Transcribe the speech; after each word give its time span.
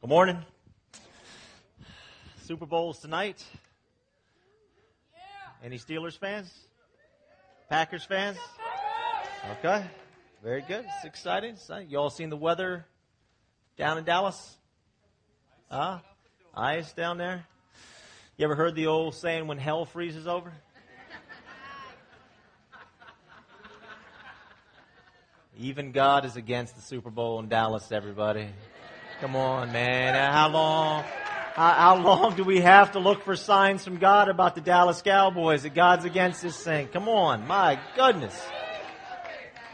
Good 0.00 0.10
morning. 0.10 0.38
Super 2.42 2.66
Bowl's 2.66 3.00
tonight. 3.00 3.44
Any 5.60 5.76
Steelers 5.76 6.16
fans? 6.16 6.54
Packers 7.68 8.04
fans? 8.04 8.38
Okay. 9.58 9.84
Very 10.40 10.62
good. 10.62 10.84
It's 10.86 11.04
exciting. 11.04 11.56
You 11.88 11.98
all 11.98 12.10
seen 12.10 12.30
the 12.30 12.36
weather 12.36 12.86
down 13.76 13.98
in 13.98 14.04
Dallas? 14.04 14.56
Ah, 15.68 15.96
uh, 15.96 16.00
ice 16.60 16.92
down 16.92 17.18
there. 17.18 17.44
You 18.36 18.44
ever 18.44 18.54
heard 18.54 18.76
the 18.76 18.86
old 18.86 19.16
saying 19.16 19.48
when 19.48 19.58
hell 19.58 19.84
freezes 19.84 20.28
over? 20.28 20.52
Even 25.58 25.90
God 25.90 26.24
is 26.24 26.36
against 26.36 26.76
the 26.76 26.82
Super 26.82 27.10
Bowl 27.10 27.40
in 27.40 27.48
Dallas, 27.48 27.90
everybody. 27.90 28.48
Come 29.20 29.34
on, 29.34 29.72
man. 29.72 30.14
How 30.14 30.48
long? 30.48 31.04
How, 31.54 31.96
long 31.96 32.36
do 32.36 32.44
we 32.44 32.60
have 32.60 32.92
to 32.92 33.00
look 33.00 33.24
for 33.24 33.34
signs 33.34 33.82
from 33.82 33.96
God 33.96 34.28
about 34.28 34.54
the 34.54 34.60
Dallas 34.60 35.02
Cowboys 35.02 35.64
that 35.64 35.74
God's 35.74 36.04
against 36.04 36.40
this 36.40 36.56
thing? 36.62 36.86
Come 36.86 37.08
on, 37.08 37.44
my 37.48 37.80
goodness. 37.96 38.40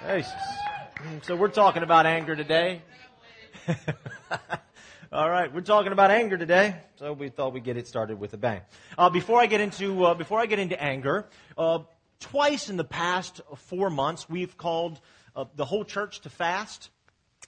Gracious. 0.02 0.32
So 1.24 1.36
we're 1.36 1.48
talking 1.48 1.82
about 1.82 2.06
anger 2.06 2.34
today. 2.34 2.80
All 5.12 5.28
right, 5.28 5.52
we're 5.52 5.60
talking 5.60 5.92
about 5.92 6.10
anger 6.10 6.38
today, 6.38 6.76
so 6.96 7.12
we 7.12 7.28
thought 7.28 7.52
we'd 7.52 7.64
get 7.64 7.76
it 7.76 7.86
started 7.86 8.18
with 8.18 8.32
a 8.32 8.38
bang. 8.38 8.62
Uh, 8.96 9.10
before 9.10 9.42
I 9.42 9.44
get 9.44 9.60
into 9.60 10.06
uh, 10.06 10.14
before 10.14 10.40
I 10.40 10.46
get 10.46 10.58
into 10.58 10.82
anger, 10.82 11.28
uh, 11.58 11.80
twice 12.18 12.70
in 12.70 12.78
the 12.78 12.84
past 12.84 13.42
four 13.56 13.90
months 13.90 14.26
we've 14.26 14.56
called 14.56 15.02
uh, 15.36 15.44
the 15.54 15.66
whole 15.66 15.84
church 15.84 16.20
to 16.22 16.30
fast 16.30 16.88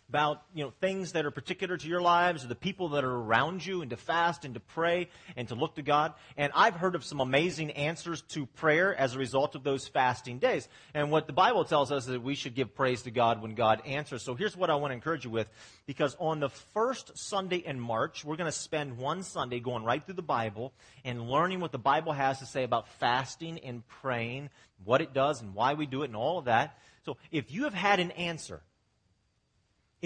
about 0.08 0.42
you 0.54 0.64
know 0.64 0.72
things 0.80 1.12
that 1.12 1.26
are 1.26 1.30
particular 1.30 1.76
to 1.76 1.88
your 1.88 2.00
lives 2.00 2.44
or 2.44 2.48
the 2.48 2.54
people 2.54 2.90
that 2.90 3.04
are 3.04 3.14
around 3.14 3.64
you 3.64 3.82
and 3.82 3.90
to 3.90 3.96
fast 3.96 4.44
and 4.44 4.54
to 4.54 4.60
pray 4.60 5.08
and 5.36 5.48
to 5.48 5.54
look 5.54 5.74
to 5.76 5.82
God. 5.82 6.14
And 6.36 6.52
I've 6.54 6.74
heard 6.74 6.94
of 6.94 7.04
some 7.04 7.20
amazing 7.20 7.72
answers 7.72 8.22
to 8.28 8.46
prayer 8.46 8.94
as 8.94 9.14
a 9.14 9.18
result 9.18 9.54
of 9.54 9.64
those 9.64 9.88
fasting 9.88 10.38
days. 10.38 10.68
And 10.94 11.10
what 11.10 11.26
the 11.26 11.32
Bible 11.32 11.64
tells 11.64 11.90
us 11.90 12.04
is 12.04 12.10
that 12.10 12.22
we 12.22 12.34
should 12.34 12.54
give 12.54 12.74
praise 12.74 13.02
to 13.02 13.10
God 13.10 13.42
when 13.42 13.54
God 13.54 13.82
answers. 13.84 14.22
So 14.22 14.34
here's 14.34 14.56
what 14.56 14.70
I 14.70 14.76
want 14.76 14.92
to 14.92 14.94
encourage 14.94 15.24
you 15.24 15.30
with 15.30 15.50
because 15.86 16.16
on 16.20 16.40
the 16.40 16.50
first 16.50 17.18
Sunday 17.18 17.58
in 17.58 17.80
March, 17.80 18.24
we're 18.24 18.36
going 18.36 18.50
to 18.50 18.56
spend 18.56 18.98
one 18.98 19.22
Sunday 19.22 19.60
going 19.60 19.84
right 19.84 20.04
through 20.04 20.14
the 20.14 20.22
Bible 20.22 20.72
and 21.04 21.28
learning 21.28 21.60
what 21.60 21.72
the 21.72 21.78
Bible 21.78 22.12
has 22.12 22.38
to 22.38 22.46
say 22.46 22.62
about 22.62 22.88
fasting 23.00 23.58
and 23.60 23.86
praying, 23.88 24.50
what 24.84 25.00
it 25.00 25.12
does 25.12 25.42
and 25.42 25.54
why 25.54 25.74
we 25.74 25.86
do 25.86 26.02
it 26.02 26.06
and 26.06 26.16
all 26.16 26.38
of 26.38 26.44
that. 26.44 26.78
So 27.04 27.16
if 27.30 27.52
you 27.52 27.64
have 27.64 27.74
had 27.74 28.00
an 28.00 28.10
answer 28.12 28.62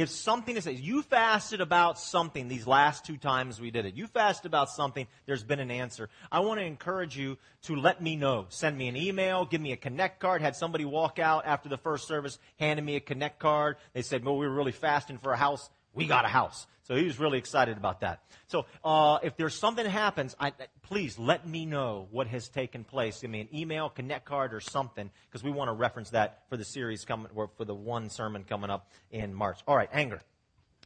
if 0.01 0.09
something 0.09 0.57
is, 0.57 0.67
you 0.67 1.03
fasted 1.03 1.61
about 1.61 1.99
something 1.99 2.49
these 2.49 2.67
last 2.67 3.05
two 3.05 3.17
times 3.17 3.61
we 3.61 3.71
did 3.71 3.87
it, 3.87 3.95
you 3.95 4.07
fasted 4.07 4.47
about 4.47 4.71
something, 4.71 5.07
there's 5.27 5.45
been 5.45 5.61
an 5.61 5.71
answer. 5.71 6.09
I 6.31 6.41
want 6.41 6.61
to 6.61 6.65
encourage 6.65 7.17
you 7.17 7.39
to 7.63 7.77
let 7.77 8.03
me 8.03 8.17
know. 8.17 8.47
Send 8.49 8.79
me 8.79 8.89
an 8.89 8.97
email, 8.97 9.45
give 9.45 9.61
me 9.61 9.73
a 9.73 9.77
connect 9.77 10.21
card. 10.21 10.43
Had 10.43 10.57
somebody 10.57 10.85
walk 10.85 11.19
out 11.19 11.45
after 11.47 11.69
the 11.69 11.77
first 11.77 12.09
service, 12.09 12.39
handed 12.59 12.85
me 12.85 12.97
a 12.97 13.01
connect 13.01 13.39
card. 13.39 13.77
They 13.93 14.03
said, 14.03 14.25
well, 14.25 14.37
we 14.37 14.47
were 14.47 14.55
really 14.55 14.73
fasting 14.73 15.19
for 15.19 15.33
a 15.33 15.37
house. 15.37 15.69
We 15.95 16.07
got 16.07 16.25
a 16.25 16.29
house. 16.29 16.67
So 16.85 16.97
he 16.97 17.05
was 17.05 17.21
really 17.21 17.39
excited 17.39 17.77
about 17.77 18.01
that. 18.01 18.21
So 18.49 18.67
uh, 18.85 19.19
if 19.23 19.37
there's 19.37 19.55
something 19.55 19.85
that 19.85 19.91
happens, 19.91 20.35
I, 20.41 20.53
please 20.83 21.19
let 21.19 21.47
me 21.47 21.67
know 21.67 22.09
what 22.11 22.27
has 22.27 22.49
taken 22.49 22.83
place. 22.83 23.21
Give 23.21 23.31
me 23.31 23.41
an 23.43 23.49
email, 23.55 23.89
connect 23.89 24.25
card, 24.25 24.53
or 24.53 24.61
something, 24.61 25.11
because 25.29 25.45
we 25.45 25.53
want 25.53 25.69
to 25.69 25.73
reference 25.73 26.11
that 26.11 26.43
for 26.49 26.57
the 26.57 26.65
series 26.65 27.05
coming, 27.05 27.29
or 27.35 27.49
for 27.57 27.65
the 27.65 27.75
one 27.75 28.11
sermon 28.11 28.45
coming 28.45 28.71
up 28.71 28.91
in 29.11 29.33
March. 29.35 29.61
All 29.69 29.77
right, 29.77 29.89
anger. 29.93 30.21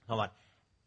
Hold 0.09 0.21
on. 0.21 0.29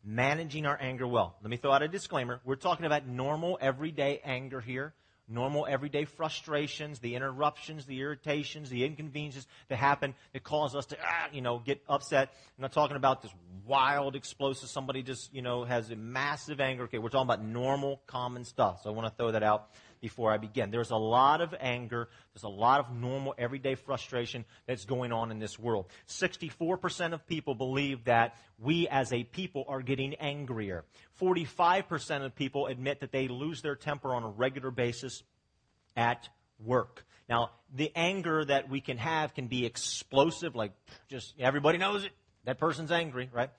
Managing 0.04 0.68
our 0.68 0.78
anger 0.80 1.08
well. 1.08 1.36
Let 1.42 1.50
me 1.50 1.58
throw 1.58 1.72
out 1.72 1.82
a 1.82 1.88
disclaimer. 1.88 2.40
We're 2.45 2.56
talking 2.56 2.86
about 2.86 3.08
normal, 3.08 3.58
everyday 3.60 4.22
anger 4.23 4.62
here 4.62 4.94
normal 5.28 5.66
everyday 5.70 6.06
frustrations, 6.06 7.00
the 7.00 7.16
interruptions, 7.16 7.86
the 7.86 8.00
irritations, 8.00 8.70
the 8.70 8.86
inconveniences 8.86 9.45
that 9.67 9.77
happen 9.77 10.15
that 10.33 10.43
cause 10.43 10.76
us 10.76 10.86
to, 10.88 10.98
ah, 11.04 11.27
you 11.32 11.42
know, 11.42 11.60
get 11.60 11.82
upset. 11.89 12.30
I'm 12.58 12.61
not 12.61 12.71
talking 12.71 12.95
about 12.95 13.21
this 13.21 13.32
wild, 13.66 14.16
explosive, 14.16 14.70
somebody 14.70 15.04
just, 15.04 15.33
you 15.33 15.42
know, 15.42 15.66
has 15.66 15.92
a 15.92 15.95
massive 15.95 16.60
anger. 16.60 16.83
Okay, 16.83 16.98
we're 16.98 17.10
talking 17.10 17.27
about 17.27 17.43
normal, 17.43 18.02
common 18.08 18.45
stuff. 18.45 18.82
So 18.83 18.89
I 18.89 18.93
want 18.93 19.08
to 19.08 19.14
throw 19.16 19.32
that 19.32 19.43
out 19.43 19.70
before 20.02 20.32
I 20.32 20.38
begin. 20.38 20.72
There's 20.72 20.92
a 20.92 20.98
lot 20.98 21.42
of 21.42 21.54
anger. 21.60 22.10
There's 22.34 22.44
a 22.44 22.50
lot 22.50 22.80
of 22.80 22.96
normal, 22.96 23.36
everyday 23.38 23.76
frustration 23.76 24.46
that's 24.66 24.86
going 24.86 25.12
on 25.12 25.32
in 25.32 25.40
this 25.40 25.58
world. 25.58 25.88
64% 26.08 27.14
of 27.14 27.26
people 27.28 27.56
believe 27.56 28.06
that 28.06 28.36
we 28.60 28.88
as 28.88 29.14
a 29.14 29.24
people 29.24 29.66
are 29.68 29.82
getting 29.82 30.16
angrier. 30.16 30.86
45% 31.22 32.26
of 32.26 32.36
people 32.36 32.68
admit 32.68 33.02
that 33.02 33.12
they 33.12 33.28
lose 33.28 33.62
their 33.62 33.76
temper 33.76 34.14
on 34.14 34.24
a 34.24 34.30
regular 34.30 34.72
basis 34.72 35.24
at 35.96 36.30
work. 36.64 37.06
Now, 37.30 37.52
the 37.76 37.92
anger 37.96 38.46
that 38.46 38.70
we 38.70 38.80
can 38.80 38.98
have 38.98 39.34
can 39.34 39.48
be 39.48 39.66
explosive, 39.66 40.56
like 40.56 40.72
just 41.10 41.34
everybody 41.40 41.78
knows 41.78 42.06
it. 42.06 42.12
That 42.46 42.60
person's 42.60 42.92
angry, 42.92 43.30
right? 43.34 43.50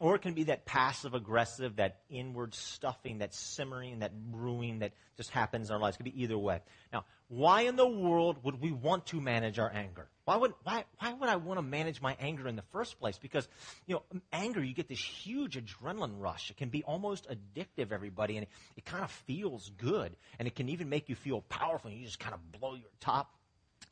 Or 0.00 0.14
it 0.14 0.22
can 0.22 0.34
be 0.34 0.44
that 0.44 0.64
passive 0.64 1.14
aggressive, 1.14 1.76
that 1.76 2.02
inward 2.08 2.54
stuffing, 2.54 3.18
that 3.18 3.34
simmering, 3.34 3.98
that 4.00 4.12
brewing 4.30 4.78
that 4.80 4.92
just 5.16 5.30
happens 5.30 5.70
in 5.70 5.74
our 5.74 5.80
lives. 5.80 5.96
It 5.96 5.98
could 5.98 6.12
be 6.12 6.22
either 6.22 6.38
way. 6.38 6.60
Now, 6.92 7.04
why 7.26 7.62
in 7.62 7.74
the 7.74 7.86
world 7.86 8.38
would 8.44 8.60
we 8.60 8.70
want 8.70 9.06
to 9.06 9.20
manage 9.20 9.58
our 9.58 9.70
anger? 9.72 10.08
Why 10.24 10.36
would, 10.36 10.54
why, 10.62 10.84
why 10.98 11.14
would 11.14 11.28
I 11.28 11.36
want 11.36 11.58
to 11.58 11.62
manage 11.62 12.00
my 12.00 12.16
anger 12.20 12.46
in 12.46 12.54
the 12.54 12.62
first 12.70 13.00
place? 13.00 13.18
Because, 13.18 13.48
you 13.86 13.96
know, 13.96 14.02
anger, 14.32 14.62
you 14.62 14.72
get 14.72 14.88
this 14.88 15.02
huge 15.02 15.58
adrenaline 15.58 16.20
rush. 16.20 16.50
It 16.50 16.56
can 16.56 16.68
be 16.68 16.84
almost 16.84 17.26
addictive, 17.28 17.90
everybody, 17.90 18.36
and 18.36 18.44
it, 18.44 18.50
it 18.76 18.84
kind 18.84 19.02
of 19.02 19.10
feels 19.10 19.70
good. 19.78 20.14
And 20.38 20.46
it 20.46 20.54
can 20.54 20.68
even 20.68 20.88
make 20.88 21.08
you 21.08 21.16
feel 21.16 21.40
powerful. 21.48 21.90
And 21.90 21.98
you 21.98 22.06
just 22.06 22.20
kind 22.20 22.34
of 22.34 22.52
blow 22.52 22.74
your 22.74 22.90
top 23.00 23.32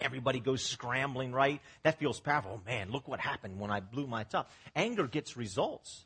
Everybody 0.01 0.41
goes 0.41 0.63
scrambling, 0.63 1.33
right? 1.33 1.61
That 1.83 1.99
feels 1.99 2.21
powerful. 2.21 2.61
Oh 2.61 2.71
man, 2.71 2.91
look 2.91 3.09
what 3.09 3.21
happened 3.21 3.59
when 3.59 3.71
I 3.71 3.81
blew 3.81 4.07
my 4.07 4.25
top. 4.25 4.51
Anger 4.75 5.07
gets 5.07 5.37
results. 5.37 6.05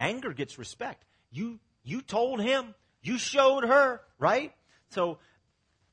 Anger 0.00 0.32
gets 0.32 0.58
respect. 0.58 1.04
You, 1.30 1.58
you 1.82 2.00
told 2.00 2.40
him, 2.40 2.74
you 3.02 3.18
showed 3.18 3.64
her, 3.64 4.00
right? 4.18 4.52
So 4.90 5.18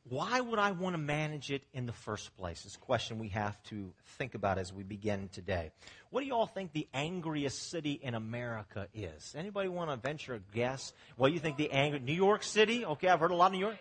why 0.07 0.39
would 0.39 0.59
I 0.59 0.71
want 0.71 0.93
to 0.93 0.99
manage 0.99 1.51
it 1.51 1.63
in 1.73 1.87
the 1.87 1.91
first 1.91 2.35
place? 2.37 2.65
Is 2.65 2.75
a 2.75 2.79
question 2.79 3.17
we 3.17 3.29
have 3.29 3.61
to 3.63 3.91
think 4.17 4.35
about 4.35 4.59
as 4.59 4.71
we 4.71 4.83
begin 4.83 5.29
today. 5.29 5.71
What 6.11 6.21
do 6.21 6.27
you 6.27 6.33
all 6.33 6.45
think 6.45 6.73
the 6.73 6.87
angriest 6.93 7.71
city 7.71 7.93
in 7.93 8.13
America 8.13 8.87
is? 8.93 9.33
Anybody 9.35 9.67
want 9.67 9.89
to 9.89 9.97
venture 9.97 10.35
a 10.35 10.39
guess? 10.53 10.93
What 11.17 11.29
do 11.29 11.33
you 11.33 11.39
think 11.39 11.57
the 11.57 11.71
angry 11.71 11.99
New 11.99 12.13
York 12.13 12.43
City? 12.43 12.85
Okay, 12.85 13.07
I've 13.07 13.19
heard 13.19 13.31
a 13.31 13.35
lot 13.35 13.47
of 13.47 13.53
New 13.53 13.59
York. 13.59 13.77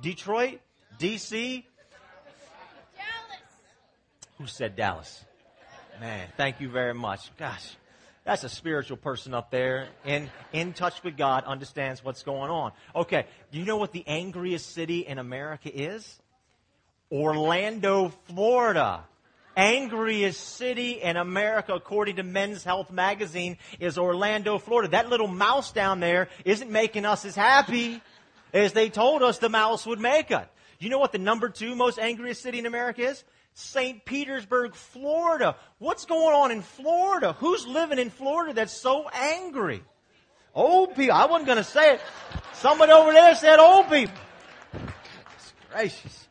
Detroit, 0.00 0.60
DC, 0.98 1.64
who 4.40 4.46
said 4.46 4.74
Dallas? 4.74 5.22
Man, 6.00 6.26
thank 6.38 6.62
you 6.62 6.70
very 6.70 6.94
much. 6.94 7.30
Gosh, 7.36 7.76
that's 8.24 8.42
a 8.42 8.48
spiritual 8.48 8.96
person 8.96 9.34
up 9.34 9.50
there 9.50 9.88
in, 10.06 10.30
in 10.54 10.72
touch 10.72 11.04
with 11.04 11.18
God, 11.18 11.44
understands 11.44 12.02
what's 12.02 12.22
going 12.22 12.50
on. 12.50 12.72
Okay, 12.96 13.26
do 13.52 13.58
you 13.58 13.66
know 13.66 13.76
what 13.76 13.92
the 13.92 14.02
angriest 14.06 14.72
city 14.72 15.00
in 15.00 15.18
America 15.18 15.70
is? 15.70 16.18
Orlando, 17.12 18.14
Florida. 18.28 19.04
Angriest 19.56 20.56
city 20.56 20.92
in 20.92 21.18
America, 21.18 21.74
according 21.74 22.16
to 22.16 22.22
Men's 22.22 22.64
Health 22.64 22.90
magazine, 22.90 23.58
is 23.78 23.98
Orlando, 23.98 24.58
Florida. 24.58 24.92
That 24.92 25.10
little 25.10 25.28
mouse 25.28 25.70
down 25.70 26.00
there 26.00 26.28
isn't 26.46 26.70
making 26.70 27.04
us 27.04 27.26
as 27.26 27.34
happy 27.34 28.00
as 28.54 28.72
they 28.72 28.88
told 28.88 29.22
us 29.22 29.36
the 29.36 29.50
mouse 29.50 29.84
would 29.84 30.00
make 30.00 30.30
us. 30.30 30.46
You 30.78 30.88
know 30.88 30.98
what 30.98 31.12
the 31.12 31.18
number 31.18 31.50
two 31.50 31.74
most 31.74 31.98
angriest 31.98 32.40
city 32.42 32.58
in 32.58 32.64
America 32.64 33.02
is? 33.02 33.22
St. 33.54 34.04
Petersburg, 34.04 34.74
Florida. 34.74 35.56
What's 35.78 36.06
going 36.06 36.34
on 36.34 36.50
in 36.50 36.62
Florida? 36.62 37.34
Who's 37.34 37.66
living 37.66 37.98
in 37.98 38.10
Florida 38.10 38.54
that's 38.54 38.72
so 38.72 39.08
angry? 39.12 39.82
Old 40.54 40.94
people. 40.94 41.14
I 41.14 41.26
wasn't 41.26 41.46
going 41.46 41.58
to 41.58 41.64
say 41.64 41.94
it. 41.94 42.00
Somebody 42.54 42.92
over 42.92 43.12
there 43.12 43.34
said 43.34 43.58
old 43.58 43.88
people. 43.88 44.14
Goodness 44.72 45.52
gracious. 45.70 46.28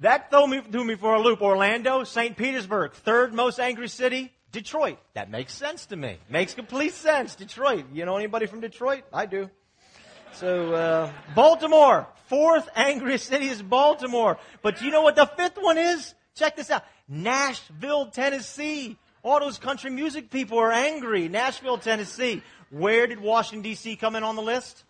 That 0.00 0.30
threw 0.30 0.46
me, 0.46 0.60
threw 0.60 0.84
me 0.84 0.94
for 0.94 1.14
a 1.14 1.20
loop. 1.20 1.42
Orlando, 1.42 2.04
St. 2.04 2.36
Petersburg, 2.36 2.92
third 2.92 3.34
most 3.34 3.58
angry 3.58 3.88
city, 3.88 4.32
Detroit. 4.52 4.98
That 5.14 5.28
makes 5.30 5.52
sense 5.52 5.86
to 5.86 5.96
me. 5.96 6.18
Makes 6.30 6.54
complete 6.54 6.94
sense. 6.94 7.34
Detroit. 7.34 7.86
You 7.92 8.04
know 8.04 8.16
anybody 8.16 8.46
from 8.46 8.60
Detroit? 8.60 9.02
I 9.12 9.26
do. 9.26 9.50
So, 10.34 10.72
uh, 10.72 11.12
Baltimore, 11.34 12.06
fourth 12.28 12.68
angriest 12.74 13.26
city 13.26 13.48
is 13.48 13.62
Baltimore. 13.62 14.38
But 14.62 14.78
do 14.78 14.84
you 14.84 14.90
know 14.90 15.02
what 15.02 15.16
the 15.16 15.26
fifth 15.26 15.58
one 15.60 15.78
is? 15.78 16.14
Check 16.34 16.56
this 16.56 16.70
out. 16.70 16.84
Nashville, 17.08 18.06
Tennessee. 18.06 18.96
All 19.22 19.40
those 19.40 19.58
country 19.58 19.90
music 19.90 20.30
people 20.30 20.58
are 20.58 20.70
angry. 20.70 21.28
Nashville, 21.28 21.78
Tennessee. 21.78 22.42
Where 22.70 23.06
did 23.06 23.20
Washington 23.20 23.62
D.C. 23.62 23.96
come 23.96 24.14
in 24.14 24.22
on 24.22 24.36
the 24.36 24.42
list? 24.42 24.84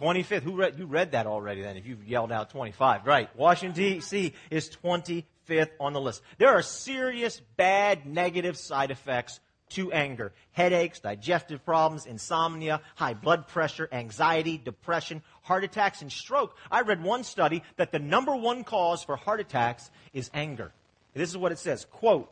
25th. 0.00 0.42
Who 0.42 0.56
read, 0.56 0.78
you 0.78 0.86
read 0.86 1.12
that 1.12 1.26
already 1.26 1.62
then 1.62 1.76
if 1.76 1.86
you 1.86 1.96
yelled 2.06 2.30
out 2.30 2.50
25. 2.50 3.06
Right. 3.06 3.34
Washington 3.36 3.74
D.C. 3.74 4.34
is 4.50 4.70
25th 4.84 5.70
on 5.80 5.94
the 5.94 6.00
list. 6.00 6.22
There 6.38 6.50
are 6.50 6.62
serious 6.62 7.40
bad 7.56 8.06
negative 8.06 8.56
side 8.56 8.90
effects 8.90 9.40
to 9.70 9.92
anger. 9.92 10.32
Headaches, 10.52 11.00
digestive 11.00 11.64
problems, 11.64 12.06
insomnia, 12.06 12.80
high 12.94 13.14
blood 13.14 13.48
pressure, 13.48 13.88
anxiety, 13.90 14.58
depression, 14.58 15.22
heart 15.42 15.64
attacks, 15.64 16.02
and 16.02 16.10
stroke. 16.10 16.56
I 16.70 16.82
read 16.82 17.02
one 17.02 17.24
study 17.24 17.62
that 17.76 17.92
the 17.92 17.98
number 17.98 18.34
one 18.34 18.64
cause 18.64 19.02
for 19.02 19.16
heart 19.16 19.40
attacks 19.40 19.90
is 20.12 20.30
anger. 20.34 20.72
This 21.14 21.30
is 21.30 21.36
what 21.36 21.52
it 21.52 21.58
says, 21.58 21.86
quote, 21.90 22.30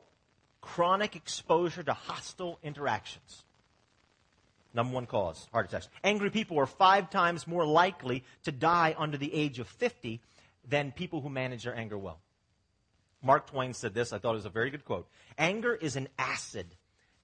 chronic 0.61 1.17
exposure 1.17 1.83
to 1.83 1.93
hostile 1.93 2.59
interactions. 2.63 3.45
Number 4.73 4.95
one 4.95 5.07
cause, 5.07 5.47
heart 5.53 5.67
attacks. 5.67 5.89
Angry 6.03 6.31
people 6.31 6.59
are 6.59 6.67
five 6.67 7.11
times 7.11 7.47
more 7.47 7.65
likely 7.65 8.25
to 8.45 8.53
die 8.53 8.95
under 8.99 9.17
the 9.17 9.33
age 9.33 9.59
of 9.59 9.69
50 9.69 10.21
than 10.69 10.93
people 10.93 11.21
who 11.21 11.29
manage 11.29 11.65
their 11.65 11.77
anger 11.77 11.99
well. 11.99 12.19
Mark 13.23 13.47
Twain 13.51 13.73
said 13.73 13.95
this, 13.95 14.13
I 14.13 14.19
thought 14.19 14.33
it 14.33 14.37
was 14.37 14.47
a 14.47 14.51
very 14.51 14.71
good 14.71 14.85
quote. 14.85 15.09
Anger 15.39 15.75
is 15.75 15.97
an 15.97 16.09
acid 16.19 16.67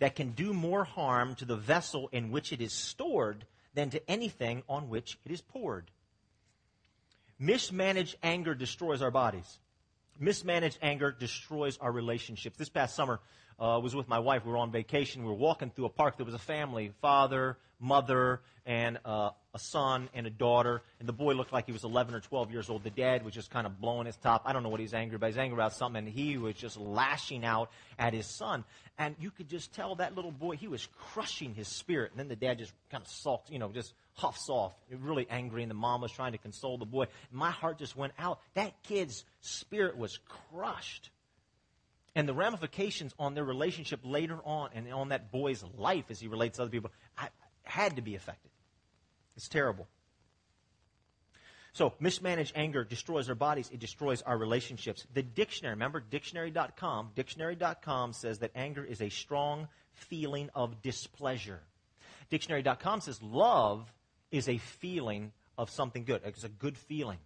that 0.00 0.16
can 0.16 0.32
do 0.32 0.52
more 0.52 0.84
harm 0.84 1.34
to 1.36 1.44
the 1.44 1.56
vessel 1.56 2.08
in 2.12 2.30
which 2.30 2.52
it 2.52 2.60
is 2.60 2.72
stored 2.72 3.46
than 3.74 3.90
to 3.90 4.10
anything 4.10 4.62
on 4.68 4.88
which 4.88 5.16
it 5.24 5.30
is 5.30 5.40
poured. 5.40 5.90
Mismanaged 7.38 8.16
anger 8.22 8.54
destroys 8.54 9.00
our 9.00 9.10
bodies. 9.10 9.58
Mismanaged 10.18 10.78
anger 10.82 11.12
destroys 11.12 11.78
our 11.78 11.92
relationships. 11.92 12.58
This 12.58 12.68
past 12.68 12.94
summer, 12.96 13.20
uh, 13.60 13.78
was 13.82 13.94
with 13.94 14.08
my 14.08 14.18
wife. 14.18 14.44
We 14.44 14.52
were 14.52 14.58
on 14.58 14.72
vacation. 14.72 15.22
We 15.22 15.28
were 15.28 15.34
walking 15.34 15.70
through 15.70 15.84
a 15.84 15.90
park. 15.90 16.16
There 16.16 16.24
was 16.24 16.34
a 16.34 16.38
family, 16.38 16.92
father, 17.02 17.58
mother, 17.78 18.40
and 18.64 18.98
uh, 19.04 19.30
a 19.52 19.58
son 19.58 20.08
and 20.14 20.26
a 20.26 20.30
daughter. 20.30 20.82
And 20.98 21.08
the 21.08 21.12
boy 21.12 21.34
looked 21.34 21.52
like 21.52 21.66
he 21.66 21.72
was 21.72 21.84
11 21.84 22.14
or 22.14 22.20
12 22.20 22.50
years 22.50 22.70
old. 22.70 22.84
The 22.84 22.90
dad 22.90 23.22
was 23.22 23.34
just 23.34 23.50
kind 23.50 23.66
of 23.66 23.78
blowing 23.80 24.06
his 24.06 24.16
top. 24.16 24.42
I 24.46 24.54
don't 24.54 24.62
know 24.62 24.70
what 24.70 24.80
he's 24.80 24.94
angry 24.94 25.16
about. 25.16 25.28
He's 25.28 25.38
angry 25.38 25.56
about 25.56 25.74
something, 25.74 26.06
and 26.06 26.08
he 26.08 26.38
was 26.38 26.54
just 26.54 26.78
lashing 26.78 27.44
out 27.44 27.70
at 27.98 28.14
his 28.14 28.26
son. 28.26 28.64
And 29.00 29.16
you 29.18 29.30
could 29.30 29.48
just 29.48 29.72
tell 29.72 29.94
that 29.94 30.14
little 30.14 30.30
boy, 30.30 30.56
he 30.56 30.68
was 30.68 30.86
crushing 31.12 31.54
his 31.54 31.66
spirit. 31.66 32.10
And 32.10 32.20
then 32.20 32.28
the 32.28 32.36
dad 32.36 32.58
just 32.58 32.74
kind 32.90 33.02
of 33.02 33.08
sulked, 33.08 33.50
you 33.50 33.58
know, 33.58 33.70
just 33.70 33.94
huffs 34.12 34.50
off, 34.50 34.74
really 34.90 35.26
angry. 35.30 35.62
And 35.62 35.70
the 35.70 35.74
mom 35.74 36.02
was 36.02 36.12
trying 36.12 36.32
to 36.32 36.38
console 36.38 36.76
the 36.76 36.84
boy. 36.84 37.06
My 37.32 37.50
heart 37.50 37.78
just 37.78 37.96
went 37.96 38.12
out. 38.18 38.40
That 38.52 38.74
kid's 38.82 39.24
spirit 39.40 39.96
was 39.96 40.18
crushed 40.52 41.08
and 42.14 42.28
the 42.28 42.34
ramifications 42.34 43.14
on 43.18 43.34
their 43.34 43.44
relationship 43.44 44.00
later 44.04 44.38
on 44.44 44.68
and 44.74 44.92
on 44.92 45.08
that 45.08 45.32
boy's 45.32 45.64
life 45.78 46.04
as 46.10 46.20
he 46.20 46.28
relates 46.28 46.56
to 46.56 46.62
other 46.62 46.70
people 46.70 46.90
had 47.62 47.96
to 47.96 48.02
be 48.02 48.16
affected. 48.16 48.50
It's 49.34 49.48
terrible. 49.48 49.88
So, 51.80 51.94
mismanaged 51.98 52.52
anger 52.56 52.84
destroys 52.84 53.30
our 53.30 53.34
bodies, 53.34 53.70
it 53.72 53.80
destroys 53.80 54.20
our 54.20 54.36
relationships. 54.36 55.06
The 55.14 55.22
dictionary, 55.22 55.72
remember 55.72 56.00
dictionary.com, 56.00 57.12
dictionary.com 57.14 58.12
says 58.12 58.40
that 58.40 58.50
anger 58.54 58.84
is 58.84 59.00
a 59.00 59.08
strong 59.08 59.66
feeling 59.94 60.50
of 60.54 60.82
displeasure. 60.82 61.60
Dictionary.com 62.28 63.00
says 63.00 63.22
love 63.22 63.90
is 64.30 64.46
a 64.46 64.58
feeling 64.58 65.32
of 65.56 65.70
something 65.70 66.04
good. 66.04 66.20
It's 66.22 66.44
a 66.44 66.50
good 66.50 66.76
feeling. 66.76 67.16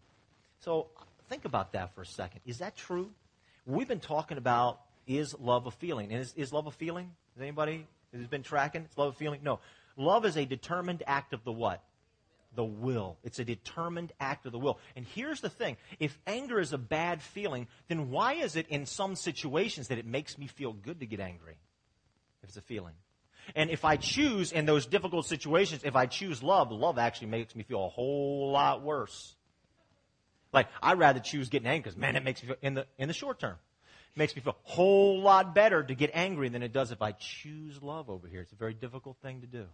So, 0.61 0.87
think 1.29 1.47
about 1.47 1.73
that 1.73 1.93
for 1.97 2.03
a 2.03 2.07
second. 2.07 2.43
Is 2.47 2.59
that 2.59 2.77
true? 2.77 3.11
We've 3.67 3.89
been 3.89 3.99
talking 3.99 4.39
about 4.39 4.83
is 5.09 5.35
love 5.41 5.67
a 5.67 5.73
feeling? 5.73 6.13
And 6.13 6.21
is, 6.21 6.33
is 6.37 6.53
love 6.53 6.69
a 6.69 6.71
feeling? 6.71 7.11
Has 7.35 7.43
anybody 7.43 7.89
has 8.17 8.29
been 8.29 8.45
tracking? 8.45 8.83
It's 8.83 8.97
love 8.97 9.15
a 9.15 9.17
feeling? 9.17 9.41
No. 9.43 9.59
Love 9.97 10.25
is 10.25 10.37
a 10.37 10.45
determined 10.45 11.03
act 11.09 11.33
of 11.33 11.43
the 11.43 11.51
what? 11.51 11.83
The 12.55 12.65
will. 12.65 13.19
It's 13.25 13.39
a 13.39 13.45
determined 13.45 14.13
act 14.21 14.47
of 14.47 14.53
the 14.53 14.59
will. 14.59 14.79
And 14.95 15.05
here's 15.05 15.41
the 15.41 15.49
thing. 15.49 15.77
If 15.99 16.19
anger 16.27 16.61
is 16.61 16.73
a 16.73 16.79
bad 16.79 17.23
feeling, 17.23 17.67
then 17.89 18.11
why 18.11 18.35
is 18.35 18.57
it 18.57 18.69
in 18.69 18.87
some 18.87 19.17
situations 19.17 19.89
that 19.89 19.99
it 19.99 20.07
makes 20.07 20.39
me 20.39 20.47
feel 20.47 20.73
good 20.73 21.01
to 21.01 21.07
get 21.07 21.21
angry? 21.21 21.57
If 22.43 22.51
it's 22.51 22.57
a 22.57 22.63
feeling. 22.63 22.95
And 23.55 23.71
if 23.71 23.85
I 23.85 23.97
choose 23.97 24.53
in 24.53 24.67
those 24.67 24.87
difficult 24.87 25.27
situations, 25.27 25.83
if 25.85 25.97
I 25.97 26.07
choose 26.07 26.43
love, 26.43 26.71
love 26.71 26.99
actually 26.99 27.29
makes 27.29 27.55
me 27.55 27.63
feel 27.63 27.85
a 27.85 27.89
whole 27.89 28.53
lot 28.53 28.83
worse. 28.83 29.35
Like, 30.53 30.69
I'd 30.83 30.99
rather 30.99 31.21
choose 31.21 31.49
getting 31.49 31.67
angry 31.67 31.91
because, 31.91 31.97
man, 31.99 32.17
it 32.17 32.25
makes 32.25 32.43
me 32.43 32.49
feel, 32.49 32.57
in 32.63 32.75
the, 32.75 32.87
in 32.97 33.09
the 33.09 33.15
short 33.15 33.41
term, 33.41 33.57
it 34.15 34.19
makes 34.19 34.37
me 34.37 34.43
feel 34.43 34.57
a 34.67 34.71
whole 34.71 35.21
lot 35.21 35.55
better 35.55 35.83
to 35.83 35.95
get 35.95 36.11
angry 36.15 36.49
than 36.49 36.63
it 36.63 36.73
does 36.73 36.93
if 36.93 37.03
I 37.03 37.13
choose 37.13 37.83
love 37.83 38.09
over 38.09 38.29
here. 38.29 38.41
It's 38.41 38.53
a 38.53 38.57
very 38.57 38.75
difficult 38.75 39.17
thing 39.21 39.41
to 39.41 39.47
do. 39.47 39.67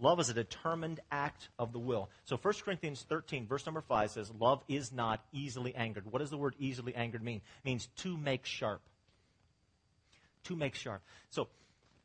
Love 0.00 0.18
is 0.18 0.28
a 0.28 0.34
determined 0.34 1.00
act 1.10 1.48
of 1.58 1.72
the 1.72 1.78
will. 1.78 2.10
So 2.24 2.36
1 2.36 2.54
Corinthians 2.64 3.04
13, 3.08 3.46
verse 3.46 3.64
number 3.64 3.80
5 3.80 4.10
says, 4.10 4.30
Love 4.38 4.62
is 4.68 4.92
not 4.92 5.24
easily 5.32 5.74
angered. 5.74 6.10
What 6.10 6.18
does 6.18 6.30
the 6.30 6.36
word 6.36 6.56
easily 6.58 6.94
angered 6.94 7.22
mean? 7.22 7.36
It 7.36 7.68
means 7.68 7.88
to 7.98 8.16
make 8.16 8.44
sharp. 8.44 8.82
To 10.44 10.56
make 10.56 10.74
sharp. 10.74 11.02
So 11.30 11.48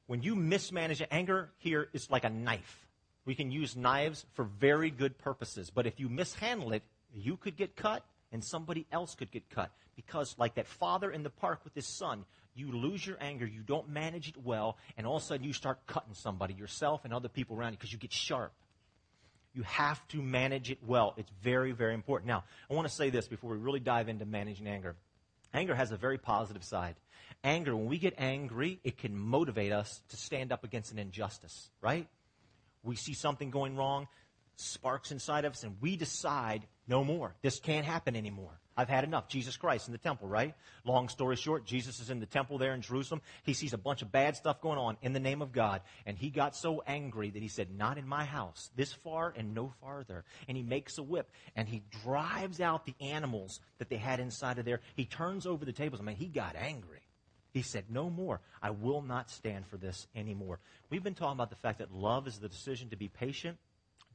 when 0.05 0.21
you 0.21 0.35
mismanage 0.35 1.03
anger 1.11 1.51
here 1.57 1.89
is 1.93 2.09
like 2.09 2.23
a 2.23 2.29
knife. 2.29 2.87
We 3.25 3.35
can 3.35 3.51
use 3.51 3.75
knives 3.75 4.25
for 4.33 4.43
very 4.43 4.89
good 4.89 5.17
purposes, 5.19 5.69
but 5.69 5.85
if 5.85 5.99
you 5.99 6.09
mishandle 6.09 6.71
it, 6.73 6.83
you 7.13 7.37
could 7.37 7.55
get 7.55 7.75
cut 7.75 8.03
and 8.31 8.43
somebody 8.43 8.87
else 8.91 9.15
could 9.15 9.31
get 9.31 9.49
cut. 9.49 9.71
Because, 9.95 10.35
like 10.37 10.55
that 10.55 10.65
father 10.65 11.11
in 11.11 11.23
the 11.23 11.29
park 11.29 11.59
with 11.63 11.75
his 11.75 11.85
son, 11.85 12.25
you 12.59 12.71
lose 12.71 13.05
your 13.05 13.17
anger, 13.21 13.45
you 13.45 13.61
don't 13.61 13.89
manage 13.89 14.27
it 14.27 14.35
well, 14.43 14.77
and 14.97 15.07
all 15.07 15.17
of 15.17 15.23
a 15.23 15.25
sudden 15.25 15.45
you 15.45 15.53
start 15.53 15.79
cutting 15.87 16.13
somebody, 16.13 16.53
yourself 16.53 17.05
and 17.05 17.13
other 17.13 17.29
people 17.29 17.55
around 17.55 17.71
you, 17.71 17.77
because 17.77 17.93
you 17.93 17.99
get 17.99 18.13
sharp. 18.13 18.51
You 19.53 19.63
have 19.63 20.07
to 20.09 20.21
manage 20.21 20.69
it 20.69 20.77
well. 20.85 21.13
It's 21.17 21.31
very, 21.41 21.71
very 21.71 21.93
important. 21.93 22.27
Now, 22.27 22.43
I 22.69 22.73
want 22.73 22.87
to 22.87 22.93
say 22.93 23.09
this 23.09 23.27
before 23.27 23.51
we 23.51 23.57
really 23.57 23.79
dive 23.79 24.07
into 24.07 24.25
managing 24.25 24.67
anger. 24.67 24.95
Anger 25.53 25.73
has 25.73 25.91
a 25.91 25.97
very 25.97 26.17
positive 26.17 26.63
side. 26.63 26.95
Anger, 27.43 27.75
when 27.75 27.87
we 27.87 27.97
get 27.97 28.13
angry, 28.17 28.79
it 28.83 28.97
can 28.97 29.17
motivate 29.17 29.71
us 29.71 30.01
to 30.09 30.17
stand 30.17 30.51
up 30.51 30.63
against 30.63 30.91
an 30.91 30.99
injustice, 30.99 31.69
right? 31.81 32.07
We 32.83 32.95
see 32.95 33.13
something 33.13 33.49
going 33.49 33.75
wrong, 33.75 34.07
sparks 34.57 35.11
inside 35.11 35.45
of 35.45 35.53
us, 35.53 35.63
and 35.63 35.77
we 35.81 35.95
decide 35.95 36.67
no 36.87 37.03
more. 37.03 37.33
This 37.41 37.59
can't 37.59 37.85
happen 37.85 38.15
anymore. 38.15 38.59
I've 38.79 38.87
had 38.87 39.03
enough. 39.03 39.27
Jesus 39.27 39.57
Christ 39.57 39.89
in 39.89 39.91
the 39.91 39.97
temple, 39.97 40.29
right? 40.29 40.55
Long 40.85 41.09
story 41.09 41.35
short, 41.35 41.65
Jesus 41.65 41.99
is 41.99 42.09
in 42.09 42.21
the 42.21 42.25
temple 42.25 42.57
there 42.57 42.73
in 42.73 42.81
Jerusalem. 42.81 43.21
He 43.43 43.53
sees 43.53 43.73
a 43.73 43.77
bunch 43.77 44.01
of 44.01 44.09
bad 44.09 44.37
stuff 44.37 44.61
going 44.61 44.77
on 44.77 44.95
in 45.01 45.11
the 45.11 45.19
name 45.19 45.41
of 45.41 45.51
God. 45.51 45.81
And 46.05 46.17
he 46.17 46.29
got 46.29 46.55
so 46.55 46.81
angry 46.87 47.29
that 47.29 47.41
he 47.41 47.49
said, 47.49 47.77
Not 47.77 47.97
in 47.97 48.07
my 48.07 48.23
house, 48.23 48.69
this 48.77 48.93
far 48.93 49.33
and 49.35 49.53
no 49.53 49.73
farther. 49.81 50.23
And 50.47 50.55
he 50.55 50.63
makes 50.63 50.97
a 50.97 51.03
whip 51.03 51.29
and 51.57 51.67
he 51.67 51.83
drives 52.05 52.61
out 52.61 52.85
the 52.85 52.95
animals 53.01 53.59
that 53.79 53.89
they 53.89 53.97
had 53.97 54.21
inside 54.21 54.59
of 54.59 54.65
there. 54.65 54.79
He 54.95 55.03
turns 55.03 55.45
over 55.45 55.65
the 55.65 55.73
tables. 55.73 55.99
I 55.99 56.05
mean, 56.05 56.15
he 56.15 56.27
got 56.27 56.55
angry. 56.55 57.01
He 57.51 57.63
said, 57.63 57.83
No 57.89 58.09
more. 58.09 58.39
I 58.61 58.69
will 58.69 59.01
not 59.01 59.29
stand 59.29 59.67
for 59.67 59.75
this 59.75 60.07
anymore. 60.15 60.59
We've 60.89 61.03
been 61.03 61.15
talking 61.15 61.33
about 61.33 61.49
the 61.49 61.57
fact 61.57 61.79
that 61.79 61.93
love 61.93 62.27
is 62.27 62.39
the 62.39 62.47
decision 62.47 62.91
to 62.91 62.95
be 62.95 63.09
patient 63.09 63.57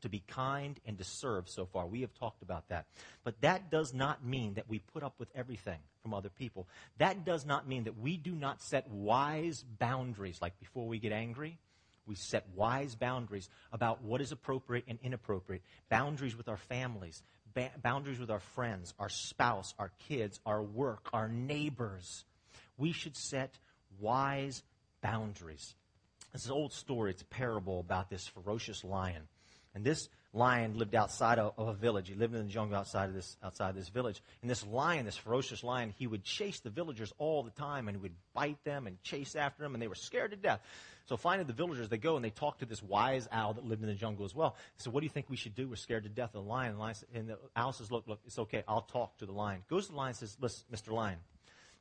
to 0.03 0.09
be 0.09 0.23
kind, 0.27 0.79
and 0.87 0.99
to 0.99 1.05
serve 1.05 1.49
so 1.49 1.67
far. 1.67 1.87
We 1.87 2.03
have 2.03 2.15
talked 2.15 2.43
about 2.43 2.69
that. 2.69 2.87
But 3.25 3.41
that 3.41 3.71
does 3.71 3.95
not 3.95 4.25
mean 4.25 4.55
that 4.55 4.69
we 4.69 4.79
put 4.79 5.03
up 5.03 5.15
with 5.19 5.29
everything 5.35 5.79
from 6.03 6.13
other 6.13 6.29
people. 6.29 6.69
That 6.99 7.25
does 7.25 7.47
not 7.47 7.67
mean 7.67 7.85
that 7.85 7.99
we 7.99 8.17
do 8.17 8.33
not 8.33 8.63
set 8.63 8.89
wise 8.91 9.65
boundaries, 9.79 10.41
like 10.43 10.59
before 10.59 10.87
we 10.87 10.99
get 10.99 11.13
angry. 11.13 11.59
We 12.07 12.15
set 12.17 12.47
wise 12.55 12.95
boundaries 12.95 13.49
about 13.73 14.03
what 14.03 14.21
is 14.21 14.31
appropriate 14.31 14.85
and 14.89 14.99
inappropriate. 15.03 15.63
Boundaries 15.89 16.37
with 16.37 16.49
our 16.49 16.59
families, 16.59 17.23
ba- 17.55 17.73
boundaries 17.83 18.19
with 18.19 18.31
our 18.31 18.41
friends, 18.41 18.93
our 18.99 19.09
spouse, 19.09 19.73
our 19.79 19.91
kids, 20.09 20.39
our 20.45 20.63
work, 20.63 21.09
our 21.13 21.29
neighbors. 21.29 22.25
We 22.77 22.93
should 22.93 23.17
set 23.17 23.59
wise 23.99 24.63
boundaries. 25.01 25.75
This 26.33 26.43
is 26.43 26.49
an 26.49 26.55
old 26.55 26.73
story. 26.73 27.13
It's 27.13 27.23
a 27.23 27.27
parable 27.27 27.81
about 27.81 28.11
this 28.11 28.27
ferocious 28.27 28.85
lion. 28.85 29.29
And 29.75 29.85
this 29.85 30.09
lion 30.33 30.77
lived 30.79 30.95
outside 30.95 31.39
of, 31.39 31.53
a 31.59 31.73
village. 31.73 32.09
He 32.09 32.15
lived 32.15 32.35
in 32.35 32.47
the 32.47 32.53
jungle 32.53 32.77
outside 32.77 33.09
of 33.09 33.15
this 33.15 33.37
outside 33.43 33.75
this 33.75 33.89
village. 33.89 34.23
And 34.43 34.51
this 34.51 34.67
lion, 34.67 35.05
this 35.05 35.17
ferocious 35.17 35.63
lion, 35.63 35.95
he 35.97 36.07
would 36.07 36.25
chase 36.25 36.61
the 36.61 36.71
villagers 36.71 37.13
all 37.19 37.43
the 37.43 37.51
time, 37.51 37.89
and 37.89 37.97
he 37.97 38.03
would 38.03 38.15
bite 38.35 38.63
them 38.65 38.87
and 38.87 39.03
chase 39.03 39.37
after 39.37 39.63
them, 39.63 39.75
and 39.75 39.83
they 39.83 39.89
were 39.89 39.95
scared 39.95 40.33
to 40.33 40.37
death. 40.37 40.61
So 41.07 41.17
finally, 41.17 41.45
the 41.45 41.53
villagers 41.53 41.89
they 41.89 41.99
go 41.99 42.17
and 42.17 42.25
they 42.25 42.31
talk 42.31 42.59
to 42.59 42.67
this 42.67 42.83
wise 42.83 43.29
owl 43.31 43.55
that 43.55 43.65
lived 43.65 43.83
in 43.83 43.89
the 43.89 43.95
jungle 43.95 44.25
as 44.25 44.35
well. 44.35 44.57
So 44.79 44.91
what 44.91 45.01
do 45.01 45.05
you 45.05 45.11
think 45.11 45.29
we 45.29 45.37
should 45.37 45.55
do? 45.55 45.69
We're 45.69 45.77
scared 45.77 46.05
to 46.05 46.09
death 46.09 46.35
of 46.35 46.45
the 46.45 46.49
lion. 46.49 46.71
And 46.71 46.79
the, 46.79 46.83
lion, 46.83 46.97
and 47.15 47.29
the 47.29 47.39
owl 47.57 47.73
says, 47.73 47.91
"Look, 47.91 48.09
look, 48.09 48.21
it's 48.27 48.39
okay. 48.39 48.65
I'll 48.67 48.83
talk 48.83 49.19
to 49.19 49.27
the 49.27 49.33
lion." 49.33 49.63
Goes 49.69 49.87
to 49.87 49.93
the 49.93 49.99
lion 49.99 50.09
and 50.09 50.17
says, 50.17 50.37
"Listen, 50.41 50.65
Mr. 50.73 50.93
Lion." 50.93 51.19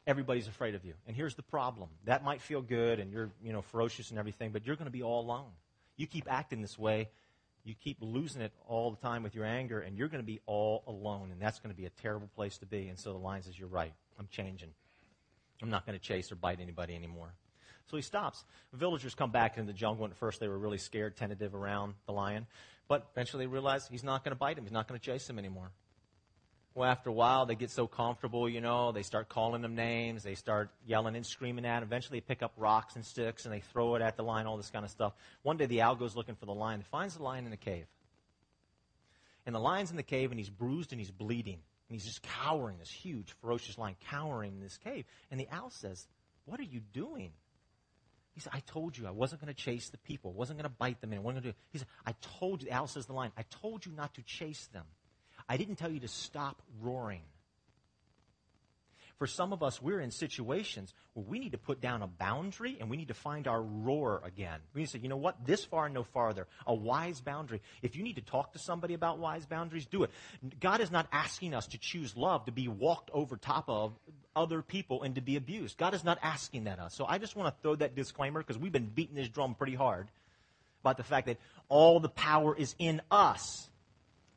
Everybody's 0.05 0.49
afraid 0.49 0.75
of 0.75 0.83
you. 0.83 0.95
And 1.07 1.15
here's 1.15 1.35
the 1.35 1.43
problem. 1.43 1.87
That 2.03 2.25
might 2.25 2.41
feel 2.41 2.61
good 2.61 2.99
and 2.99 3.09
you're, 3.09 3.31
you 3.41 3.53
know, 3.53 3.61
ferocious 3.61 4.09
and 4.09 4.19
everything, 4.19 4.51
but 4.51 4.65
you're 4.65 4.75
going 4.75 4.87
to 4.87 4.91
be 4.91 5.01
all 5.01 5.21
alone. 5.21 5.51
You 5.95 6.07
keep 6.07 6.29
acting 6.29 6.61
this 6.61 6.77
way, 6.77 7.07
you 7.63 7.75
keep 7.75 7.97
losing 8.01 8.41
it 8.41 8.51
all 8.67 8.91
the 8.91 8.97
time 8.97 9.23
with 9.23 9.35
your 9.35 9.45
anger, 9.45 9.79
and 9.79 9.97
you're 9.97 10.09
going 10.09 10.21
to 10.21 10.25
be 10.25 10.41
all 10.45 10.83
alone, 10.87 11.31
and 11.31 11.41
that's 11.41 11.59
going 11.59 11.73
to 11.73 11.77
be 11.77 11.85
a 11.85 11.89
terrible 11.89 12.29
place 12.35 12.57
to 12.57 12.65
be. 12.65 12.87
And 12.89 12.99
so 12.99 13.13
the 13.13 13.19
lion 13.19 13.43
says, 13.43 13.57
You're 13.57 13.69
right. 13.69 13.93
I'm 14.19 14.27
changing. 14.29 14.69
I'm 15.61 15.69
not 15.69 15.85
going 15.85 15.97
to 15.97 16.03
chase 16.03 16.31
or 16.31 16.35
bite 16.35 16.59
anybody 16.59 16.93
anymore. 16.93 17.33
So 17.89 17.95
he 17.95 18.03
stops. 18.03 18.43
Villagers 18.73 19.15
come 19.15 19.31
back 19.31 19.57
into 19.57 19.71
the 19.71 19.77
jungle, 19.77 20.05
and 20.05 20.11
at 20.11 20.17
first 20.17 20.39
they 20.39 20.47
were 20.47 20.57
really 20.57 20.77
scared, 20.77 21.15
tentative 21.15 21.55
around 21.55 21.93
the 22.05 22.11
lion. 22.11 22.47
But 22.87 23.07
eventually 23.13 23.45
they 23.45 23.47
realize 23.47 23.87
he's 23.87 24.03
not 24.03 24.23
going 24.23 24.31
to 24.31 24.39
bite 24.39 24.57
him. 24.57 24.65
He's 24.65 24.73
not 24.73 24.87
going 24.87 24.99
to 24.99 25.05
chase 25.05 25.29
him 25.29 25.39
anymore. 25.39 25.71
Well, 26.75 26.89
after 26.89 27.11
a 27.11 27.13
while, 27.13 27.45
they 27.45 27.53
get 27.53 27.69
so 27.69 27.85
comfortable, 27.85 28.49
you 28.49 28.59
know, 28.59 28.91
they 28.91 29.03
start 29.03 29.29
calling 29.29 29.61
them 29.61 29.75
names, 29.75 30.23
they 30.23 30.33
start 30.33 30.71
yelling 30.87 31.15
and 31.15 31.23
screaming 31.23 31.65
at 31.65 31.81
them. 31.81 31.87
Eventually, 31.87 32.19
they 32.19 32.25
pick 32.25 32.41
up 32.41 32.51
rocks 32.57 32.95
and 32.95 33.05
sticks 33.05 33.45
and 33.45 33.53
they 33.53 33.59
throw 33.59 33.93
it 33.95 34.01
at 34.01 34.17
the 34.17 34.23
lion, 34.23 34.47
all 34.47 34.57
this 34.57 34.71
kind 34.71 34.83
of 34.83 34.89
stuff. 34.89 35.13
One 35.43 35.57
day, 35.57 35.67
the 35.67 35.83
owl 35.83 35.95
goes 35.95 36.15
looking 36.15 36.35
for 36.35 36.47
the 36.47 36.53
lion, 36.53 36.79
and 36.79 36.85
finds 36.87 37.15
the 37.15 37.21
lion 37.21 37.45
in 37.45 37.53
a 37.53 37.57
cave. 37.57 37.85
And 39.45 39.53
the 39.53 39.59
lion's 39.59 39.91
in 39.91 39.97
the 39.97 40.03
cave, 40.03 40.31
and 40.31 40.39
he's 40.39 40.49
bruised 40.49 40.93
and 40.93 40.99
he's 40.99 41.11
bleeding. 41.11 41.59
And 41.89 41.95
he's 41.95 42.05
just 42.05 42.23
cowering, 42.23 42.77
this 42.79 42.89
huge, 42.89 43.35
ferocious 43.41 43.77
lion, 43.77 43.95
cowering 44.09 44.53
in 44.53 44.61
this 44.61 44.77
cave. 44.77 45.05
And 45.29 45.39
the 45.39 45.47
owl 45.51 45.69
says, 45.69 46.07
What 46.45 46.59
are 46.59 46.63
you 46.63 46.79
doing? 46.79 47.31
He 48.33 48.39
said, 48.39 48.53
I 48.55 48.61
told 48.61 48.97
you 48.97 49.05
I 49.05 49.11
wasn't 49.11 49.41
going 49.41 49.53
to 49.53 49.61
chase 49.61 49.89
the 49.89 49.99
people. 49.99 50.31
I 50.31 50.39
wasn't 50.39 50.57
going 50.57 50.69
to 50.69 50.75
bite 50.75 51.01
them. 51.01 51.13
I 51.13 51.19
wasn't 51.19 51.43
going 51.43 51.53
to 51.53 51.59
do 51.59 51.63
He 51.71 51.77
said, 51.77 51.87
I 52.05 52.15
told 52.39 52.61
you, 52.63 52.69
the 52.69 52.73
owl 52.75 52.87
says 52.87 53.05
the 53.05 53.13
lion, 53.13 53.31
I 53.37 53.43
told 53.61 53.85
you 53.85 53.91
not 53.91 54.15
to 54.15 54.23
chase 54.23 54.67
them. 54.73 54.85
I 55.47 55.57
didn't 55.57 55.75
tell 55.75 55.91
you 55.91 55.99
to 56.01 56.07
stop 56.07 56.61
roaring. 56.81 57.21
For 59.23 59.27
some 59.27 59.53
of 59.53 59.63
us, 59.63 59.81
we're 59.81 60.01
in 60.01 60.11
situations 60.11 60.93
where 61.13 61.25
we 61.25 61.39
need 61.39 61.51
to 61.53 61.57
put 61.57 61.79
down 61.79 62.01
a 62.01 62.07
boundary 62.07 62.77
and 62.79 62.89
we 62.89 62.97
need 62.97 63.09
to 63.09 63.13
find 63.13 63.47
our 63.47 63.61
roar 63.61 64.21
again. 64.25 64.59
We 64.73 64.81
need 64.81 64.87
to 64.87 64.91
say, 64.91 64.99
you 64.99 65.07
know 65.07 65.15
what, 65.15 65.45
this 65.45 65.63
far 65.63 65.87
no 65.87 66.03
farther. 66.03 66.47
A 66.65 66.73
wise 66.73 67.21
boundary. 67.21 67.61
If 67.81 67.95
you 67.95 68.03
need 68.03 68.15
to 68.15 68.21
talk 68.21 68.53
to 68.53 68.59
somebody 68.59 68.95
about 68.95 69.19
wise 69.19 69.45
boundaries, 69.45 69.85
do 69.85 70.03
it. 70.03 70.11
God 70.59 70.81
is 70.81 70.91
not 70.91 71.07
asking 71.11 71.53
us 71.53 71.67
to 71.67 71.77
choose 71.77 72.17
love 72.17 72.45
to 72.45 72.51
be 72.51 72.67
walked 72.67 73.11
over 73.13 73.37
top 73.37 73.69
of 73.69 73.93
other 74.35 74.61
people 74.61 75.03
and 75.03 75.15
to 75.15 75.21
be 75.21 75.35
abused. 75.35 75.77
God 75.77 75.93
is 75.93 76.03
not 76.03 76.17
asking 76.21 76.63
that 76.65 76.79
us. 76.79 76.93
So 76.95 77.05
I 77.05 77.17
just 77.17 77.35
want 77.35 77.55
to 77.55 77.61
throw 77.61 77.75
that 77.75 77.95
disclaimer 77.95 78.41
because 78.41 78.57
we've 78.57 78.71
been 78.71 78.89
beating 78.89 79.15
this 79.15 79.29
drum 79.29 79.55
pretty 79.55 79.75
hard 79.75 80.09
about 80.81 80.97
the 80.97 81.03
fact 81.03 81.27
that 81.27 81.37
all 81.69 81.99
the 81.99 82.09
power 82.09 82.55
is 82.57 82.75
in 82.77 83.01
us 83.09 83.69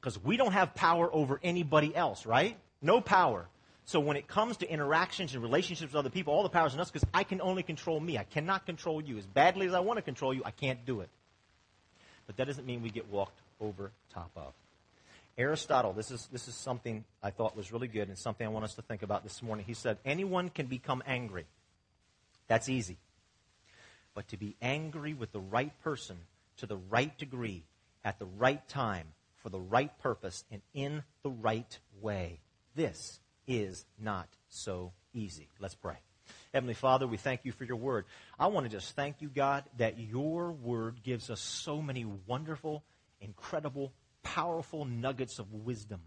because 0.07 0.23
we 0.23 0.37
don't 0.37 0.53
have 0.53 0.73
power 0.73 1.13
over 1.13 1.41
anybody 1.43 1.93
else, 1.93 2.27
right? 2.27 2.57
No 2.81 3.01
power. 3.01 3.49
So 3.87 3.99
when 3.99 4.17
it 4.17 4.29
comes 4.29 4.59
to 4.59 4.71
interactions 4.71 5.35
and 5.35 5.43
relationships 5.43 5.93
with 5.93 5.99
other 5.99 6.11
people, 6.11 6.33
all 6.33 6.45
the 6.45 6.49
power 6.49 6.69
is 6.69 6.75
in 6.75 6.79
us 6.79 6.93
because 6.93 7.09
I 7.13 7.25
can 7.25 7.41
only 7.41 7.65
control 7.65 7.99
me. 7.99 8.17
I 8.17 8.23
cannot 8.23 8.67
control 8.67 9.03
you. 9.03 9.19
As 9.19 9.27
badly 9.27 9.67
as 9.67 9.75
I 9.75 9.81
want 9.81 9.97
to 9.97 10.03
control 10.03 10.33
you, 10.33 10.43
I 10.45 10.53
can't 10.53 10.87
do 10.87 11.01
it. 11.01 11.09
But 12.29 12.37
that 12.37 12.47
doesn't 12.47 12.65
mean 12.65 12.85
we 12.85 12.91
get 12.91 13.11
walked 13.11 13.41
over 13.61 13.91
top 14.15 14.31
of. 14.37 14.53
Aristotle, 15.37 15.93
this 15.93 16.13
is, 16.13 16.29
this 16.31 16.47
is 16.47 16.55
something 16.55 17.05
I 17.21 17.31
thought 17.31 17.57
was 17.57 17.73
really 17.73 17.89
good 17.89 18.07
and 18.07 18.17
something 18.17 18.47
I 18.47 18.51
want 18.51 18.65
us 18.65 18.75
to 18.75 18.83
think 18.83 19.03
about 19.03 19.25
this 19.25 19.43
morning. 19.43 19.65
He 19.67 19.75
said, 19.75 19.99
Anyone 20.05 20.51
can 20.51 20.67
become 20.67 21.03
angry. 21.05 21.47
That's 22.47 22.69
easy. 22.69 22.97
But 24.15 24.29
to 24.29 24.37
be 24.37 24.55
angry 24.63 25.15
with 25.15 25.33
the 25.33 25.41
right 25.41 25.73
person 25.83 26.17
to 26.59 26.67
the 26.67 26.77
right 26.77 27.19
degree 27.19 27.65
at 28.05 28.21
the 28.21 28.27
right 28.39 28.67
time 28.69 29.07
for 29.43 29.51
the 29.51 29.61
right 29.61 29.97
purpose 29.99 30.45
and 30.51 30.63
in 30.75 31.03
the 31.23 31.31
right 31.31 31.79
way, 32.01 32.41
this 32.75 33.21
is 33.47 33.85
not 33.99 34.29
so 34.49 34.93
easy. 35.13 35.49
Let's 35.61 35.75
pray. 35.75 35.97
Heavenly 36.53 36.75
Father, 36.75 37.07
we 37.07 37.17
thank 37.17 37.45
you 37.45 37.53
for 37.53 37.65
your 37.65 37.77
word. 37.77 38.07
I 38.39 38.49
want 38.49 38.65
to 38.65 38.71
just 38.71 38.97
thank 38.97 39.21
you, 39.21 39.29
God, 39.29 39.65
that 39.79 39.99
your 39.99 40.53
word 40.53 41.03
gives 41.03 41.31
us 41.31 41.41
so 41.41 41.81
many 41.81 42.05
wonderful, 42.05 42.83
incredible, 43.21 43.93
powerful 44.23 44.85
nuggets 44.85 45.39
of 45.39 45.53
wisdom. 45.53 46.01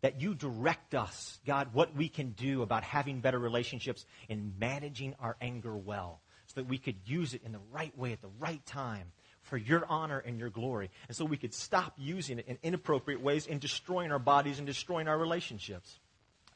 That 0.00 0.20
you 0.20 0.34
direct 0.34 0.94
us, 0.94 1.38
God, 1.46 1.72
what 1.72 1.94
we 1.94 2.08
can 2.08 2.30
do 2.30 2.62
about 2.62 2.82
having 2.82 3.20
better 3.20 3.38
relationships 3.38 4.04
and 4.28 4.58
managing 4.58 5.14
our 5.20 5.36
anger 5.40 5.76
well, 5.76 6.20
so 6.46 6.60
that 6.60 6.68
we 6.68 6.78
could 6.78 6.96
use 7.06 7.34
it 7.34 7.42
in 7.46 7.52
the 7.52 7.60
right 7.70 7.96
way 7.96 8.12
at 8.12 8.20
the 8.20 8.30
right 8.40 8.64
time 8.66 9.12
for 9.52 9.58
your 9.58 9.84
honor 9.86 10.18
and 10.18 10.38
your 10.38 10.48
glory. 10.48 10.90
And 11.08 11.14
so 11.14 11.26
we 11.26 11.36
could 11.36 11.52
stop 11.52 11.92
using 11.98 12.38
it 12.38 12.46
in 12.48 12.56
inappropriate 12.62 13.20
ways 13.20 13.46
and 13.46 13.60
destroying 13.60 14.10
our 14.10 14.18
bodies 14.18 14.56
and 14.56 14.66
destroying 14.66 15.08
our 15.08 15.18
relationships. 15.18 15.98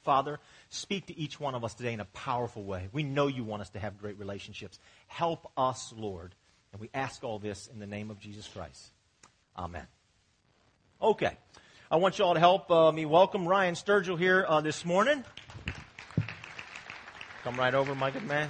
Father, 0.03 0.39
speak 0.71 1.09
to 1.09 1.19
each 1.19 1.39
one 1.39 1.55
of 1.55 1.63
us 1.63 1.75
today 1.75 1.93
in 1.93 2.01
a 2.01 2.07
powerful 2.07 2.65
way. 2.65 2.89
We 2.95 3.03
know 3.03 3.27
you 3.27 3.45
want 3.45 3.61
us 3.61 3.69
to 3.71 3.79
have 3.79 3.99
great 3.99 4.19
relationships. 4.19 4.79
Help 5.09 5.53
us, 5.59 5.93
Lord. 5.95 6.35
And 6.73 6.81
we 6.81 6.89
ask 6.95 7.23
all 7.23 7.39
this 7.39 7.67
in 7.71 7.81
the 7.81 7.87
name 7.87 8.11
of 8.11 8.19
Jesus 8.19 8.49
Christ. 8.49 8.89
Amen. 9.59 9.87
Okay. 11.03 11.37
I 11.91 11.97
want 11.97 12.19
you 12.19 12.25
all 12.25 12.33
to 12.33 12.41
help 12.41 12.71
uh, 12.71 12.93
me 12.93 13.05
welcome 13.05 13.47
Ryan 13.47 13.75
Sturgill 13.75 14.19
here 14.19 14.47
uh, 14.49 14.63
this 14.63 14.87
morning. 14.87 15.23
Come 17.45 17.57
right 17.57 17.75
over, 17.75 17.95
my 17.95 18.11
good 18.11 18.27
man. 18.27 18.49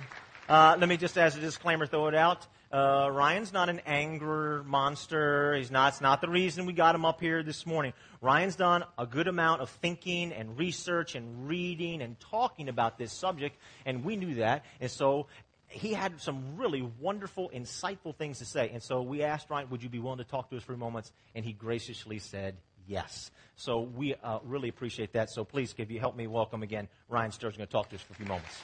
Uh, 0.49 0.77
let 0.79 0.89
me 0.89 0.97
just, 0.97 1.19
as 1.19 1.37
a 1.37 1.41
disclaimer, 1.41 1.89
throw 1.89 2.07
it 2.07 2.15
out. 2.15 2.47
Uh, 2.77 3.09
Ryan's 3.09 3.55
not 3.55 3.71
an 3.71 3.81
anger 3.87 4.63
monster. 4.67 5.55
He's 5.55 5.71
not. 5.71 5.95
It's 5.95 6.03
not 6.03 6.21
the 6.21 6.29
reason 6.29 6.67
we 6.67 6.75
got 6.75 6.95
him 6.95 7.07
up 7.07 7.23
here 7.23 7.43
this 7.43 7.65
morning. 7.65 7.95
Ryan's 8.21 8.55
done 8.55 8.85
a 8.99 9.07
good 9.07 9.29
amount 9.29 9.63
of 9.63 9.71
thinking 9.71 10.31
and 10.31 10.59
research 10.59 11.15
and 11.15 11.49
reading 11.49 12.03
and 12.03 12.21
talking 12.21 12.69
about 12.69 12.99
this 12.99 13.15
subject, 13.15 13.57
and 13.87 14.05
we 14.05 14.17
knew 14.17 14.35
that. 14.35 14.67
And 14.79 14.91
so 14.91 15.27
he 15.69 15.95
had 15.95 16.21
some 16.21 16.59
really 16.59 16.83
wonderful, 17.01 17.51
insightful 17.55 18.15
things 18.15 18.41
to 18.41 18.45
say. 18.45 18.69
And 18.71 18.83
so 18.83 19.01
we 19.01 19.23
asked 19.23 19.49
Ryan, 19.49 19.71
would 19.71 19.83
you 19.83 19.89
be 19.89 19.99
willing 19.99 20.19
to 20.19 20.25
talk 20.25 20.51
to 20.51 20.59
us 20.59 20.63
for 20.63 20.75
a 20.75 20.77
moment? 20.77 21.11
And 21.35 21.47
he 21.47 21.55
graciously 21.55 22.19
said 22.19 22.57
yes. 22.87 23.31
So 23.55 23.81
we 23.81 24.17
uh, 24.17 24.41
really 24.45 24.69
appreciate 24.69 25.15
that. 25.15 25.31
So 25.31 25.45
please, 25.45 25.73
could 25.73 25.91
you 25.91 25.99
help 25.99 26.15
me 26.15 26.27
welcome 26.27 26.63
again 26.63 26.89
Ryan 27.09 27.33
Sturgeon 27.33 27.57
going 27.57 27.69
to 27.69 27.73
talk 27.73 27.89
to 27.89 27.97
us 27.97 28.03
for 28.03 28.13
a 28.13 28.17
few 28.17 28.27
moments. 28.27 28.55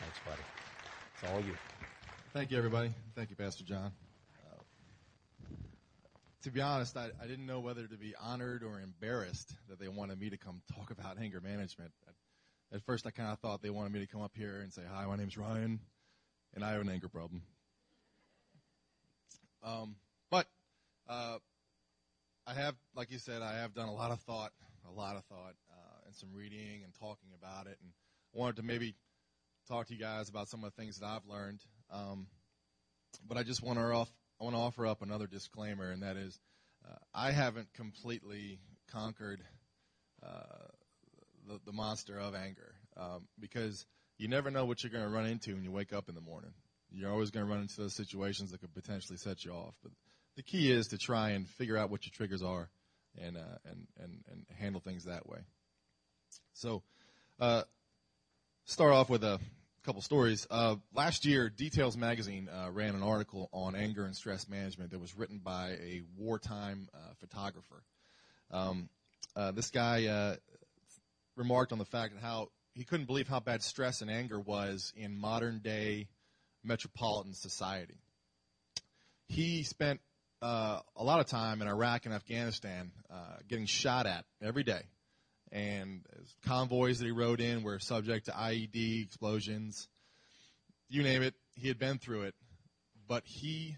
Thanks, 0.00 0.18
buddy. 0.26 0.42
It's 1.14 1.30
all 1.30 1.40
you. 1.40 1.56
Thank 2.32 2.50
you, 2.50 2.56
everybody. 2.56 2.94
Thank 3.14 3.28
you, 3.28 3.36
Pastor 3.36 3.62
John. 3.62 3.92
Uh, 4.38 4.62
to 6.44 6.50
be 6.50 6.62
honest, 6.62 6.96
I, 6.96 7.10
I, 7.22 7.26
didn't 7.26 7.44
know 7.44 7.60
whether 7.60 7.86
to 7.86 7.96
be 7.98 8.14
honored 8.18 8.62
or 8.62 8.80
embarrassed 8.80 9.54
that 9.68 9.78
they 9.78 9.88
wanted 9.88 10.18
me 10.18 10.30
to 10.30 10.38
come 10.38 10.62
talk 10.74 10.90
about 10.90 11.20
anger 11.20 11.42
management. 11.42 11.92
At, 12.08 12.76
at 12.76 12.82
first, 12.86 13.06
I 13.06 13.10
kind 13.10 13.28
of 13.28 13.38
thought 13.40 13.60
they 13.60 13.68
wanted 13.68 13.92
me 13.92 14.00
to 14.00 14.06
come 14.06 14.22
up 14.22 14.32
here 14.34 14.62
and 14.62 14.72
say, 14.72 14.80
"Hi, 14.90 15.04
my 15.04 15.16
name's 15.16 15.36
Ryan, 15.36 15.78
and 16.54 16.64
I 16.64 16.72
have 16.72 16.80
an 16.80 16.88
anger 16.88 17.08
problem." 17.08 17.42
Um, 19.62 19.96
but 20.30 20.46
uh, 21.10 21.36
I 22.46 22.54
have, 22.54 22.76
like 22.96 23.10
you 23.10 23.18
said, 23.18 23.42
I 23.42 23.58
have 23.58 23.74
done 23.74 23.88
a 23.88 23.94
lot 23.94 24.10
of 24.10 24.20
thought, 24.20 24.52
a 24.88 24.98
lot 24.98 25.16
of 25.16 25.24
thought, 25.24 25.54
uh, 25.70 26.06
and 26.06 26.14
some 26.16 26.30
reading 26.32 26.80
and 26.82 26.94
talking 26.94 27.28
about 27.38 27.66
it, 27.66 27.76
and 27.82 27.90
wanted 28.32 28.56
to 28.56 28.62
maybe 28.62 28.94
talk 29.68 29.88
to 29.88 29.92
you 29.92 30.00
guys 30.00 30.30
about 30.30 30.48
some 30.48 30.64
of 30.64 30.74
the 30.74 30.82
things 30.82 30.98
that 30.98 31.06
I've 31.06 31.26
learned 31.28 31.60
um, 31.92 32.26
but 33.26 33.36
I 33.36 33.42
just 33.42 33.62
want 33.62 33.78
to 33.78 33.84
off, 33.84 34.10
I 34.40 34.44
want 34.44 34.56
to 34.56 34.60
offer 34.60 34.86
up 34.86 35.02
another 35.02 35.26
disclaimer, 35.26 35.90
and 35.90 36.02
that 36.02 36.16
is, 36.16 36.38
uh, 36.88 36.96
I 37.14 37.30
haven't 37.30 37.72
completely 37.74 38.58
conquered 38.90 39.42
uh, 40.22 40.68
the, 41.46 41.60
the, 41.66 41.72
monster 41.72 42.18
of 42.18 42.34
anger 42.34 42.74
um, 42.96 43.26
because 43.38 43.86
you 44.18 44.28
never 44.28 44.50
know 44.50 44.64
what 44.64 44.82
you're 44.82 44.92
going 44.92 45.04
to 45.04 45.10
run 45.10 45.26
into 45.26 45.54
when 45.54 45.64
you 45.64 45.70
wake 45.70 45.92
up 45.92 46.08
in 46.08 46.14
the 46.14 46.20
morning. 46.20 46.52
You're 46.90 47.10
always 47.10 47.30
going 47.30 47.46
to 47.46 47.50
run 47.50 47.62
into 47.62 47.80
those 47.80 47.94
situations 47.94 48.50
that 48.50 48.60
could 48.60 48.74
potentially 48.74 49.16
set 49.16 49.44
you 49.44 49.52
off. 49.52 49.74
But 49.82 49.92
the 50.36 50.42
key 50.42 50.70
is 50.70 50.88
to 50.88 50.98
try 50.98 51.30
and 51.30 51.48
figure 51.48 51.76
out 51.76 51.90
what 51.90 52.04
your 52.04 52.12
triggers 52.14 52.42
are 52.42 52.68
and 53.20 53.36
uh, 53.36 53.58
and, 53.64 53.86
and 53.98 54.24
and 54.30 54.46
handle 54.58 54.80
things 54.80 55.04
that 55.04 55.28
way. 55.28 55.38
So, 56.54 56.82
uh, 57.40 57.62
start 58.64 58.92
off 58.92 59.10
with 59.10 59.24
a 59.24 59.40
couple 59.84 60.00
stories. 60.00 60.46
Uh, 60.48 60.76
last 60.94 61.24
year, 61.24 61.48
Details 61.48 61.96
Magazine 61.96 62.48
uh, 62.48 62.70
ran 62.70 62.94
an 62.94 63.02
article 63.02 63.48
on 63.52 63.74
anger 63.74 64.04
and 64.04 64.14
stress 64.14 64.48
management 64.48 64.92
that 64.92 65.00
was 65.00 65.16
written 65.16 65.40
by 65.42 65.70
a 65.70 66.02
wartime 66.16 66.88
uh, 66.94 66.98
photographer. 67.18 67.82
Um, 68.52 68.88
uh, 69.34 69.50
this 69.50 69.70
guy 69.70 70.06
uh, 70.06 70.36
remarked 71.36 71.72
on 71.72 71.78
the 71.78 71.84
fact 71.84 72.14
that 72.14 72.22
how 72.22 72.48
he 72.74 72.84
couldn't 72.84 73.06
believe 73.06 73.26
how 73.26 73.40
bad 73.40 73.62
stress 73.62 74.02
and 74.02 74.10
anger 74.10 74.38
was 74.38 74.92
in 74.96 75.16
modern 75.16 75.58
day 75.58 76.08
metropolitan 76.62 77.34
society. 77.34 77.98
He 79.26 79.64
spent 79.64 80.00
uh, 80.40 80.78
a 80.94 81.02
lot 81.02 81.18
of 81.18 81.26
time 81.26 81.60
in 81.60 81.66
Iraq 81.66 82.06
and 82.06 82.14
Afghanistan 82.14 82.92
getting 83.48 83.66
shot 83.66 84.06
at 84.06 84.24
every 84.40 84.62
day 84.62 84.82
and 85.52 86.00
convoys 86.46 86.98
that 86.98 87.04
he 87.04 87.10
rode 87.10 87.40
in 87.40 87.62
were 87.62 87.78
subject 87.78 88.26
to 88.26 88.32
IED 88.32 89.04
explosions. 89.04 89.88
You 90.88 91.02
name 91.02 91.22
it, 91.22 91.34
he 91.54 91.68
had 91.68 91.78
been 91.78 91.98
through 91.98 92.22
it. 92.22 92.34
But 93.06 93.24
he, 93.26 93.76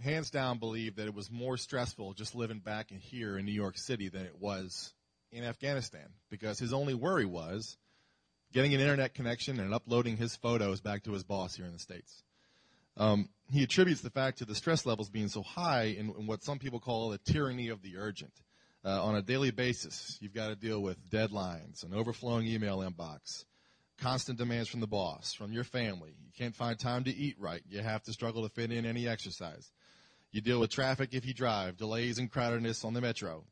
hands 0.00 0.30
down, 0.30 0.58
believed 0.58 0.96
that 0.96 1.06
it 1.06 1.14
was 1.14 1.30
more 1.30 1.56
stressful 1.56 2.14
just 2.14 2.36
living 2.36 2.60
back 2.60 2.92
in 2.92 2.98
here 2.98 3.36
in 3.36 3.44
New 3.44 3.52
York 3.52 3.76
City 3.76 4.08
than 4.08 4.22
it 4.22 4.38
was 4.38 4.94
in 5.32 5.44
Afghanistan 5.44 6.08
because 6.30 6.58
his 6.58 6.72
only 6.72 6.94
worry 6.94 7.24
was 7.24 7.76
getting 8.52 8.74
an 8.74 8.80
internet 8.80 9.14
connection 9.14 9.58
and 9.58 9.74
uploading 9.74 10.16
his 10.16 10.36
photos 10.36 10.80
back 10.80 11.02
to 11.04 11.12
his 11.12 11.24
boss 11.24 11.56
here 11.56 11.66
in 11.66 11.72
the 11.72 11.78
States. 11.78 12.22
Um, 12.96 13.28
he 13.50 13.62
attributes 13.62 14.00
the 14.00 14.10
fact 14.10 14.38
to 14.38 14.44
the 14.44 14.54
stress 14.54 14.84
levels 14.84 15.08
being 15.08 15.28
so 15.28 15.42
high 15.42 15.84
in, 15.84 16.10
in 16.18 16.26
what 16.26 16.44
some 16.44 16.58
people 16.58 16.80
call 16.80 17.10
the 17.10 17.18
tyranny 17.18 17.68
of 17.68 17.82
the 17.82 17.96
urgent 17.96 18.32
uh, 18.84 19.04
on 19.04 19.14
a 19.16 19.22
daily 19.22 19.50
basis. 19.50 20.18
You've 20.20 20.34
got 20.34 20.48
to 20.48 20.56
deal 20.56 20.80
with 20.80 21.08
deadlines, 21.10 21.84
an 21.84 21.94
overflowing 21.94 22.46
email 22.46 22.78
inbox, 22.78 23.44
constant 23.98 24.38
demands 24.38 24.68
from 24.68 24.80
the 24.80 24.86
boss, 24.86 25.34
from 25.34 25.52
your 25.52 25.64
family. 25.64 26.14
You 26.24 26.32
can't 26.36 26.54
find 26.54 26.78
time 26.78 27.04
to 27.04 27.14
eat 27.14 27.36
right. 27.38 27.62
You 27.68 27.80
have 27.80 28.02
to 28.04 28.12
struggle 28.12 28.42
to 28.42 28.48
fit 28.48 28.72
in 28.72 28.86
any 28.86 29.06
exercise. 29.06 29.70
You 30.32 30.40
deal 30.40 30.60
with 30.60 30.70
traffic 30.70 31.10
if 31.12 31.26
you 31.26 31.34
drive, 31.34 31.76
delays 31.76 32.18
and 32.18 32.30
crowdedness 32.32 32.84
on 32.84 32.94
the 32.94 33.00
metro. 33.00 33.44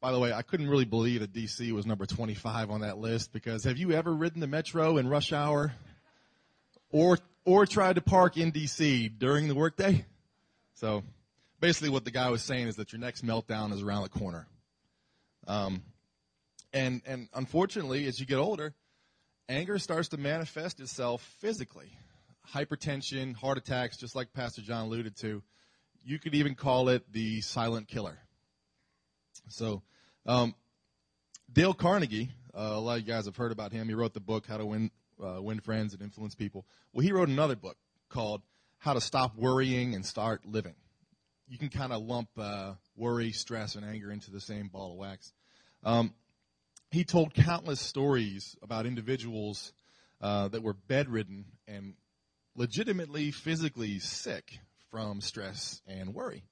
by 0.00 0.12
the 0.12 0.18
way, 0.18 0.32
I 0.32 0.42
couldn't 0.42 0.68
really 0.68 0.84
believe 0.84 1.20
that 1.20 1.32
DC 1.32 1.72
was 1.72 1.86
number 1.86 2.06
25 2.06 2.70
on 2.70 2.82
that 2.82 2.98
list 2.98 3.32
because 3.32 3.64
have 3.64 3.78
you 3.78 3.92
ever 3.92 4.14
ridden 4.14 4.40
the 4.40 4.46
metro 4.46 4.98
in 4.98 5.08
rush 5.08 5.32
hour 5.32 5.74
or 6.90 7.18
or 7.44 7.66
tried 7.66 7.94
to 7.94 8.00
park 8.00 8.36
in 8.36 8.52
DC 8.52 9.18
during 9.18 9.48
the 9.48 9.54
workday? 9.54 10.04
So 10.74 11.02
basically 11.66 11.88
what 11.88 12.04
the 12.04 12.12
guy 12.12 12.30
was 12.30 12.42
saying 12.42 12.68
is 12.68 12.76
that 12.76 12.92
your 12.92 13.00
next 13.00 13.26
meltdown 13.26 13.72
is 13.72 13.82
around 13.82 14.04
the 14.04 14.08
corner. 14.08 14.46
Um, 15.48 15.82
and 16.72 17.02
and 17.04 17.28
unfortunately, 17.34 18.06
as 18.06 18.20
you 18.20 18.26
get 18.26 18.38
older, 18.38 18.72
anger 19.48 19.76
starts 19.80 20.10
to 20.10 20.16
manifest 20.16 20.78
itself 20.78 21.22
physically. 21.40 21.90
Hypertension, 22.54 23.34
heart 23.34 23.58
attacks, 23.58 23.96
just 23.96 24.14
like 24.14 24.32
Pastor 24.32 24.62
John 24.62 24.86
alluded 24.86 25.16
to. 25.16 25.42
You 26.04 26.20
could 26.20 26.36
even 26.36 26.54
call 26.54 26.88
it 26.88 27.02
the 27.12 27.40
silent 27.40 27.88
killer. 27.88 28.16
So, 29.48 29.82
um, 30.24 30.54
Dale 31.52 31.74
Carnegie, 31.74 32.30
uh, 32.54 32.60
a 32.60 32.78
lot 32.78 33.00
of 33.00 33.00
you 33.00 33.12
guys 33.12 33.26
have 33.26 33.36
heard 33.36 33.50
about 33.50 33.72
him. 33.72 33.88
He 33.88 33.94
wrote 33.94 34.14
the 34.14 34.20
book 34.20 34.46
How 34.46 34.58
to 34.58 34.66
Win 34.66 34.92
uh, 35.20 35.42
Win 35.42 35.58
Friends 35.58 35.94
and 35.94 36.02
Influence 36.02 36.36
People. 36.36 36.64
Well, 36.92 37.02
he 37.02 37.10
wrote 37.10 37.28
another 37.28 37.56
book 37.56 37.76
called 38.08 38.42
How 38.78 38.92
to 38.92 39.00
Stop 39.00 39.34
Worrying 39.36 39.96
and 39.96 40.06
Start 40.06 40.46
Living. 40.46 40.76
You 41.48 41.58
can 41.58 41.68
kind 41.68 41.92
of 41.92 42.02
lump 42.02 42.28
uh, 42.36 42.72
worry, 42.96 43.32
stress, 43.32 43.76
and 43.76 43.84
anger 43.84 44.10
into 44.10 44.30
the 44.30 44.40
same 44.40 44.68
ball 44.68 44.92
of 44.92 44.98
wax. 44.98 45.32
Um, 45.84 46.12
he 46.90 47.04
told 47.04 47.34
countless 47.34 47.80
stories 47.80 48.56
about 48.62 48.86
individuals 48.86 49.72
uh, 50.20 50.48
that 50.48 50.62
were 50.62 50.74
bedridden 50.74 51.44
and 51.68 51.94
legitimately 52.54 53.30
physically 53.30 53.98
sick 53.98 54.58
from 54.90 55.20
stress 55.20 55.82
and 55.86 56.14
worry. 56.14 56.44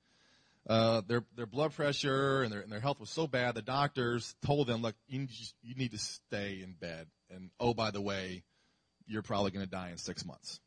Uh, 0.68 1.02
their 1.06 1.24
their 1.36 1.46
blood 1.46 1.74
pressure 1.74 2.42
and 2.42 2.52
their 2.52 2.60
and 2.60 2.72
their 2.72 2.80
health 2.80 2.98
was 2.98 3.10
so 3.10 3.26
bad. 3.26 3.54
The 3.54 3.62
doctors 3.62 4.34
told 4.46 4.66
them, 4.66 4.80
"Look, 4.80 4.94
you 5.06 5.20
need, 5.20 5.30
you 5.62 5.74
need 5.74 5.90
to 5.90 5.98
stay 5.98 6.60
in 6.62 6.72
bed." 6.72 7.06
And 7.30 7.50
oh, 7.60 7.74
by 7.74 7.90
the 7.90 8.00
way, 8.00 8.44
you're 9.06 9.22
probably 9.22 9.50
going 9.50 9.64
to 9.64 9.70
die 9.70 9.90
in 9.90 9.98
six 9.98 10.24
months. 10.24 10.60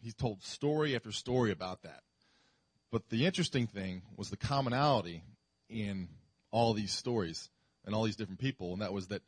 He's 0.00 0.14
told 0.14 0.42
story 0.44 0.94
after 0.94 1.10
story 1.10 1.50
about 1.50 1.82
that. 1.82 2.02
But 2.90 3.08
the 3.08 3.26
interesting 3.26 3.66
thing 3.66 4.02
was 4.16 4.30
the 4.30 4.36
commonality 4.36 5.22
in 5.68 6.08
all 6.50 6.72
these 6.72 6.92
stories 6.92 7.50
and 7.84 7.94
all 7.94 8.04
these 8.04 8.16
different 8.16 8.40
people, 8.40 8.72
and 8.72 8.82
that 8.82 8.92
was 8.92 9.08
that 9.08 9.22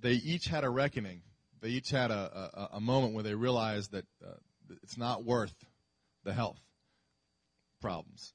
they 0.00 0.12
each 0.12 0.46
had 0.46 0.64
a 0.64 0.70
reckoning. 0.70 1.22
They 1.60 1.68
each 1.68 1.90
had 1.90 2.10
a, 2.10 2.50
a, 2.72 2.76
a 2.76 2.80
moment 2.80 3.14
where 3.14 3.22
they 3.22 3.34
realized 3.34 3.92
that 3.92 4.04
uh, 4.24 4.34
it's 4.82 4.98
not 4.98 5.24
worth 5.24 5.54
the 6.24 6.32
health 6.32 6.60
problems. 7.80 8.34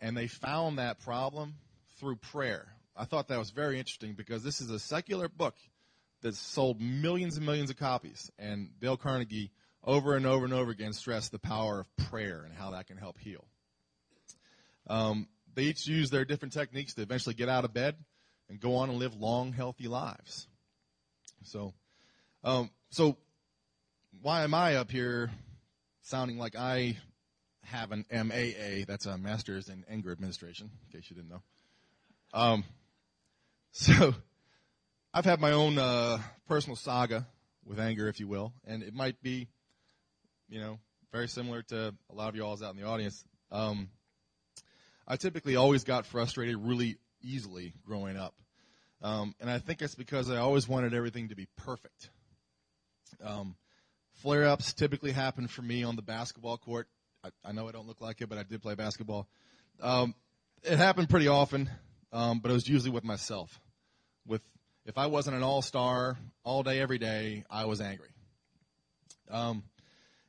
And 0.00 0.16
they 0.16 0.26
found 0.26 0.78
that 0.78 1.00
problem 1.00 1.54
through 1.98 2.16
prayer. 2.16 2.68
I 2.96 3.04
thought 3.04 3.28
that 3.28 3.38
was 3.38 3.50
very 3.50 3.78
interesting 3.78 4.14
because 4.14 4.42
this 4.42 4.60
is 4.60 4.70
a 4.70 4.78
secular 4.78 5.28
book 5.28 5.54
that's 6.22 6.38
sold 6.38 6.80
millions 6.80 7.36
and 7.36 7.44
millions 7.44 7.70
of 7.70 7.76
copies. 7.76 8.30
And 8.38 8.70
Dale 8.80 8.96
Carnegie, 8.96 9.50
over 9.82 10.16
and 10.16 10.26
over 10.26 10.44
and 10.44 10.54
over 10.54 10.70
again, 10.70 10.92
stressed 10.92 11.32
the 11.32 11.38
power 11.38 11.80
of 11.80 11.96
prayer 12.08 12.42
and 12.44 12.54
how 12.54 12.70
that 12.70 12.86
can 12.86 12.96
help 12.96 13.18
heal. 13.18 13.46
Um, 14.86 15.28
they 15.54 15.64
each 15.64 15.86
use 15.86 16.10
their 16.10 16.24
different 16.24 16.52
techniques 16.52 16.94
to 16.94 17.02
eventually 17.02 17.34
get 17.34 17.48
out 17.48 17.64
of 17.64 17.72
bed 17.72 17.96
and 18.48 18.60
go 18.60 18.76
on 18.76 18.90
and 18.90 18.98
live 18.98 19.14
long, 19.14 19.52
healthy 19.52 19.88
lives. 19.88 20.46
So, 21.44 21.72
um, 22.42 22.70
so 22.90 23.16
why 24.22 24.42
am 24.42 24.54
I 24.54 24.76
up 24.76 24.90
here 24.90 25.30
sounding 26.02 26.38
like 26.38 26.56
I 26.56 26.96
have 27.64 27.92
an 27.92 28.04
MAA? 28.12 28.84
That's 28.86 29.06
a 29.06 29.16
Master's 29.16 29.68
in 29.68 29.84
Anger 29.88 30.12
Administration, 30.12 30.70
in 30.86 30.98
case 30.98 31.08
you 31.10 31.16
didn't 31.16 31.30
know. 31.30 31.42
Um, 32.32 32.64
so, 33.72 34.14
I've 35.12 35.24
had 35.24 35.40
my 35.40 35.52
own 35.52 35.78
uh, 35.78 36.18
personal 36.48 36.74
saga 36.74 37.26
with 37.64 37.78
anger, 37.78 38.08
if 38.08 38.18
you 38.18 38.26
will, 38.26 38.52
and 38.66 38.82
it 38.82 38.94
might 38.94 39.22
be, 39.22 39.48
you 40.48 40.60
know, 40.60 40.80
very 41.12 41.28
similar 41.28 41.62
to 41.62 41.94
a 42.10 42.14
lot 42.14 42.28
of 42.28 42.36
you 42.36 42.44
all 42.44 42.52
out 42.64 42.74
in 42.74 42.80
the 42.80 42.86
audience. 42.86 43.24
Um, 43.52 43.90
I 45.06 45.16
typically 45.16 45.56
always 45.56 45.84
got 45.84 46.06
frustrated 46.06 46.56
really 46.56 46.96
easily 47.22 47.74
growing 47.86 48.16
up. 48.16 48.34
Um, 49.02 49.34
and 49.40 49.50
I 49.50 49.58
think 49.58 49.82
it's 49.82 49.94
because 49.94 50.30
I 50.30 50.38
always 50.38 50.66
wanted 50.66 50.94
everything 50.94 51.28
to 51.28 51.34
be 51.34 51.46
perfect. 51.58 52.10
Um, 53.22 53.56
flare 54.14 54.46
ups 54.46 54.72
typically 54.72 55.12
happen 55.12 55.46
for 55.46 55.62
me 55.62 55.84
on 55.84 55.96
the 55.96 56.02
basketball 56.02 56.56
court. 56.56 56.88
I, 57.22 57.28
I, 57.44 57.52
know 57.52 57.68
I 57.68 57.72
don't 57.72 57.86
look 57.86 58.00
like 58.00 58.20
it, 58.20 58.28
but 58.28 58.38
I 58.38 58.42
did 58.42 58.62
play 58.62 58.74
basketball. 58.74 59.28
Um, 59.80 60.14
it 60.62 60.78
happened 60.78 61.10
pretty 61.10 61.28
often, 61.28 61.70
um, 62.12 62.40
but 62.40 62.50
it 62.50 62.54
was 62.54 62.68
usually 62.68 62.90
with 62.90 63.04
myself. 63.04 63.60
With 64.26 64.42
if 64.86 64.96
I 64.96 65.06
wasn't 65.06 65.36
an 65.36 65.42
all 65.42 65.60
star 65.60 66.16
all 66.42 66.62
day, 66.62 66.80
every 66.80 66.98
day, 66.98 67.44
I 67.50 67.66
was 67.66 67.80
angry. 67.80 68.08
Um, 69.30 69.64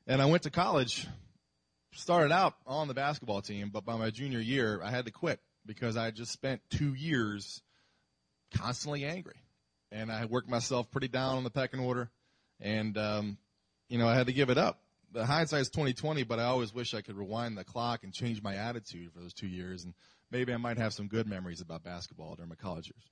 and 0.08 0.22
I 0.22 0.26
went 0.26 0.44
to 0.44 0.50
college, 0.50 1.08
started 1.96 2.32
out 2.32 2.56
on 2.68 2.88
the 2.88 2.94
basketball 2.94 3.42
team, 3.42 3.70
but 3.72 3.86
by 3.86 3.96
my 3.96 4.10
junior 4.10 4.40
year, 4.40 4.82
I 4.84 4.92
had 4.92 5.06
to 5.06 5.12
quit 5.12 5.40
because 5.66 5.98
I 5.98 6.12
just 6.12 6.32
spent 6.32 6.62
two 6.70 6.94
years 6.94 7.62
constantly 8.54 9.06
angry. 9.06 9.42
And 9.92 10.12
I 10.12 10.26
worked 10.26 10.50
myself 10.50 10.92
pretty 10.92 11.08
down 11.08 11.38
on 11.38 11.44
the 11.44 11.50
pecking 11.50 11.80
order. 11.80 12.10
And, 12.60 12.98
um, 12.98 13.38
you 13.88 13.98
know, 13.98 14.08
I 14.08 14.16
had 14.16 14.28
to 14.28 14.34
give 14.34 14.50
it 14.50 14.58
up. 14.58 14.82
The 15.12 15.26
hindsight 15.26 15.62
is 15.62 15.70
2020, 15.70 16.24
but 16.24 16.40
I 16.40 16.44
always 16.44 16.74
wish 16.74 16.94
I 16.94 17.02
could 17.02 17.16
rewind 17.16 17.58
the 17.58 17.64
clock 17.64 18.04
and 18.04 18.14
change 18.14 18.42
my 18.42 18.56
attitude 18.56 19.12
for 19.14 19.20
those 19.20 19.34
two 19.34 19.48
years. 19.48 19.86
And 19.86 19.94
maybe 20.32 20.54
I 20.54 20.58
might 20.58 20.78
have 20.78 20.94
some 20.94 21.08
good 21.08 21.28
memories 21.28 21.62
about 21.62 21.84
basketball 21.84 22.36
during 22.36 22.50
my 22.50 22.56
college 22.56 22.88
years. 22.88 23.04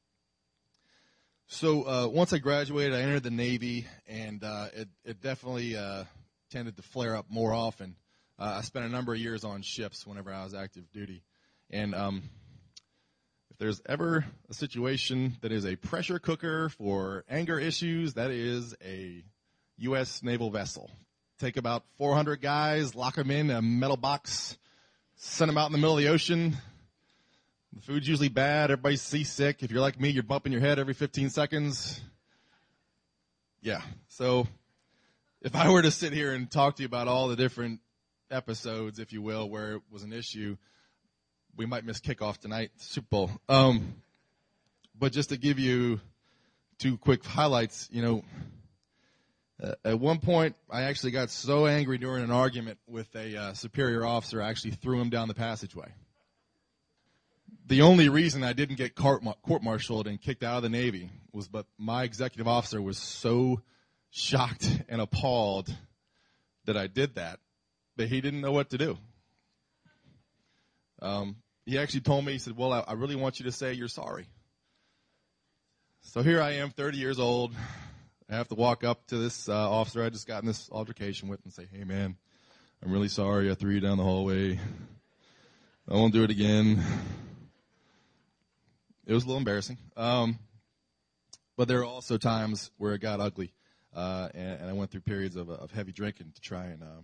So 1.47 1.83
uh, 1.83 2.07
once 2.07 2.33
I 2.33 2.39
graduated, 2.39 2.93
I 2.93 3.01
entered 3.01 3.23
the 3.23 3.31
Navy, 3.31 3.85
and 4.07 4.43
uh, 4.43 4.67
it, 4.73 4.89
it 5.05 5.21
definitely 5.21 5.75
uh, 5.75 6.05
tended 6.49 6.77
to 6.77 6.81
flare 6.81 7.15
up 7.15 7.25
more 7.29 7.53
often. 7.53 7.95
Uh, 8.39 8.55
I 8.57 8.61
spent 8.61 8.85
a 8.85 8.89
number 8.89 9.13
of 9.13 9.19
years 9.19 9.43
on 9.43 9.61
ships 9.61 10.07
whenever 10.07 10.33
I 10.33 10.43
was 10.43 10.53
active 10.53 10.91
duty, 10.91 11.23
and 11.69 11.93
um, 11.93 12.23
if 13.51 13.57
there's 13.57 13.81
ever 13.85 14.25
a 14.49 14.53
situation 14.53 15.37
that 15.41 15.51
is 15.51 15.65
a 15.65 15.75
pressure 15.75 16.17
cooker 16.17 16.69
for 16.69 17.23
anger 17.29 17.59
issues, 17.59 18.15
that 18.15 18.31
is 18.31 18.75
a 18.83 19.23
U.S. 19.77 20.23
naval 20.23 20.49
vessel. 20.49 20.89
Take 21.39 21.57
about 21.57 21.83
400 21.97 22.41
guys, 22.41 22.95
lock 22.95 23.15
them 23.15 23.29
in 23.29 23.51
a 23.51 23.61
metal 23.61 23.97
box, 23.97 24.57
send 25.15 25.49
them 25.49 25.57
out 25.57 25.67
in 25.67 25.71
the 25.71 25.77
middle 25.77 25.97
of 25.97 26.03
the 26.03 26.09
ocean. 26.09 26.57
The 27.73 27.81
food's 27.81 28.07
usually 28.07 28.29
bad. 28.29 28.71
Everybody's 28.71 29.01
seasick. 29.01 29.61
If 29.61 29.71
you're 29.71 29.81
like 29.81 29.99
me, 29.99 30.09
you're 30.09 30.23
bumping 30.23 30.51
your 30.51 30.61
head 30.61 30.79
every 30.79 30.93
15 30.93 31.29
seconds. 31.29 32.01
Yeah. 33.61 33.81
So 34.07 34.47
if 35.41 35.55
I 35.55 35.69
were 35.69 35.81
to 35.81 35.91
sit 35.91 36.13
here 36.13 36.33
and 36.33 36.49
talk 36.49 36.75
to 36.75 36.83
you 36.83 36.87
about 36.87 37.07
all 37.07 37.27
the 37.27 37.35
different 37.35 37.79
episodes, 38.33 38.99
if 38.99 39.13
you 39.13 39.21
will, 39.21 39.49
where 39.49 39.73
it 39.73 39.81
was 39.91 40.03
an 40.03 40.11
issue, 40.11 40.57
we 41.55 41.65
might 41.65 41.85
miss 41.85 41.99
kickoff 41.99 42.37
tonight, 42.37 42.71
Super 42.77 43.07
Bowl. 43.09 43.31
Um, 43.47 43.95
but 44.97 45.11
just 45.11 45.29
to 45.29 45.37
give 45.37 45.59
you 45.59 46.01
two 46.79 46.97
quick 46.97 47.23
highlights, 47.23 47.87
you 47.91 48.01
know, 48.01 48.23
uh, 49.61 49.75
at 49.85 49.99
one 49.99 50.19
point, 50.19 50.55
I 50.69 50.83
actually 50.83 51.11
got 51.11 51.29
so 51.29 51.67
angry 51.67 51.97
during 51.97 52.23
an 52.23 52.31
argument 52.31 52.79
with 52.87 53.15
a 53.15 53.37
uh, 53.37 53.53
superior 53.53 54.05
officer, 54.05 54.41
I 54.41 54.49
actually 54.49 54.71
threw 54.71 54.99
him 54.99 55.09
down 55.09 55.27
the 55.27 55.33
passageway. 55.33 55.93
The 57.67 57.83
only 57.83 58.09
reason 58.09 58.43
I 58.43 58.53
didn't 58.53 58.75
get 58.75 58.95
court-martialed 58.95 60.07
and 60.07 60.19
kicked 60.19 60.43
out 60.43 60.57
of 60.57 60.63
the 60.63 60.69
Navy 60.69 61.09
was, 61.31 61.47
but 61.47 61.65
my 61.77 62.03
executive 62.03 62.47
officer 62.47 62.81
was 62.81 62.97
so 62.97 63.61
shocked 64.09 64.81
and 64.89 64.99
appalled 64.99 65.73
that 66.65 66.75
I 66.75 66.87
did 66.87 67.15
that 67.15 67.39
that 67.97 68.09
he 68.09 68.21
didn't 68.21 68.41
know 68.41 68.51
what 68.51 68.69
to 68.71 68.77
do. 68.77 68.97
Um, 71.01 71.37
he 71.65 71.77
actually 71.77 72.01
told 72.01 72.25
me, 72.25 72.33
he 72.33 72.37
said, 72.39 72.57
well, 72.57 72.73
I, 72.73 72.79
I 72.87 72.93
really 72.93 73.15
want 73.15 73.39
you 73.39 73.45
to 73.45 73.51
say 73.51 73.73
you're 73.73 73.87
sorry. 73.87 74.27
So 76.01 76.21
here 76.21 76.41
I 76.41 76.53
am, 76.53 76.69
30 76.69 76.97
years 76.97 77.19
old. 77.19 77.53
I 78.29 78.35
have 78.35 78.47
to 78.49 78.55
walk 78.55 78.83
up 78.83 79.05
to 79.07 79.17
this 79.17 79.47
uh, 79.47 79.71
officer 79.71 80.03
I 80.03 80.09
just 80.09 80.27
got 80.27 80.41
in 80.41 80.47
this 80.47 80.69
altercation 80.71 81.29
with 81.29 81.39
and 81.43 81.53
say, 81.53 81.67
hey 81.71 81.83
man, 81.83 82.17
I'm 82.83 82.91
really 82.91 83.07
sorry 83.07 83.51
I 83.51 83.53
threw 83.53 83.73
you 83.73 83.79
down 83.79 83.97
the 83.97 84.03
hallway. 84.03 84.59
I 85.89 85.93
won't 85.93 86.13
do 86.13 86.23
it 86.23 86.31
again. 86.31 86.83
It 89.05 89.13
was 89.13 89.23
a 89.23 89.27
little 89.27 89.39
embarrassing. 89.39 89.77
Um, 89.97 90.39
but 91.57 91.67
there 91.67 91.79
are 91.79 91.85
also 91.85 92.17
times 92.17 92.71
where 92.77 92.93
it 92.93 92.99
got 92.99 93.19
ugly. 93.19 93.53
Uh, 93.93 94.29
and, 94.33 94.61
and, 94.61 94.69
I 94.69 94.73
went 94.73 94.89
through 94.89 95.01
periods 95.01 95.35
of, 95.35 95.49
of 95.49 95.71
heavy 95.71 95.91
drinking 95.91 96.31
to 96.33 96.41
try 96.41 96.65
and 96.65 96.81
uh, 96.81 97.01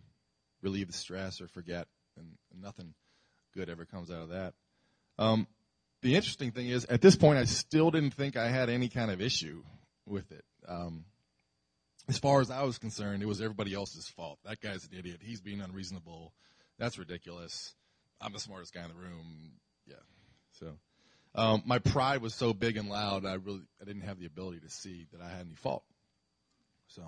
relieve 0.62 0.88
the 0.88 0.94
stress 0.94 1.42
or 1.42 1.48
forget, 1.48 1.88
and, 2.18 2.28
nothing 2.62 2.94
good 3.54 3.70
ever 3.70 3.86
comes 3.86 4.12
out 4.12 4.24
of 4.24 4.30
that. 4.30 4.54
Um, 5.18 5.48
the 6.02 6.16
interesting 6.16 6.52
thing 6.52 6.68
is, 6.68 6.86
at 6.86 7.02
this 7.02 7.16
point, 7.16 7.38
I 7.38 7.46
still 7.46 7.92
didn't 7.92 8.14
think 8.14 8.38
I 8.38 8.50
had 8.50 8.70
any 8.70 8.90
kind 8.90 9.12
of 9.12 9.22
issue 9.22 9.64
with 10.06 10.32
it. 10.32 10.44
Um, 10.68 11.06
as 12.08 12.18
far 12.18 12.42
as 12.42 12.50
I 12.50 12.64
was 12.64 12.78
concerned, 12.78 13.22
it 13.22 13.28
was 13.28 13.42
everybody 13.42 13.74
else's 13.74 14.08
fault. 14.08 14.40
That 14.44 14.60
guy's 14.60 14.84
an 14.86 14.98
idiot. 14.98 15.22
He's 15.22 15.42
being 15.42 15.62
unreasonable. 15.62 16.34
That's 16.78 16.98
ridiculous. 16.98 17.76
I'm 18.20 18.34
the 18.34 18.40
smartest 18.40 18.74
guy 18.74 18.84
in 18.84 18.90
the 18.90 18.96
room. 18.96 19.52
Yeah. 19.86 19.96
So, 20.60 20.78
um, 21.36 21.64
my 21.66 21.80
pride 21.80 22.22
was 22.22 22.34
so 22.34 22.54
big 22.54 22.78
and 22.78 22.90
loud, 22.90 23.26
I 23.26 23.36
really 23.36 23.62
I 23.82 23.86
didn't 23.86 24.02
have 24.02 24.20
the 24.20 24.26
ability 24.26 24.62
to 24.62 24.70
see 24.70 25.06
that 25.12 25.22
I 25.22 25.30
had 25.30 25.46
any 25.46 25.56
fault. 25.56 25.84
So, 26.88 27.04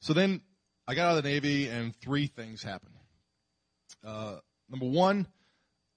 so 0.00 0.12
then 0.12 0.42
I 0.88 0.94
got 0.94 1.10
out 1.10 1.18
of 1.18 1.24
the 1.24 1.28
Navy, 1.28 1.66
and 1.66 1.96
three 1.96 2.28
things 2.28 2.62
happened. 2.62 2.94
Uh, 4.06 4.36
number 4.70 4.86
one, 4.86 5.26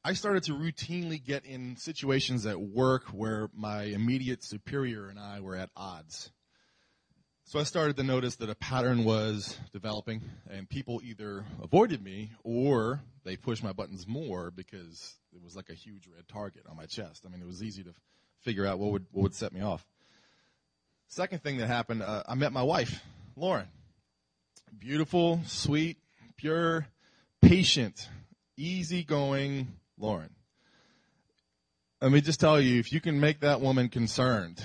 I 0.04 0.13
started 0.13 0.41
to 0.45 0.54
routinely 0.54 1.23
get 1.23 1.45
in 1.45 1.75
situations 1.75 2.47
at 2.47 2.60
work 2.60 3.04
where 3.10 3.49
my 3.54 3.84
immediate 3.84 4.43
superior 4.43 5.08
and 5.08 5.19
I 5.19 5.41
were 5.41 5.56
at 5.56 5.69
odds. 5.78 6.32
So 7.43 7.60
I 7.60 7.63
started 7.63 7.97
to 7.97 8.04
notice 8.04 8.38
that 8.38 8.49
a 8.49 8.56
pattern 8.56 9.04
was 9.04 9.60
developing, 9.71 10.23
and 10.49 10.67
people 10.67 11.02
either 11.04 11.45
avoided 11.62 12.04
me 12.04 12.32
or 12.43 13.02
they 13.23 13.36
pushed 13.36 13.63
my 13.63 13.73
buttons 13.73 14.08
more 14.08 14.49
because 14.49 15.17
it 15.32 15.43
was 15.43 15.56
like 15.56 15.69
a 15.69 15.75
huge 15.75 16.08
red 16.08 16.28
target 16.28 16.63
on 16.67 16.75
my 16.75 16.88
chest. 16.88 17.25
I 17.28 17.30
mean, 17.30 17.41
it 17.41 17.47
was 17.47 17.62
easy 17.62 17.84
to 17.84 17.93
figure 18.41 18.65
out 18.65 18.80
what 18.80 18.91
would 18.91 19.06
what 19.12 19.21
would 19.21 19.36
set 19.36 19.54
me 19.54 19.62
off. 19.62 19.86
Second 21.08 21.43
thing 21.43 21.58
that 21.58 21.67
happened, 21.67 22.02
uh, 22.02 22.23
I 22.28 22.34
met 22.34 22.52
my 22.52 22.63
wife, 22.63 23.04
Lauren. 23.36 23.67
Beautiful, 24.77 25.41
sweet, 25.45 25.97
pure, 26.38 26.88
patient, 27.41 28.08
easygoing 28.55 29.67
Lauren. 29.97 30.29
Let 32.01 32.12
me 32.12 32.21
just 32.21 32.39
tell 32.39 32.62
you, 32.62 32.79
if 32.79 32.93
you 32.93 33.01
can 33.01 33.19
make 33.19 33.39
that 33.41 33.62
woman 33.62 33.89
concerned 33.89 34.63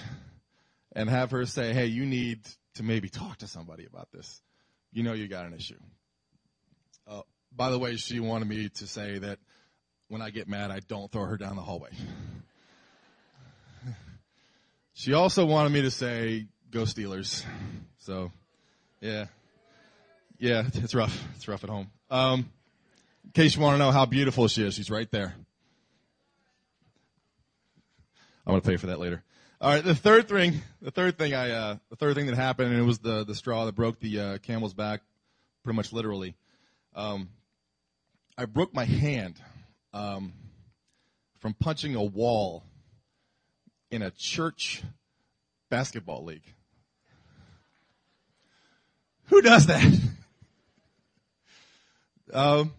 and 0.93 1.09
have 1.09 1.31
her 1.31 1.47
say, 1.47 1.73
hey, 1.73 1.87
you 1.87 2.05
need 2.07 2.41
to 2.75 2.83
maybe 2.83 3.09
talk 3.09 3.39
to 3.39 3.49
somebody 3.49 3.87
about 3.87 4.13
this, 4.13 4.41
you 4.93 5.03
know 5.03 5.15
you 5.15 5.27
got 5.27 5.47
an 5.47 5.55
issue. 5.55 5.79
Uh, 7.09 7.23
by 7.57 7.71
the 7.71 7.79
way, 7.79 7.97
she 7.97 8.21
wanted 8.21 8.47
me 8.47 8.69
to 8.69 8.87
say 8.87 9.19
that 9.19 9.39
when 10.09 10.23
I 10.23 10.31
get 10.31 10.49
mad, 10.49 10.71
I 10.71 10.81
don't 10.81 11.11
throw 11.11 11.25
her 11.25 11.37
down 11.37 11.57
the 11.57 11.63
hallway. 11.63 11.91
she 14.93 15.15
also 15.15 15.45
wanted 15.45 15.73
me 15.73 15.83
to 15.83 15.91
say, 15.91 16.47
go 16.71 16.83
Steelers. 16.83 17.45
So, 17.99 18.31
yeah. 19.01 19.27
Yeah, 20.45 20.65
it's 20.75 20.95
rough. 20.95 21.27
It's 21.37 21.49
rough 21.49 21.65
at 21.65 21.71
home. 21.71 21.91
Um, 22.11 22.51
in 23.25 23.31
case 23.31 23.57
you 23.57 23.63
want 23.63 23.77
to 23.77 23.79
know 23.79 23.91
how 23.91 24.05
beautiful 24.05 24.47
she 24.47 24.63
is, 24.63 24.75
she's 24.75 24.91
right 24.91 25.11
there. 25.11 25.35
I'm 28.47 28.53
going 28.53 28.61
to 28.61 28.69
pay 28.69 28.77
for 28.77 28.89
that 28.89 29.01
later. 29.01 29.23
All 29.59 29.71
right, 29.71 29.83
the 29.83 29.95
third 29.95 30.29
thing, 30.29 30.61
the 30.83 30.91
third 30.91 31.17
thing 31.17 31.33
I, 31.33 31.51
uh, 31.51 31.77
the 31.89 31.97
third 31.97 32.15
thing 32.15 32.27
that 32.27 32.35
happened, 32.35 32.73
and 32.73 32.79
it 32.79 32.85
was 32.85 32.99
the 32.99 33.25
the 33.25 33.35
straw 33.35 33.65
that 33.65 33.75
broke 33.75 34.01
the 34.01 34.21
uh, 34.21 34.39
camel's 34.43 34.75
back, 34.75 35.01
pretty 35.63 35.77
much 35.77 35.95
literally. 35.95 36.35
Um, 36.95 37.31
I 38.37 38.45
broke 38.45 38.75
my 38.75 38.85
hand 38.85 39.41
um, 39.95 40.35
from 41.39 41.55
punching 41.55 41.95
a 41.95 42.05
wall 42.05 42.65
in 43.91 44.03
a 44.03 44.11
church 44.11 44.83
basketball 45.71 46.23
league. 46.23 46.45
Who 49.29 49.41
does 49.41 49.69
that? 49.69 49.91
Um, 52.35 52.75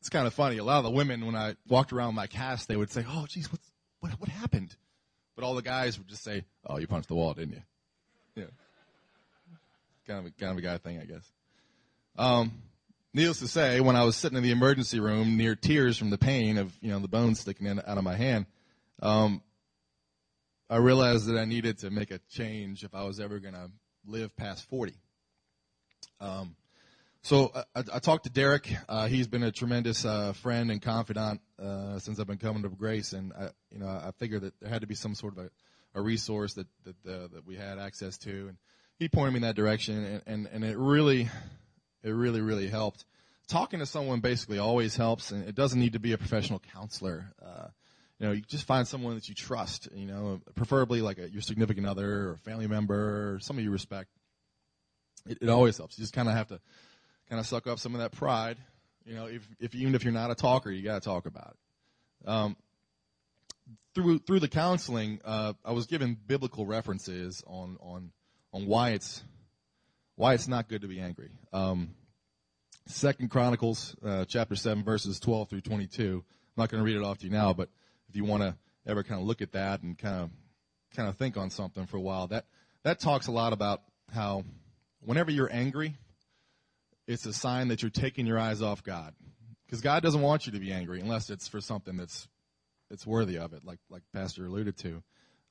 it's 0.00 0.10
kind 0.10 0.26
of 0.26 0.34
funny. 0.34 0.58
A 0.58 0.64
lot 0.64 0.78
of 0.78 0.84
the 0.84 0.90
women, 0.90 1.24
when 1.26 1.34
I 1.34 1.56
walked 1.68 1.92
around 1.92 2.14
my 2.14 2.26
cast, 2.26 2.68
they 2.68 2.76
would 2.76 2.90
say, 2.90 3.04
"Oh, 3.08 3.26
geez, 3.28 3.50
what's, 3.50 3.70
what 4.00 4.12
what 4.20 4.28
happened?" 4.28 4.76
But 5.34 5.44
all 5.44 5.54
the 5.54 5.62
guys 5.62 5.98
would 5.98 6.08
just 6.08 6.22
say, 6.22 6.44
"Oh, 6.66 6.78
you 6.78 6.86
punched 6.86 7.08
the 7.08 7.14
wall, 7.14 7.34
didn't 7.34 7.54
you?" 7.54 7.62
Yeah, 8.36 8.44
kind 10.06 10.20
of 10.20 10.26
a, 10.26 10.30
kind 10.32 10.52
of 10.52 10.58
a 10.58 10.60
guy 10.60 10.78
thing, 10.78 11.00
I 11.00 11.04
guess. 11.04 11.32
Um, 12.16 12.52
needless 13.14 13.40
to 13.40 13.48
say, 13.48 13.80
when 13.80 13.96
I 13.96 14.04
was 14.04 14.16
sitting 14.16 14.36
in 14.36 14.44
the 14.44 14.50
emergency 14.50 15.00
room, 15.00 15.36
near 15.36 15.54
tears 15.54 15.98
from 15.98 16.10
the 16.10 16.18
pain 16.18 16.58
of 16.58 16.76
you 16.80 16.90
know 16.90 16.98
the 16.98 17.08
bones 17.08 17.40
sticking 17.40 17.66
in, 17.66 17.78
out 17.80 17.98
of 17.98 18.04
my 18.04 18.14
hand, 18.14 18.46
um, 19.02 19.42
I 20.68 20.76
realized 20.76 21.26
that 21.26 21.38
I 21.38 21.44
needed 21.44 21.78
to 21.78 21.90
make 21.90 22.10
a 22.10 22.18
change 22.30 22.84
if 22.84 22.94
I 22.94 23.04
was 23.04 23.20
ever 23.20 23.38
going 23.38 23.54
to 23.54 23.70
live 24.06 24.36
past 24.36 24.68
forty. 24.68 24.94
Um, 26.20 26.56
so 27.26 27.50
I, 27.74 27.82
I, 27.92 27.98
talked 27.98 28.22
to 28.24 28.30
Derek. 28.30 28.72
Uh, 28.88 29.08
he's 29.08 29.26
been 29.26 29.42
a 29.42 29.50
tremendous 29.50 30.04
uh, 30.04 30.32
friend 30.32 30.70
and 30.70 30.80
confidant 30.80 31.40
uh, 31.60 31.98
since 31.98 32.20
I've 32.20 32.28
been 32.28 32.38
coming 32.38 32.62
to 32.62 32.68
Grace, 32.68 33.14
and 33.14 33.32
I, 33.32 33.48
you 33.72 33.80
know 33.80 33.88
I 33.88 34.12
figured 34.16 34.42
that 34.42 34.54
there 34.60 34.70
had 34.70 34.82
to 34.82 34.86
be 34.86 34.94
some 34.94 35.16
sort 35.16 35.36
of 35.36 35.46
a, 35.46 35.50
a 35.98 36.02
resource 36.02 36.54
that 36.54 36.68
that, 36.84 36.94
uh, 37.04 37.26
that 37.34 37.42
we 37.44 37.56
had 37.56 37.80
access 37.80 38.16
to, 38.18 38.30
and 38.30 38.58
he 39.00 39.08
pointed 39.08 39.32
me 39.32 39.38
in 39.38 39.42
that 39.42 39.56
direction, 39.56 40.04
and, 40.04 40.22
and, 40.24 40.48
and 40.52 40.64
it 40.64 40.78
really, 40.78 41.28
it 42.04 42.10
really 42.10 42.40
really 42.40 42.68
helped. 42.68 43.04
Talking 43.48 43.80
to 43.80 43.86
someone 43.86 44.20
basically 44.20 44.60
always 44.60 44.94
helps, 44.94 45.32
and 45.32 45.48
it 45.48 45.56
doesn't 45.56 45.80
need 45.80 45.94
to 45.94 46.00
be 46.00 46.12
a 46.12 46.18
professional 46.18 46.62
counselor. 46.72 47.32
Uh, 47.44 47.66
you 48.20 48.26
know, 48.26 48.32
you 48.34 48.42
just 48.42 48.68
find 48.68 48.86
someone 48.86 49.16
that 49.16 49.28
you 49.28 49.34
trust. 49.34 49.88
You 49.92 50.06
know, 50.06 50.40
preferably 50.54 51.02
like 51.02 51.18
a, 51.18 51.28
your 51.28 51.42
significant 51.42 51.88
other 51.88 52.30
or 52.30 52.36
family 52.44 52.68
member 52.68 53.34
or 53.34 53.40
somebody 53.40 53.64
you 53.64 53.72
respect. 53.72 54.10
It, 55.28 55.38
it 55.42 55.48
always 55.48 55.76
helps. 55.76 55.98
You 55.98 56.02
just 56.02 56.14
kind 56.14 56.28
of 56.28 56.34
have 56.34 56.46
to 56.48 56.60
kind 57.28 57.40
of 57.40 57.46
suck 57.46 57.66
up 57.66 57.78
some 57.78 57.94
of 57.94 58.00
that 58.00 58.12
pride. 58.12 58.56
You 59.04 59.14
know, 59.14 59.26
if, 59.26 59.46
if 59.60 59.74
even 59.74 59.94
if 59.94 60.04
you're 60.04 60.12
not 60.12 60.30
a 60.30 60.34
talker, 60.34 60.70
you 60.70 60.82
got 60.82 61.02
to 61.02 61.08
talk 61.08 61.26
about 61.26 61.54
it. 62.24 62.28
Um, 62.28 62.56
through 63.94 64.18
through 64.20 64.40
the 64.40 64.48
counseling, 64.48 65.20
uh, 65.24 65.54
I 65.64 65.72
was 65.72 65.86
given 65.86 66.16
biblical 66.26 66.66
references 66.66 67.42
on 67.46 67.78
on 67.80 68.10
on 68.52 68.66
why 68.66 68.90
it's 68.90 69.22
why 70.16 70.34
it's 70.34 70.48
not 70.48 70.68
good 70.68 70.82
to 70.82 70.88
be 70.88 71.00
angry. 71.00 71.30
Um, 71.52 71.90
Second 72.86 73.30
Chronicles 73.30 73.96
uh, 74.04 74.24
chapter 74.26 74.54
seven 74.54 74.84
verses 74.84 75.18
twelve 75.18 75.48
through 75.48 75.62
twenty 75.62 75.86
two. 75.86 76.24
I'm 76.56 76.62
not 76.62 76.68
going 76.68 76.82
to 76.82 76.84
read 76.84 76.96
it 76.96 77.02
off 77.02 77.18
to 77.18 77.26
you 77.26 77.32
now, 77.32 77.52
but 77.52 77.68
if 78.08 78.16
you 78.16 78.24
want 78.24 78.42
to 78.42 78.54
ever 78.86 79.02
kind 79.02 79.20
of 79.20 79.26
look 79.26 79.42
at 79.42 79.52
that 79.52 79.82
and 79.82 79.96
kind 79.96 80.24
of 80.24 80.30
kind 80.94 81.08
of 81.08 81.16
think 81.16 81.36
on 81.36 81.50
something 81.50 81.86
for 81.86 81.96
a 81.96 82.00
while, 82.00 82.26
that 82.28 82.46
that 82.82 83.00
talks 83.00 83.26
a 83.26 83.32
lot 83.32 83.52
about 83.52 83.82
how 84.12 84.44
whenever 85.00 85.30
you're 85.30 85.52
angry, 85.52 85.96
it's 87.06 87.26
a 87.26 87.32
sign 87.32 87.68
that 87.68 87.82
you're 87.82 87.90
taking 87.90 88.26
your 88.26 88.38
eyes 88.38 88.62
off 88.62 88.82
God. 88.82 89.14
Because 89.66 89.80
God 89.80 90.02
doesn't 90.02 90.20
want 90.20 90.46
you 90.46 90.52
to 90.52 90.60
be 90.60 90.72
angry 90.72 91.00
unless 91.00 91.30
it's 91.30 91.48
for 91.48 91.60
something 91.60 91.96
that's 91.96 92.28
that's 92.88 93.06
worthy 93.06 93.38
of 93.38 93.52
it, 93.52 93.64
like 93.64 93.80
like 93.90 94.02
Pastor 94.12 94.46
alluded 94.46 94.76
to. 94.78 95.02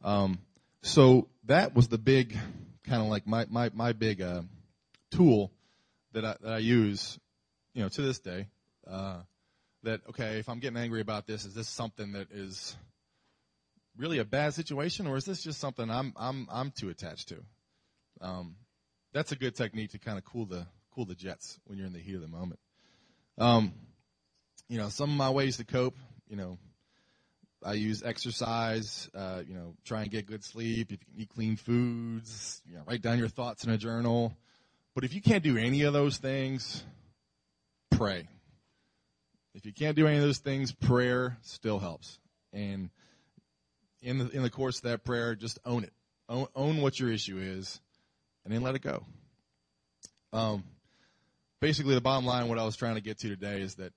Um, 0.03 0.39
so 0.83 1.27
that 1.45 1.75
was 1.75 1.87
the 1.87 1.97
big 1.97 2.37
kind 2.85 3.01
of 3.01 3.09
like 3.09 3.27
my 3.27 3.45
my 3.49 3.71
my 3.73 3.91
big 3.93 4.21
uh, 4.21 4.43
tool 5.11 5.51
that 6.13 6.23
I 6.23 6.35
that 6.41 6.53
I 6.53 6.57
use, 6.59 7.19
you 7.73 7.83
know, 7.83 7.89
to 7.89 8.01
this 8.01 8.19
day. 8.19 8.47
Uh, 8.87 9.17
that 9.83 10.01
okay, 10.09 10.39
if 10.39 10.47
I'm 10.47 10.59
getting 10.59 10.77
angry 10.77 11.01
about 11.01 11.27
this, 11.27 11.45
is 11.45 11.53
this 11.53 11.67
something 11.67 12.13
that 12.13 12.31
is 12.31 12.75
really 13.97 14.19
a 14.19 14.25
bad 14.25 14.53
situation, 14.53 15.07
or 15.07 15.17
is 15.17 15.25
this 15.25 15.43
just 15.43 15.59
something 15.59 15.89
I'm 15.89 16.13
I'm 16.15 16.47
I'm 16.51 16.71
too 16.71 16.89
attached 16.89 17.29
to? 17.29 17.43
Um, 18.21 18.55
that's 19.13 19.31
a 19.31 19.35
good 19.35 19.55
technique 19.55 19.91
to 19.91 19.99
kind 19.99 20.17
of 20.17 20.23
cool 20.23 20.45
the 20.45 20.67
cool 20.95 21.05
the 21.05 21.15
jets 21.15 21.59
when 21.65 21.77
you're 21.77 21.87
in 21.87 21.93
the 21.93 21.99
heat 21.99 22.15
of 22.15 22.21
the 22.21 22.27
moment. 22.27 22.59
Um, 23.37 23.73
you 24.69 24.77
know, 24.77 24.89
some 24.89 25.09
of 25.09 25.17
my 25.17 25.29
ways 25.29 25.57
to 25.57 25.65
cope, 25.65 25.95
you 26.29 26.37
know, 26.37 26.57
I 27.63 27.73
use 27.73 28.03
exercise, 28.03 29.09
uh, 29.13 29.41
you 29.47 29.53
know, 29.55 29.73
try 29.83 30.03
and 30.03 30.11
get 30.11 30.27
good 30.27 30.43
sleep. 30.43 30.91
If 30.91 30.99
you 31.01 31.05
can 31.05 31.21
eat 31.21 31.29
clean 31.29 31.55
foods, 31.57 32.61
you 32.65 32.75
know, 32.75 32.83
write 32.87 33.01
down 33.01 33.17
your 33.17 33.27
thoughts 33.27 33.63
in 33.63 33.71
a 33.71 33.77
journal. 33.77 34.33
But 34.93 35.03
if 35.03 35.13
you 35.13 35.21
can't 35.21 35.43
do 35.43 35.57
any 35.57 35.81
of 35.81 35.93
those 35.93 36.17
things, 36.17 36.83
pray. 37.91 38.27
If 39.53 39.65
you 39.65 39.73
can't 39.73 39.95
do 39.95 40.07
any 40.07 40.17
of 40.17 40.23
those 40.23 40.37
things, 40.37 40.71
prayer 40.71 41.37
still 41.41 41.79
helps. 41.79 42.19
And 42.53 42.89
in 44.01 44.19
the 44.19 44.29
in 44.29 44.43
the 44.43 44.49
course 44.49 44.77
of 44.77 44.83
that 44.83 45.03
prayer, 45.03 45.35
just 45.35 45.59
own 45.65 45.83
it. 45.83 45.93
Own, 46.29 46.47
own 46.55 46.81
what 46.81 46.99
your 46.99 47.11
issue 47.11 47.37
is, 47.37 47.79
and 48.43 48.53
then 48.53 48.61
let 48.61 48.75
it 48.75 48.81
go. 48.81 49.03
Um, 50.33 50.63
basically, 51.65 51.95
the 51.95 52.01
bottom 52.01 52.27
line, 52.27 52.47
what 52.47 52.59
I 52.59 52.63
was 52.63 52.75
trying 52.75 52.93
to 52.93 53.01
get 53.01 53.17
to 53.21 53.27
today 53.27 53.59
is 53.59 53.73
that 53.75 53.91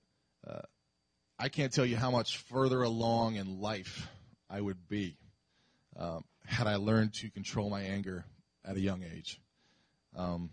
uh, 0.47 0.61
I 1.37 1.49
can't 1.49 1.71
tell 1.71 1.85
you 1.85 1.97
how 1.97 2.09
much 2.09 2.37
further 2.49 2.81
along 2.81 3.35
in 3.35 3.61
life 3.61 4.07
I 4.49 4.59
would 4.59 4.87
be 4.87 5.17
um, 5.95 6.23
had 6.47 6.65
I 6.65 6.77
learned 6.77 7.13
to 7.21 7.29
control 7.29 7.69
my 7.69 7.81
anger 7.81 8.25
at 8.65 8.75
a 8.75 8.79
young 8.79 9.03
age. 9.03 9.39
Um, 10.15 10.49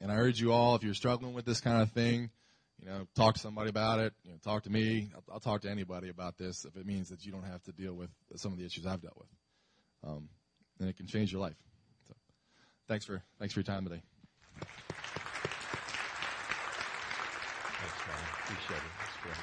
and 0.00 0.10
I 0.10 0.16
urge 0.16 0.40
you 0.40 0.50
all, 0.50 0.74
if 0.74 0.82
you're 0.82 0.94
struggling 0.94 1.32
with 1.32 1.44
this 1.44 1.60
kind 1.60 1.80
of 1.80 1.92
thing, 1.92 2.30
you 2.80 2.88
know, 2.88 3.06
talk 3.14 3.34
to 3.34 3.40
somebody 3.40 3.70
about 3.70 4.00
it. 4.00 4.12
You 4.24 4.32
know, 4.32 4.38
talk 4.42 4.64
to 4.64 4.70
me. 4.70 5.12
I'll, 5.14 5.34
I'll, 5.34 5.40
talk 5.40 5.60
to 5.60 5.70
anybody 5.70 6.08
about 6.08 6.38
this 6.38 6.64
if 6.64 6.76
it 6.76 6.84
means 6.84 7.10
that 7.10 7.24
you 7.24 7.30
don't 7.30 7.46
have 7.46 7.62
to 7.62 7.72
deal 7.72 7.94
with 7.94 8.10
some 8.34 8.50
of 8.50 8.58
the 8.58 8.64
issues 8.64 8.84
I've 8.84 9.00
dealt 9.00 9.16
with. 9.16 9.28
Um, 10.10 10.28
and 10.80 10.88
it 10.88 10.96
can 10.96 11.06
change 11.06 11.30
your 11.30 11.40
life. 11.40 11.54
So, 12.08 12.14
thanks 12.88 13.04
for 13.04 13.22
thanks 13.38 13.54
for 13.54 13.60
your 13.60 13.64
time 13.64 13.84
today. 13.84 14.02
Appreciate 18.52 18.76
it. 18.76 18.82
That's 18.98 19.22
great. 19.22 19.34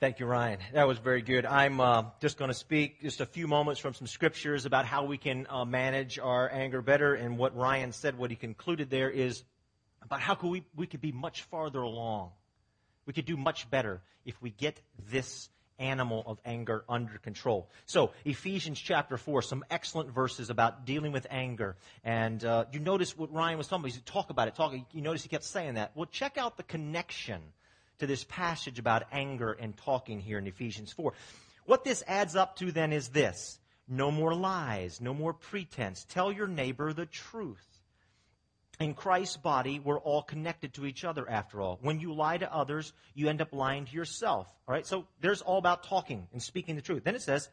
Thank 0.00 0.18
you, 0.18 0.26
Ryan. 0.26 0.60
That 0.72 0.88
was 0.88 0.98
very 0.98 1.20
good. 1.20 1.44
I'm 1.44 1.78
uh, 1.78 2.04
just 2.20 2.38
going 2.38 2.48
to 2.48 2.54
speak 2.54 3.02
just 3.02 3.20
a 3.20 3.26
few 3.26 3.46
moments 3.46 3.80
from 3.80 3.92
some 3.94 4.06
scriptures 4.06 4.64
about 4.64 4.86
how 4.86 5.04
we 5.04 5.18
can 5.18 5.46
uh, 5.50 5.64
manage 5.66 6.18
our 6.18 6.50
anger 6.50 6.80
better. 6.80 7.14
And 7.14 7.36
what 7.36 7.54
Ryan 7.54 7.92
said, 7.92 8.16
what 8.16 8.30
he 8.30 8.36
concluded 8.36 8.88
there 8.88 9.10
is 9.10 9.44
about 10.00 10.20
how 10.20 10.34
could 10.34 10.50
we, 10.50 10.64
we 10.74 10.86
could 10.86 11.02
be 11.02 11.12
much 11.12 11.42
farther 11.42 11.80
along 11.80 12.30
We 13.06 13.12
could 13.12 13.26
do 13.26 13.36
much 13.36 13.70
better 13.70 14.00
if 14.24 14.40
we 14.40 14.50
get 14.50 14.80
this 15.10 15.50
animal 15.82 16.22
of 16.26 16.38
anger 16.44 16.84
under 16.88 17.18
control. 17.18 17.68
So, 17.86 18.12
Ephesians 18.24 18.80
chapter 18.80 19.16
4, 19.16 19.42
some 19.42 19.64
excellent 19.70 20.10
verses 20.10 20.48
about 20.48 20.86
dealing 20.86 21.12
with 21.12 21.26
anger. 21.28 21.76
And 22.04 22.42
uh, 22.44 22.66
you 22.72 22.80
notice 22.80 23.18
what 23.18 23.32
Ryan 23.32 23.58
was 23.58 23.66
talking 23.66 23.82
about. 23.82 23.88
He 23.88 23.94
said, 23.94 24.06
talk 24.06 24.30
about 24.30 24.48
it. 24.48 24.54
Talk. 24.54 24.74
You 24.92 25.02
notice 25.02 25.22
he 25.22 25.28
kept 25.28 25.44
saying 25.44 25.74
that. 25.74 25.90
Well, 25.94 26.06
check 26.06 26.38
out 26.38 26.56
the 26.56 26.62
connection 26.62 27.40
to 27.98 28.06
this 28.06 28.24
passage 28.24 28.78
about 28.78 29.04
anger 29.12 29.52
and 29.52 29.76
talking 29.76 30.20
here 30.20 30.38
in 30.38 30.46
Ephesians 30.46 30.92
4. 30.92 31.12
What 31.66 31.84
this 31.84 32.02
adds 32.06 32.36
up 32.36 32.56
to 32.56 32.72
then 32.72 32.92
is 32.92 33.08
this 33.08 33.58
no 33.88 34.10
more 34.10 34.34
lies, 34.34 35.00
no 35.00 35.12
more 35.12 35.32
pretense. 35.32 36.06
Tell 36.08 36.32
your 36.32 36.46
neighbor 36.46 36.92
the 36.92 37.06
truth. 37.06 37.71
In 38.80 38.94
Christ's 38.94 39.36
body, 39.36 39.78
we're 39.78 40.00
all 40.00 40.22
connected 40.22 40.74
to 40.74 40.86
each 40.86 41.04
other 41.04 41.28
after 41.28 41.60
all. 41.60 41.78
When 41.82 42.00
you 42.00 42.14
lie 42.14 42.38
to 42.38 42.52
others, 42.52 42.92
you 43.14 43.28
end 43.28 43.40
up 43.40 43.52
lying 43.52 43.84
to 43.84 43.92
yourself. 43.92 44.48
All 44.66 44.74
right? 44.74 44.86
So 44.86 45.06
there's 45.20 45.42
all 45.42 45.58
about 45.58 45.84
talking 45.84 46.26
and 46.32 46.42
speaking 46.42 46.74
the 46.74 46.82
truth. 46.82 47.04
Then 47.04 47.14
it 47.14 47.22
says, 47.22 47.48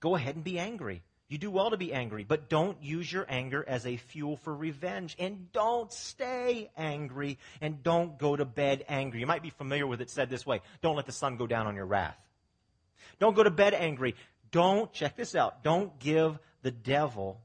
go 0.00 0.16
ahead 0.16 0.34
and 0.34 0.44
be 0.44 0.58
angry. 0.58 1.02
You 1.28 1.38
do 1.38 1.50
well 1.50 1.70
to 1.70 1.76
be 1.76 1.92
angry, 1.92 2.24
but 2.24 2.48
don't 2.48 2.82
use 2.82 3.12
your 3.12 3.24
anger 3.28 3.64
as 3.66 3.86
a 3.86 3.96
fuel 3.96 4.36
for 4.38 4.52
revenge. 4.52 5.14
And 5.20 5.52
don't 5.52 5.92
stay 5.92 6.70
angry 6.76 7.38
and 7.60 7.84
don't 7.84 8.18
go 8.18 8.34
to 8.34 8.44
bed 8.44 8.84
angry. 8.88 9.20
You 9.20 9.28
might 9.28 9.42
be 9.42 9.50
familiar 9.50 9.86
with 9.86 10.00
it 10.00 10.10
said 10.10 10.28
this 10.28 10.44
way 10.44 10.60
Don't 10.82 10.96
let 10.96 11.06
the 11.06 11.12
sun 11.12 11.36
go 11.36 11.46
down 11.46 11.68
on 11.68 11.76
your 11.76 11.86
wrath. 11.86 12.18
Don't 13.20 13.36
go 13.36 13.44
to 13.44 13.50
bed 13.50 13.74
angry. 13.74 14.16
Don't, 14.50 14.92
check 14.92 15.16
this 15.16 15.36
out, 15.36 15.62
don't 15.62 15.96
give 16.00 16.36
the 16.62 16.72
devil 16.72 17.40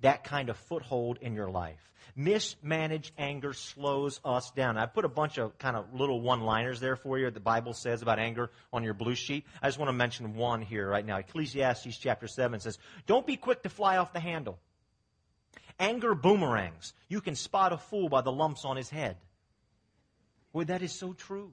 that 0.00 0.24
kind 0.24 0.48
of 0.48 0.56
foothold 0.56 1.18
in 1.20 1.34
your 1.34 1.50
life. 1.50 1.90
Mismanaged 2.16 3.12
anger 3.18 3.52
slows 3.52 4.20
us 4.24 4.50
down. 4.50 4.76
I 4.76 4.86
put 4.86 5.04
a 5.04 5.08
bunch 5.08 5.38
of 5.38 5.56
kind 5.58 5.76
of 5.76 5.94
little 5.94 6.20
one 6.20 6.40
liners 6.42 6.80
there 6.80 6.96
for 6.96 7.18
you 7.18 7.30
the 7.30 7.40
Bible 7.40 7.72
says 7.72 8.02
about 8.02 8.18
anger 8.18 8.50
on 8.72 8.82
your 8.82 8.94
blue 8.94 9.14
sheet. 9.14 9.46
I 9.62 9.68
just 9.68 9.78
want 9.78 9.88
to 9.88 9.94
mention 9.94 10.34
one 10.34 10.60
here 10.60 10.88
right 10.88 11.04
now. 11.04 11.18
Ecclesiastes 11.18 11.96
chapter 11.98 12.26
7 12.26 12.60
says, 12.60 12.78
Don't 13.06 13.26
be 13.26 13.36
quick 13.36 13.62
to 13.62 13.68
fly 13.68 13.96
off 13.96 14.12
the 14.12 14.20
handle. 14.20 14.58
Anger 15.78 16.14
boomerangs. 16.14 16.92
You 17.08 17.20
can 17.20 17.36
spot 17.36 17.72
a 17.72 17.78
fool 17.78 18.08
by 18.08 18.20
the 18.20 18.32
lumps 18.32 18.64
on 18.64 18.76
his 18.76 18.90
head. 18.90 19.16
Boy, 20.52 20.64
that 20.64 20.82
is 20.82 20.92
so 20.92 21.12
true. 21.12 21.52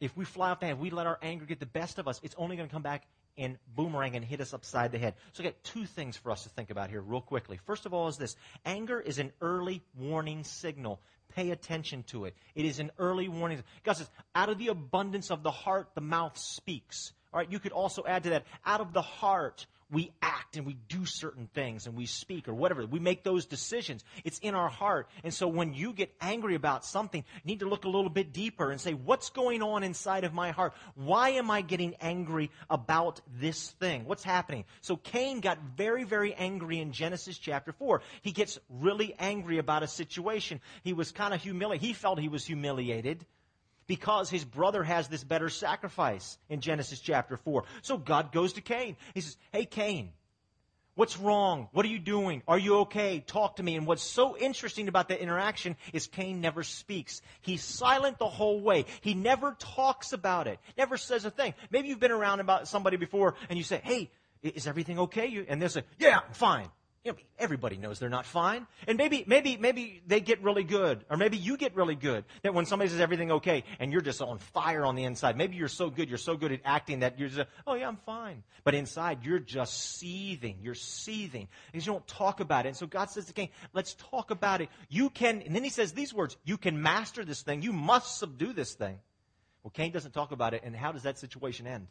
If 0.00 0.16
we 0.16 0.24
fly 0.24 0.50
off 0.50 0.60
the 0.60 0.66
handle, 0.66 0.82
we 0.82 0.90
let 0.90 1.06
our 1.06 1.18
anger 1.20 1.46
get 1.46 1.58
the 1.58 1.66
best 1.66 1.98
of 1.98 2.06
us, 2.06 2.20
it's 2.22 2.34
only 2.38 2.56
going 2.56 2.68
to 2.68 2.72
come 2.72 2.82
back 2.82 3.06
and 3.38 3.58
boomerang 3.74 4.16
and 4.16 4.24
hit 4.24 4.40
us 4.40 4.54
upside 4.54 4.92
the 4.92 4.98
head. 4.98 5.14
So 5.32 5.42
I 5.42 5.46
got 5.46 5.64
two 5.64 5.84
things 5.84 6.16
for 6.16 6.30
us 6.30 6.44
to 6.44 6.48
think 6.48 6.70
about 6.70 6.90
here 6.90 7.00
real 7.00 7.20
quickly. 7.20 7.58
First 7.66 7.86
of 7.86 7.94
all 7.94 8.08
is 8.08 8.16
this. 8.16 8.36
Anger 8.64 9.00
is 9.00 9.18
an 9.18 9.32
early 9.40 9.82
warning 9.98 10.44
signal. 10.44 11.00
Pay 11.34 11.50
attention 11.50 12.02
to 12.04 12.24
it. 12.24 12.34
It 12.54 12.64
is 12.64 12.78
an 12.78 12.90
early 12.98 13.28
warning. 13.28 13.62
God 13.84 13.96
says, 13.96 14.08
out 14.34 14.48
of 14.48 14.58
the 14.58 14.68
abundance 14.68 15.30
of 15.30 15.42
the 15.42 15.50
heart, 15.50 15.88
the 15.94 16.00
mouth 16.00 16.38
speaks. 16.38 17.12
All 17.32 17.40
right, 17.40 17.50
you 17.50 17.58
could 17.58 17.72
also 17.72 18.04
add 18.06 18.22
to 18.22 18.30
that, 18.30 18.44
out 18.64 18.80
of 18.80 18.92
the 18.92 19.02
heart, 19.02 19.66
we 19.90 20.10
act 20.20 20.56
and 20.56 20.66
we 20.66 20.76
do 20.88 21.06
certain 21.06 21.48
things 21.54 21.86
and 21.86 21.96
we 21.96 22.06
speak 22.06 22.48
or 22.48 22.54
whatever. 22.54 22.84
We 22.86 22.98
make 22.98 23.22
those 23.22 23.46
decisions. 23.46 24.04
It's 24.24 24.38
in 24.40 24.54
our 24.54 24.68
heart. 24.68 25.08
And 25.22 25.32
so 25.32 25.46
when 25.46 25.74
you 25.74 25.92
get 25.92 26.12
angry 26.20 26.54
about 26.54 26.84
something, 26.84 27.24
you 27.44 27.46
need 27.46 27.60
to 27.60 27.68
look 27.68 27.84
a 27.84 27.88
little 27.88 28.10
bit 28.10 28.32
deeper 28.32 28.70
and 28.70 28.80
say, 28.80 28.94
what's 28.94 29.30
going 29.30 29.62
on 29.62 29.82
inside 29.84 30.24
of 30.24 30.34
my 30.34 30.50
heart? 30.50 30.74
Why 30.94 31.30
am 31.30 31.50
I 31.50 31.60
getting 31.60 31.94
angry 32.00 32.50
about 32.68 33.20
this 33.38 33.70
thing? 33.72 34.04
What's 34.06 34.24
happening? 34.24 34.64
So 34.80 34.96
Cain 34.96 35.40
got 35.40 35.58
very, 35.76 36.04
very 36.04 36.34
angry 36.34 36.80
in 36.80 36.92
Genesis 36.92 37.38
chapter 37.38 37.72
4. 37.72 38.02
He 38.22 38.32
gets 38.32 38.58
really 38.68 39.14
angry 39.18 39.58
about 39.58 39.82
a 39.82 39.88
situation. 39.88 40.60
He 40.82 40.92
was 40.92 41.12
kind 41.12 41.32
of 41.32 41.42
humiliated. 41.42 41.86
He 41.86 41.92
felt 41.92 42.18
he 42.18 42.28
was 42.28 42.44
humiliated 42.44 43.24
because 43.86 44.30
his 44.30 44.44
brother 44.44 44.82
has 44.82 45.08
this 45.08 45.24
better 45.24 45.48
sacrifice 45.48 46.38
in 46.48 46.60
Genesis 46.60 47.00
chapter 47.00 47.36
4. 47.36 47.64
So 47.82 47.96
God 47.96 48.32
goes 48.32 48.54
to 48.54 48.60
Cain. 48.60 48.96
He 49.14 49.20
says, 49.20 49.36
Hey, 49.52 49.64
Cain, 49.64 50.12
what's 50.94 51.18
wrong? 51.18 51.68
What 51.72 51.84
are 51.86 51.88
you 51.88 51.98
doing? 51.98 52.42
Are 52.48 52.58
you 52.58 52.78
okay? 52.80 53.20
Talk 53.26 53.56
to 53.56 53.62
me. 53.62 53.76
And 53.76 53.86
what's 53.86 54.02
so 54.02 54.36
interesting 54.36 54.88
about 54.88 55.08
that 55.08 55.20
interaction 55.20 55.76
is 55.92 56.06
Cain 56.06 56.40
never 56.40 56.62
speaks. 56.62 57.22
He's 57.40 57.62
silent 57.62 58.18
the 58.18 58.28
whole 58.28 58.60
way. 58.60 58.86
He 59.00 59.14
never 59.14 59.56
talks 59.58 60.12
about 60.12 60.46
it, 60.46 60.58
never 60.76 60.96
says 60.96 61.24
a 61.24 61.30
thing. 61.30 61.54
Maybe 61.70 61.88
you've 61.88 62.00
been 62.00 62.12
around 62.12 62.40
about 62.40 62.68
somebody 62.68 62.96
before 62.96 63.34
and 63.48 63.56
you 63.56 63.64
say, 63.64 63.80
Hey, 63.82 64.10
is 64.42 64.66
everything 64.66 64.98
okay? 65.00 65.44
And 65.48 65.60
they'll 65.62 65.68
say, 65.68 65.84
Yeah, 65.98 66.20
I'm 66.26 66.34
fine. 66.34 66.68
You 67.06 67.12
know, 67.12 67.18
everybody 67.38 67.76
knows 67.76 68.00
they're 68.00 68.08
not 68.08 68.26
fine. 68.26 68.66
And 68.88 68.98
maybe, 68.98 69.22
maybe, 69.28 69.56
maybe 69.56 70.02
they 70.08 70.20
get 70.20 70.42
really 70.42 70.64
good. 70.64 71.04
Or 71.08 71.16
maybe 71.16 71.36
you 71.36 71.56
get 71.56 71.76
really 71.76 71.94
good. 71.94 72.24
That 72.42 72.52
when 72.52 72.66
somebody 72.66 72.90
says 72.90 72.98
everything 72.98 73.30
okay 73.30 73.62
and 73.78 73.92
you're 73.92 74.00
just 74.00 74.20
on 74.20 74.38
fire 74.38 74.84
on 74.84 74.96
the 74.96 75.04
inside. 75.04 75.36
Maybe 75.36 75.54
you're 75.54 75.68
so 75.68 75.88
good, 75.88 76.08
you're 76.08 76.18
so 76.18 76.36
good 76.36 76.50
at 76.50 76.62
acting 76.64 77.00
that 77.00 77.16
you're 77.16 77.28
just, 77.28 77.48
oh 77.64 77.74
yeah, 77.74 77.86
I'm 77.86 77.98
fine. 77.98 78.42
But 78.64 78.74
inside 78.74 79.20
you're 79.22 79.38
just 79.38 79.98
seething. 79.98 80.58
You're 80.60 80.74
seething. 80.74 81.46
And 81.72 81.86
you 81.86 81.92
don't 81.92 82.08
talk 82.08 82.40
about 82.40 82.66
it. 82.66 82.70
And 82.70 82.76
so 82.76 82.88
God 82.88 83.08
says 83.08 83.26
to 83.26 83.32
Cain, 83.32 83.50
let's 83.72 83.94
talk 83.94 84.32
about 84.32 84.60
it. 84.60 84.68
You 84.88 85.08
can, 85.08 85.42
and 85.42 85.54
then 85.54 85.62
he 85.62 85.70
says 85.70 85.92
these 85.92 86.12
words, 86.12 86.36
you 86.42 86.56
can 86.56 86.82
master 86.82 87.24
this 87.24 87.42
thing. 87.42 87.62
You 87.62 87.72
must 87.72 88.18
subdue 88.18 88.52
this 88.52 88.74
thing. 88.74 88.98
Well, 89.62 89.70
Cain 89.70 89.92
doesn't 89.92 90.10
talk 90.10 90.32
about 90.32 90.54
it. 90.54 90.62
And 90.64 90.74
how 90.74 90.90
does 90.90 91.04
that 91.04 91.20
situation 91.20 91.68
end? 91.68 91.86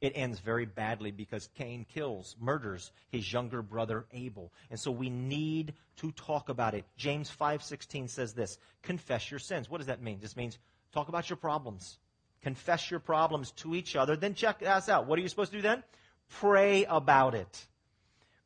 It 0.00 0.12
ends 0.14 0.38
very 0.38 0.66
badly 0.66 1.10
because 1.10 1.48
Cain 1.56 1.86
kills, 1.92 2.36
murders 2.40 2.92
his 3.10 3.32
younger 3.32 3.62
brother 3.62 4.06
Abel. 4.12 4.52
And 4.70 4.78
so 4.78 4.90
we 4.90 5.10
need 5.10 5.74
to 5.96 6.12
talk 6.12 6.48
about 6.48 6.74
it. 6.74 6.84
James 6.96 7.30
5:16 7.30 8.08
says 8.08 8.34
this, 8.34 8.58
confess 8.82 9.30
your 9.30 9.40
sins. 9.40 9.68
What 9.68 9.78
does 9.78 9.86
that 9.88 10.02
mean? 10.02 10.18
This 10.20 10.36
means 10.36 10.58
talk 10.92 11.08
about 11.08 11.30
your 11.30 11.36
problems. 11.36 11.98
Confess 12.42 12.90
your 12.90 13.00
problems 13.00 13.52
to 13.52 13.74
each 13.74 13.96
other, 13.96 14.16
then 14.16 14.34
check 14.34 14.62
us 14.62 14.88
out. 14.88 15.06
What 15.06 15.18
are 15.18 15.22
you 15.22 15.28
supposed 15.28 15.52
to 15.52 15.58
do 15.58 15.62
then? 15.62 15.82
Pray 16.28 16.84
about 16.84 17.34
it. 17.34 17.66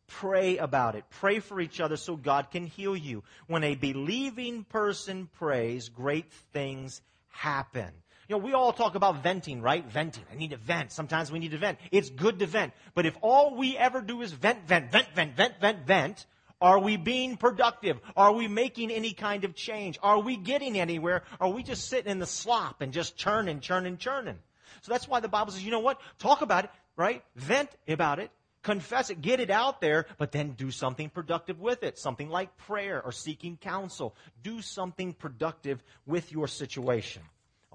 Pray 0.07 0.57
about 0.57 0.95
it. 0.95 1.05
Pray 1.11 1.39
for 1.39 1.61
each 1.61 1.81
other 1.81 1.97
so 1.97 2.17
God 2.17 2.51
can 2.51 2.67
heal 2.67 2.97
you. 2.97 3.25
When 3.47 3.63
a 3.63 3.75
believing 3.75 4.65
person 4.65 5.29
prays, 5.39 5.89
great 5.89 6.33
things 6.53 7.03
happen. 7.29 7.93
You 8.29 8.37
know, 8.37 8.45
we 8.45 8.53
all 8.53 8.75
talk 8.75 8.95
about 8.95 9.23
venting, 9.23 9.63
right? 9.63 9.83
Venting. 9.91 10.25
I 10.31 10.35
need 10.35 10.51
to 10.51 10.59
vent. 10.59 10.93
Sometimes 10.93 11.33
we 11.33 11.39
need 11.39 11.53
to 11.53 11.59
vent. 11.59 11.79
It's 11.91 12.11
good 12.11 12.39
to 12.41 12.47
vent. 12.47 12.75
But 12.95 13.07
if 13.07 13.17
all 13.23 13.57
we 13.57 13.75
ever 13.77 14.03
do 14.03 14.21
is 14.21 14.33
vent, 14.33 14.69
vent, 14.69 14.93
vent, 14.93 15.09
vent, 15.15 15.35
vent, 15.35 15.55
vent, 15.59 15.87
vent, 15.87 16.27
are 16.61 16.79
we 16.79 16.99
being 16.99 17.39
productive? 17.39 17.99
Are 18.17 18.33
we 18.33 18.47
making 18.47 18.91
any 18.91 19.15
kind 19.15 19.45
of 19.45 19.55
change? 19.55 19.99
Are 20.03 20.21
we 20.21 20.37
getting 20.37 20.79
anywhere? 20.79 21.23
Are 21.41 21.49
we 21.49 21.63
just 21.63 21.89
sitting 21.89 22.11
in 22.11 22.19
the 22.19 22.27
slop 22.27 22.83
and 22.83 22.93
just 22.93 23.17
churning, 23.17 23.61
churning, 23.61 23.97
churning? 23.97 24.37
So 24.83 24.93
that's 24.93 25.09
why 25.09 25.21
the 25.21 25.29
Bible 25.29 25.53
says, 25.53 25.65
you 25.65 25.71
know 25.71 25.81
what? 25.81 25.99
Talk 26.19 26.43
about 26.43 26.65
it, 26.65 26.71
right? 26.97 27.25
Vent 27.35 27.71
about 27.89 28.19
it. 28.19 28.31
Confess 28.63 29.09
it, 29.09 29.23
get 29.23 29.41
it 29.41 29.51
out 29.51 29.81
there, 29.81 30.05
but 30.19 30.33
then 30.33 30.51
do 30.51 30.71
something 30.71 31.09
productive 31.09 31.61
with 31.61 31.83
it. 31.83 31.97
Something 31.97 32.29
like 32.29 32.55
prayer 32.59 33.01
or 33.03 33.13
seeking 33.13 33.57
counsel. 33.57 34.15
Do 34.43 34.61
something 34.61 35.15
productive 35.15 35.83
with 36.05 36.31
your 36.31 36.49
situation. 36.49 37.23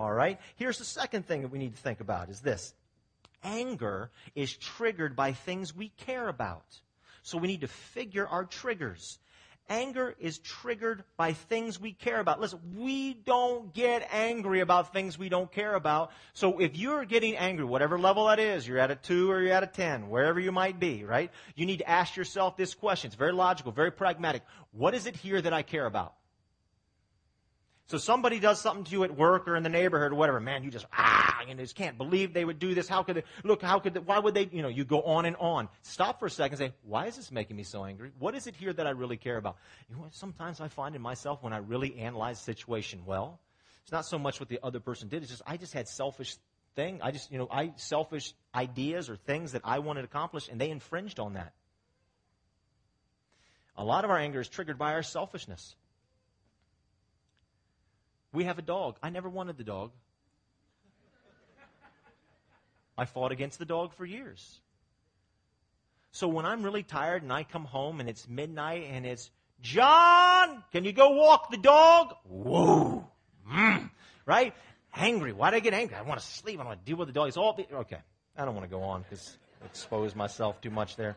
All 0.04 0.14
right? 0.14 0.40
Here's 0.56 0.78
the 0.78 0.86
second 0.86 1.26
thing 1.26 1.42
that 1.42 1.52
we 1.52 1.60
need 1.60 1.76
to 1.76 1.82
think 1.82 2.00
about 2.00 2.30
is 2.30 2.42
this. 2.42 2.74
Anger 3.44 4.10
is 4.36 4.56
triggered 4.56 5.16
by 5.16 5.34
things 5.34 5.76
we 5.76 5.90
care 5.90 6.28
about. 6.28 6.66
So 7.24 7.38
we 7.38 7.48
need 7.48 7.62
to 7.62 7.68
figure 7.68 8.28
our 8.28 8.46
triggers. 8.46 9.20
Anger 9.70 10.14
is 10.20 10.40
triggered 10.40 11.06
by 11.16 11.32
things 11.32 11.80
we 11.80 11.94
care 11.94 12.20
about. 12.20 12.42
Listen, 12.42 12.60
we 12.76 13.14
don't 13.14 13.74
get 13.74 14.10
angry 14.12 14.60
about 14.60 14.92
things 14.92 15.18
we 15.18 15.30
don't 15.30 15.50
care 15.50 15.76
about. 15.76 16.12
So 16.34 16.60
if 16.60 16.78
you're 16.78 17.06
getting 17.06 17.38
angry, 17.38 17.64
whatever 17.64 17.98
level 17.98 18.28
that 18.28 18.40
is, 18.40 18.68
you're 18.68 18.78
at 18.78 18.92
a 18.92 18.96
two 18.96 19.32
or 19.32 19.42
you're 19.42 19.54
at 19.54 19.64
a 19.64 19.68
ten, 19.68 20.10
wherever 20.10 20.40
you 20.40 20.52
might 20.52 20.82
be, 20.82 21.06
right? 21.06 21.32
You 21.56 21.66
need 21.66 21.78
to 21.78 21.90
ask 21.90 22.18
yourself 22.18 22.58
this 22.58 22.74
question. 22.74 23.08
It's 23.08 23.16
very 23.16 23.32
logical, 23.32 23.72
very 23.72 23.92
pragmatic. 23.92 24.44
What 24.74 24.94
is 24.94 25.06
it 25.06 25.16
here 25.16 25.42
that 25.42 25.54
I 25.54 25.62
care 25.62 25.86
about? 25.86 26.14
So 27.94 28.00
somebody 28.00 28.40
does 28.40 28.60
something 28.60 28.86
to 28.86 28.92
you 28.92 29.04
at 29.04 29.16
work 29.16 29.48
or 29.48 29.56
in 29.56 29.62
the 29.62 29.70
neighborhood 29.70 30.14
or 30.14 30.16
whatever, 30.16 30.40
man, 30.40 30.64
you 30.64 30.72
just 30.72 30.88
ah, 30.92 31.44
you 31.48 31.54
just 31.54 31.76
can't 31.76 31.96
believe 31.96 32.34
they 32.34 32.44
would 32.44 32.58
do 32.58 32.74
this. 32.74 32.88
How 32.88 33.04
could 33.04 33.18
they 33.18 33.24
look? 33.44 33.62
How 33.62 33.78
could 33.78 33.94
they, 33.94 34.00
why 34.00 34.18
would 34.18 34.34
they? 34.34 34.50
You 34.52 34.64
know, 34.64 34.68
you 34.68 34.84
go 34.84 35.04
on 35.04 35.28
and 35.28 35.36
on. 35.36 35.70
Stop 35.84 36.20
for 36.20 36.26
a 36.26 36.30
second, 36.32 36.60
and 36.60 36.72
say, 36.72 36.76
why 36.82 37.06
is 37.06 37.18
this 37.18 37.32
making 37.32 37.56
me 37.56 37.62
so 37.62 37.86
angry? 37.86 38.10
What 38.18 38.34
is 38.34 38.48
it 38.48 38.56
here 38.56 38.74
that 38.74 38.88
I 38.88 38.90
really 38.90 39.16
care 39.16 39.38
about? 39.38 39.58
You 39.92 39.96
know, 39.96 40.08
sometimes 40.10 40.60
I 40.60 40.70
find 40.70 40.96
in 40.96 41.04
myself 41.04 41.44
when 41.44 41.54
I 41.54 41.58
really 41.58 42.00
analyze 42.00 42.40
the 42.40 42.46
situation 42.46 43.04
well, 43.06 43.40
it's 43.84 43.92
not 43.92 44.08
so 44.08 44.18
much 44.18 44.40
what 44.40 44.50
the 44.50 44.58
other 44.64 44.80
person 44.80 45.08
did. 45.08 45.22
It's 45.22 45.30
just 45.30 45.44
I 45.46 45.58
just 45.58 45.74
had 45.74 45.88
selfish 45.88 46.36
thing. 46.76 47.00
I 47.04 47.12
just 47.12 47.32
you 47.32 47.38
know 47.38 47.48
I 47.52 47.74
selfish 47.76 48.34
ideas 48.56 49.08
or 49.08 49.18
things 49.18 49.52
that 49.52 49.62
I 49.64 49.78
wanted 49.78 50.02
to 50.02 50.06
accomplish, 50.06 50.50
and 50.50 50.60
they 50.60 50.72
infringed 50.72 51.20
on 51.20 51.34
that. 51.34 51.54
A 53.78 53.84
lot 53.84 54.04
of 54.04 54.10
our 54.10 54.18
anger 54.18 54.40
is 54.40 54.50
triggered 54.50 54.80
by 54.80 54.94
our 54.94 55.04
selfishness. 55.04 55.76
We 58.34 58.46
have 58.46 58.60
a 58.60 58.64
dog. 58.64 58.98
I 59.02 59.10
never 59.10 59.30
wanted 59.30 59.58
the 59.58 59.64
dog. 59.64 59.92
I 62.98 63.06
fought 63.06 63.32
against 63.32 63.60
the 63.60 63.66
dog 63.66 63.94
for 63.94 64.06
years. 64.06 64.60
So 66.12 66.28
when 66.28 66.46
I'm 66.46 66.62
really 66.64 66.84
tired 66.84 67.24
and 67.24 67.32
I 67.32 67.44
come 67.44 67.66
home 67.66 68.00
and 68.00 68.10
it's 68.10 68.28
midnight 68.28 68.88
and 68.92 69.06
it's, 69.06 69.32
John, 69.62 70.64
can 70.72 70.84
you 70.84 70.94
go 70.94 71.12
walk 71.12 71.50
the 71.50 71.58
dog? 71.58 72.14
Whoa. 72.28 73.08
Mm. 73.52 73.90
right? 74.26 74.54
Angry. 74.96 75.34
Why 75.34 75.50
did 75.50 75.58
I 75.58 75.60
get 75.62 75.74
angry? 75.74 75.96
I 75.96 76.04
want 76.04 76.20
to 76.20 76.26
sleep. 76.26 76.60
I 76.60 76.66
want 76.66 76.80
to 76.80 76.86
deal 76.86 76.98
with 76.98 77.08
the 77.08 77.14
dog. 77.14 77.28
It's 77.28 77.38
all, 77.38 77.58
okay. 77.74 77.98
I 78.38 78.46
don't 78.46 78.56
want 78.56 78.70
to 78.70 78.76
go 78.76 78.84
on 78.84 79.02
because 79.04 79.38
expose 79.66 80.16
myself 80.16 80.62
too 80.62 80.70
much 80.70 80.96
there. 80.96 81.16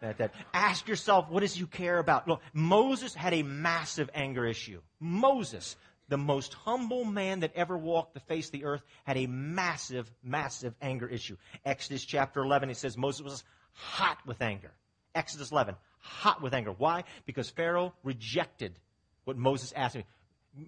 That, 0.00 0.18
that. 0.18 0.32
Ask 0.52 0.88
yourself, 0.88 1.30
what 1.30 1.40
does 1.40 1.58
you 1.58 1.66
care 1.66 1.98
about? 1.98 2.26
Look, 2.26 2.42
Moses 2.52 3.14
had 3.14 3.34
a 3.34 3.42
massive 3.42 4.10
anger 4.14 4.44
issue. 4.44 4.80
Moses, 5.00 5.76
the 6.14 6.18
most 6.18 6.54
humble 6.54 7.04
man 7.04 7.40
that 7.40 7.50
ever 7.56 7.76
walked 7.76 8.14
the 8.14 8.20
face 8.20 8.46
of 8.46 8.52
the 8.52 8.64
earth, 8.66 8.84
had 9.02 9.16
a 9.16 9.26
massive, 9.26 10.08
massive 10.22 10.72
anger 10.80 11.08
issue. 11.08 11.36
Exodus 11.64 12.04
chapter 12.04 12.40
11, 12.40 12.70
it 12.70 12.76
says 12.76 12.96
Moses 12.96 13.22
was 13.22 13.42
hot 13.72 14.18
with 14.24 14.40
anger. 14.40 14.70
Exodus 15.16 15.50
11, 15.50 15.74
hot 15.98 16.40
with 16.40 16.54
anger. 16.54 16.70
Why? 16.70 17.02
Because 17.26 17.50
Pharaoh 17.50 17.94
rejected 18.04 18.78
what 19.24 19.36
Moses 19.36 19.72
asked 19.74 19.96
him. 19.96 20.04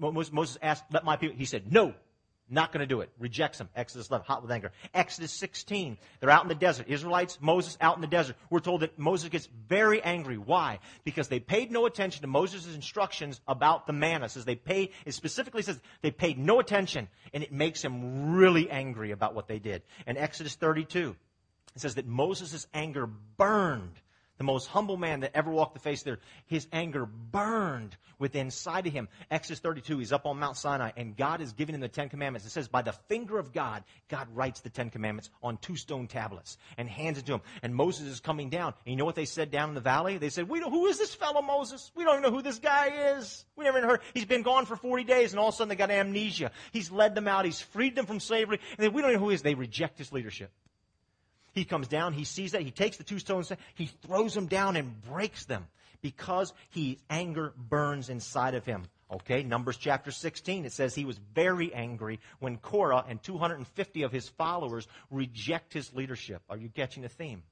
Moses 0.00 0.59
asked, 0.61 0.82
let 0.90 1.04
my 1.04 1.16
people, 1.16 1.37
he 1.37 1.44
said, 1.44 1.70
no, 1.72 1.94
not 2.48 2.72
going 2.72 2.80
to 2.80 2.87
do 2.87 3.00
it. 3.00 3.11
Rejects 3.18 3.59
them. 3.59 3.68
Exodus 3.74 4.09
11, 4.09 4.26
hot 4.26 4.42
with 4.42 4.50
anger. 4.50 4.72
Exodus 4.94 5.32
16, 5.32 5.98
they're 6.20 6.30
out 6.30 6.42
in 6.42 6.48
the 6.48 6.54
desert. 6.54 6.88
Israelites, 6.88 7.38
Moses 7.40 7.76
out 7.80 7.96
in 7.96 8.00
the 8.00 8.06
desert. 8.06 8.37
We're 8.50 8.61
told 8.61 8.82
that 8.82 8.98
Moses 8.98 9.28
gets 9.28 9.48
very 9.68 10.02
angry. 10.02 10.38
Why? 10.38 10.78
Because 11.04 11.28
they 11.28 11.40
paid 11.40 11.70
no 11.72 11.87
attention 11.87 12.22
to 12.22 12.28
Moses' 12.28 12.74
instructions 12.74 13.40
about 13.48 13.87
the 13.87 13.92
manna. 13.92 14.26
It 14.26 14.30
says 14.30 14.44
they 14.44 14.54
pay, 14.54 14.90
it 15.04 15.12
specifically 15.12 15.62
says 15.62 15.80
they 16.02 16.11
paid 16.11 16.38
no 16.38 16.61
attention, 16.61 17.09
and 17.32 17.42
it 17.42 17.52
makes 17.52 17.82
him 17.82 18.35
really 18.35 18.70
angry 18.70 19.11
about 19.11 19.35
what 19.35 19.48
they 19.48 19.59
did. 19.59 19.82
And 20.06 20.16
Exodus 20.16 20.54
32, 20.54 21.16
it 21.74 21.80
says 21.80 21.96
that 21.96 22.06
Moses' 22.06 22.66
anger 22.72 23.06
burned 23.06 24.00
the 24.38 24.44
most 24.44 24.66
humble 24.66 24.96
man 24.96 25.20
that 25.20 25.33
ever 25.35 25.51
walked 25.51 25.75
the 25.75 25.81
face 25.81 26.03
there, 26.03 26.18
his 26.46 26.66
anger 26.72 27.07
burned 27.07 27.96
within 28.18 28.46
inside 28.46 28.87
of 28.87 28.92
him. 28.92 29.09
Exodus 29.31 29.61
32, 29.61 29.99
he's 29.99 30.12
up 30.12 30.25
on 30.25 30.38
Mount 30.38 30.57
Sinai, 30.57 30.90
and 30.96 31.16
God 31.16 31.40
is 31.40 31.53
giving 31.53 31.75
him 31.75 31.81
the 31.81 31.88
Ten 31.88 32.09
Commandments. 32.09 32.46
It 32.46 32.51
says, 32.51 32.68
by 32.68 32.83
the 32.83 32.92
finger 33.09 33.38
of 33.38 33.53
God, 33.53 33.85
God 34.09 34.29
writes 34.35 34.61
the 34.61 34.70
Ten 34.70 34.88
Commandments 34.88 35.31
on 35.42 35.59
two 35.59 35.77
stone 35.77 36.07
tablets 36.07 36.57
and 36.79 36.88
hands 36.88 37.18
it 37.18 37.27
to 37.27 37.35
him. 37.35 37.40
And 37.62 37.75
Moses 37.75 38.07
is 38.07 38.20
coming 38.20 38.49
down. 38.49 38.75
And 38.85 38.92
you 38.92 38.96
know 38.96 39.05
what 39.05 39.16
they 39.16 39.25
said 39.25 39.51
down 39.51 39.68
in 39.68 39.75
the 39.75 39.81
valley? 39.81 40.18
They 40.18 40.31
said, 40.31 40.49
we 40.49 40.61
don't, 40.61 40.70
who 40.70 40.87
is 40.87 40.99
this 40.99 41.14
fellow 41.14 41.42
Moses? 41.42 41.90
We 41.94 42.05
don't 42.05 42.18
even 42.18 42.31
know 42.31 42.37
who 42.37 42.42
this 42.42 42.59
guy 42.59 43.16
is. 43.18 43.44
We 43.57 43.64
never 43.64 43.81
heard. 43.81 44.01
He's 44.14 44.25
been 44.25 44.42
gone 44.42 44.64
for 44.64 44.77
40 44.77 45.05
days, 45.05 45.33
and 45.33 45.40
all 45.40 45.49
of 45.49 45.55
a 45.55 45.57
sudden 45.57 45.68
they 45.68 45.77
got 45.77 45.90
amnesia. 45.90 46.53
He's 46.72 46.90
led 46.90 47.14
them 47.14 47.29
out. 47.29 47.44
He's 47.44 47.61
freed 47.61 47.96
them 47.96 48.07
from 48.07 48.20
slavery. 48.20 48.61
And 48.79 48.85
they, 48.85 48.88
we 48.88 49.03
don't 49.03 49.12
know 49.12 49.18
who 49.18 49.29
he 49.31 49.35
is. 49.35 49.42
They 49.42 49.55
reject 49.55 49.99
his 49.99 50.12
leadership. 50.12 50.51
He 51.57 51.64
comes 51.64 51.88
down, 51.88 52.12
he 52.12 52.25
sees 52.25 52.53
that, 52.53 52.61
he 52.61 52.71
takes 52.71 52.99
the 52.99 53.03
two 53.03 53.19
stones, 53.19 53.51
he 53.75 53.87
throws 53.87 54.35
them 54.35 54.47
down 54.47 54.77
and 54.77 55.01
breaks 55.01 55.47
them 55.47 55.66
because 56.03 56.53
he 56.69 56.99
anger 57.09 57.55
burns 57.57 58.11
inside 58.11 58.55
of 58.55 58.66
him. 58.66 58.85
Okay, 59.11 59.42
Numbers 59.42 59.79
chapter 59.79 60.11
16, 60.11 60.66
it 60.66 60.73
says 60.73 60.95
he 60.95 61.07
was 61.07 61.19
very 61.35 61.73
angry 61.73 62.21
when 62.40 62.59
Korah 62.59 63.07
and 63.09 63.23
250 63.23 64.03
of 64.03 64.12
his 64.12 64.29
followers 64.29 64.87
reject 65.11 65.73
his 65.73 65.95
leadership. 65.95 66.42
Are 66.51 66.59
you 66.59 66.69
catching 66.69 67.05
the 67.05 67.09
theme? 67.09 67.42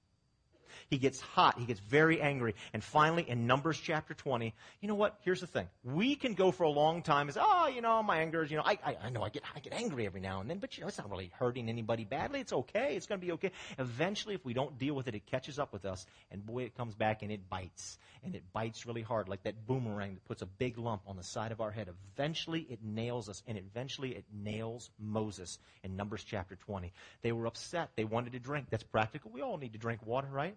He 0.90 0.98
gets 0.98 1.20
hot. 1.20 1.58
He 1.58 1.64
gets 1.64 1.80
very 1.80 2.20
angry. 2.20 2.54
And 2.72 2.82
finally, 2.82 3.28
in 3.28 3.46
Numbers 3.46 3.78
chapter 3.78 4.14
20, 4.14 4.54
you 4.80 4.88
know 4.88 4.94
what? 4.94 5.18
Here's 5.22 5.40
the 5.40 5.46
thing. 5.46 5.68
We 5.82 6.14
can 6.14 6.34
go 6.34 6.50
for 6.50 6.64
a 6.64 6.70
long 6.70 7.02
time 7.02 7.28
as, 7.28 7.38
oh, 7.40 7.68
you 7.68 7.80
know, 7.80 8.02
my 8.02 8.18
anger 8.18 8.42
is, 8.42 8.50
you 8.50 8.56
know, 8.56 8.62
I, 8.64 8.78
I, 8.84 8.96
I 9.04 9.10
know 9.10 9.22
I 9.22 9.28
get, 9.28 9.42
I 9.54 9.60
get 9.60 9.72
angry 9.72 10.06
every 10.06 10.20
now 10.20 10.40
and 10.40 10.48
then, 10.48 10.58
but, 10.58 10.76
you 10.76 10.82
know, 10.82 10.88
it's 10.88 10.98
not 10.98 11.10
really 11.10 11.30
hurting 11.38 11.68
anybody 11.68 12.04
badly. 12.04 12.40
It's 12.40 12.52
okay. 12.52 12.96
It's 12.96 13.06
going 13.06 13.20
to 13.20 13.26
be 13.26 13.32
okay. 13.32 13.52
Eventually, 13.78 14.34
if 14.34 14.44
we 14.44 14.54
don't 14.54 14.78
deal 14.78 14.94
with 14.94 15.08
it, 15.08 15.14
it 15.14 15.26
catches 15.26 15.58
up 15.58 15.72
with 15.72 15.84
us. 15.84 16.06
And 16.30 16.44
boy, 16.44 16.64
it 16.64 16.76
comes 16.76 16.94
back 16.94 17.22
and 17.22 17.30
it 17.32 17.48
bites. 17.48 17.98
And 18.22 18.34
it 18.34 18.42
bites 18.52 18.86
really 18.86 19.02
hard, 19.02 19.28
like 19.28 19.42
that 19.42 19.66
boomerang 19.66 20.14
that 20.14 20.24
puts 20.24 20.42
a 20.42 20.46
big 20.46 20.78
lump 20.78 21.02
on 21.06 21.16
the 21.16 21.22
side 21.22 21.52
of 21.52 21.60
our 21.60 21.70
head. 21.70 21.88
Eventually, 22.14 22.66
it 22.70 22.82
nails 22.82 23.28
us. 23.28 23.42
And 23.46 23.58
eventually, 23.58 24.10
it 24.10 24.24
nails 24.32 24.90
Moses 24.98 25.58
in 25.82 25.96
Numbers 25.96 26.24
chapter 26.24 26.56
20. 26.56 26.92
They 27.22 27.32
were 27.32 27.46
upset. 27.46 27.90
They 27.96 28.04
wanted 28.04 28.32
to 28.32 28.38
drink. 28.38 28.66
That's 28.70 28.82
practical. 28.82 29.30
We 29.30 29.42
all 29.42 29.58
need 29.58 29.72
to 29.72 29.78
drink 29.78 30.04
water, 30.06 30.28
right? 30.30 30.56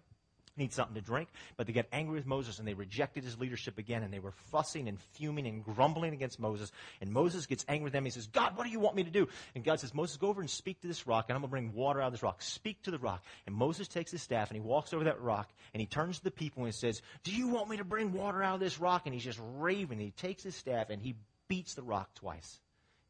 Need 0.57 0.73
something 0.73 0.95
to 0.95 1.01
drink. 1.01 1.29
But 1.55 1.67
they 1.67 1.73
get 1.73 1.87
angry 1.91 2.15
with 2.15 2.25
Moses 2.25 2.59
and 2.59 2.67
they 2.67 2.73
rejected 2.73 3.23
his 3.23 3.39
leadership 3.39 3.77
again 3.77 4.03
and 4.03 4.13
they 4.13 4.19
were 4.19 4.33
fussing 4.51 4.87
and 4.87 4.99
fuming 5.13 5.47
and 5.47 5.63
grumbling 5.63 6.13
against 6.13 6.39
Moses. 6.39 6.71
And 7.01 7.11
Moses 7.11 7.45
gets 7.45 7.65
angry 7.67 7.85
with 7.85 7.93
them. 7.93 8.05
He 8.05 8.11
says, 8.11 8.27
God, 8.27 8.57
what 8.57 8.65
do 8.65 8.71
you 8.71 8.79
want 8.79 8.95
me 8.95 9.03
to 9.03 9.09
do? 9.09 9.27
And 9.55 9.63
God 9.63 9.79
says, 9.79 9.93
Moses, 9.93 10.17
go 10.17 10.27
over 10.27 10.41
and 10.41 10.49
speak 10.49 10.81
to 10.81 10.87
this 10.87 11.07
rock 11.07 11.25
and 11.29 11.35
I'm 11.35 11.41
going 11.41 11.49
to 11.49 11.51
bring 11.51 11.73
water 11.73 12.01
out 12.01 12.07
of 12.07 12.13
this 12.13 12.23
rock. 12.23 12.41
Speak 12.41 12.81
to 12.83 12.91
the 12.91 12.99
rock. 12.99 13.23
And 13.45 13.55
Moses 13.55 13.87
takes 13.87 14.11
his 14.11 14.21
staff 14.21 14.49
and 14.49 14.55
he 14.55 14.61
walks 14.61 14.93
over 14.93 15.05
that 15.05 15.21
rock 15.21 15.49
and 15.73 15.81
he 15.81 15.87
turns 15.87 16.17
to 16.19 16.23
the 16.23 16.31
people 16.31 16.65
and 16.65 16.73
says, 16.73 17.01
Do 17.23 17.33
you 17.33 17.47
want 17.47 17.69
me 17.69 17.77
to 17.77 17.83
bring 17.83 18.13
water 18.13 18.43
out 18.43 18.55
of 18.55 18.59
this 18.59 18.79
rock? 18.79 19.03
And 19.05 19.13
he's 19.13 19.23
just 19.23 19.39
raving. 19.55 19.99
He 19.99 20.11
takes 20.11 20.43
his 20.43 20.55
staff 20.55 20.89
and 20.89 21.01
he 21.01 21.15
beats 21.47 21.73
the 21.73 21.83
rock 21.83 22.13
twice. 22.15 22.59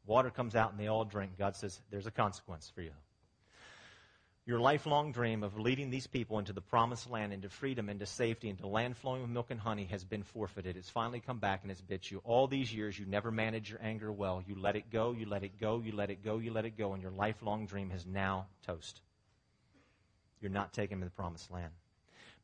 Water 0.06 0.30
comes 0.30 0.54
out 0.54 0.70
and 0.70 0.80
they 0.80 0.86
all 0.86 1.04
drink. 1.04 1.32
God 1.38 1.56
says, 1.56 1.80
There's 1.90 2.06
a 2.06 2.10
consequence 2.10 2.70
for 2.74 2.82
you. 2.82 2.92
Your 4.48 4.60
lifelong 4.60 5.12
dream 5.12 5.42
of 5.42 5.58
leading 5.58 5.90
these 5.90 6.06
people 6.06 6.38
into 6.38 6.54
the 6.54 6.62
promised 6.62 7.10
land, 7.10 7.34
into 7.34 7.50
freedom, 7.50 7.90
into 7.90 8.06
safety, 8.06 8.48
into 8.48 8.66
land 8.66 8.96
flowing 8.96 9.20
with 9.20 9.30
milk 9.30 9.50
and 9.50 9.60
honey 9.60 9.84
has 9.90 10.04
been 10.04 10.22
forfeited. 10.22 10.74
It's 10.74 10.88
finally 10.88 11.20
come 11.20 11.38
back 11.38 11.60
and 11.60 11.70
it's 11.70 11.82
bit 11.82 12.10
you. 12.10 12.22
All 12.24 12.46
these 12.46 12.72
years, 12.72 12.98
you 12.98 13.04
never 13.04 13.30
managed 13.30 13.68
your 13.68 13.78
anger 13.82 14.10
well. 14.10 14.42
You 14.46 14.58
let 14.58 14.74
it 14.74 14.90
go, 14.90 15.12
you 15.12 15.28
let 15.28 15.44
it 15.44 15.60
go, 15.60 15.82
you 15.84 15.92
let 15.94 16.08
it 16.08 16.24
go, 16.24 16.38
you 16.38 16.50
let 16.50 16.64
it 16.64 16.78
go, 16.78 16.94
and 16.94 17.02
your 17.02 17.12
lifelong 17.12 17.66
dream 17.66 17.90
is 17.90 18.06
now 18.06 18.46
toast. 18.66 19.02
You're 20.40 20.50
not 20.50 20.72
them 20.72 21.00
to 21.00 21.04
the 21.04 21.10
promised 21.10 21.50
land. 21.50 21.74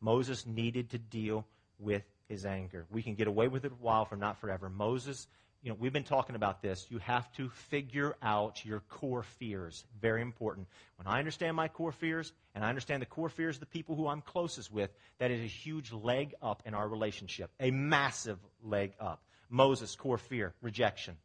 Moses 0.03 0.45
needed 0.45 0.91
to 0.91 0.99
deal 0.99 1.47
with 1.79 2.03
his 2.29 2.45
anger. 2.45 2.85
We 2.91 3.03
can 3.03 3.15
get 3.15 3.29
away 3.29 3.49
with 3.49 3.65
it 3.65 3.73
a 3.73 3.83
while, 3.83 4.05
for 4.05 4.17
not 4.17 4.39
forever. 4.43 4.69
Moses 4.69 5.27
you 5.65 5.71
know, 5.71 5.77
we've 5.81 5.95
been 5.95 6.05
talking 6.05 6.37
about 6.37 6.61
this. 6.61 6.87
You 6.91 6.99
have 6.99 7.33
to 7.33 7.49
figure 7.49 8.15
out 8.23 8.67
your 8.67 8.81
core 8.81 9.23
fears. 9.23 9.87
Very 9.99 10.21
important. 10.21 10.67
When 10.97 11.07
I 11.07 11.19
understand 11.19 11.57
my 11.57 11.69
core 11.69 11.91
fears, 11.91 12.35
and 12.55 12.63
I 12.63 12.69
understand 12.69 13.01
the 13.01 13.07
core 13.07 13.31
fears 13.31 13.57
of 13.57 13.61
the 13.61 13.67
people 13.67 13.97
who 13.97 14.07
I'm 14.07 14.21
closest 14.21 14.71
with, 14.71 14.91
that 15.19 15.31
is 15.31 15.41
a 15.41 15.47
huge 15.47 15.91
leg 15.91 16.35
up 16.43 16.63
in 16.67 16.75
our 16.75 16.87
relationship. 16.87 17.51
A 17.61 17.71
massive 17.71 18.39
leg 18.63 18.93
up. 19.01 19.23
Moses, 19.49 19.97
core 19.97 20.19
fear, 20.19 20.53
rejection. 20.61 21.17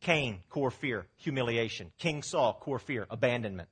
Cain, 0.00 0.38
core 0.48 0.70
fear, 0.70 1.06
humiliation. 1.16 1.90
King 1.98 2.22
Saul, 2.22 2.54
core 2.54 2.78
fear, 2.78 3.08
abandonment. 3.10 3.68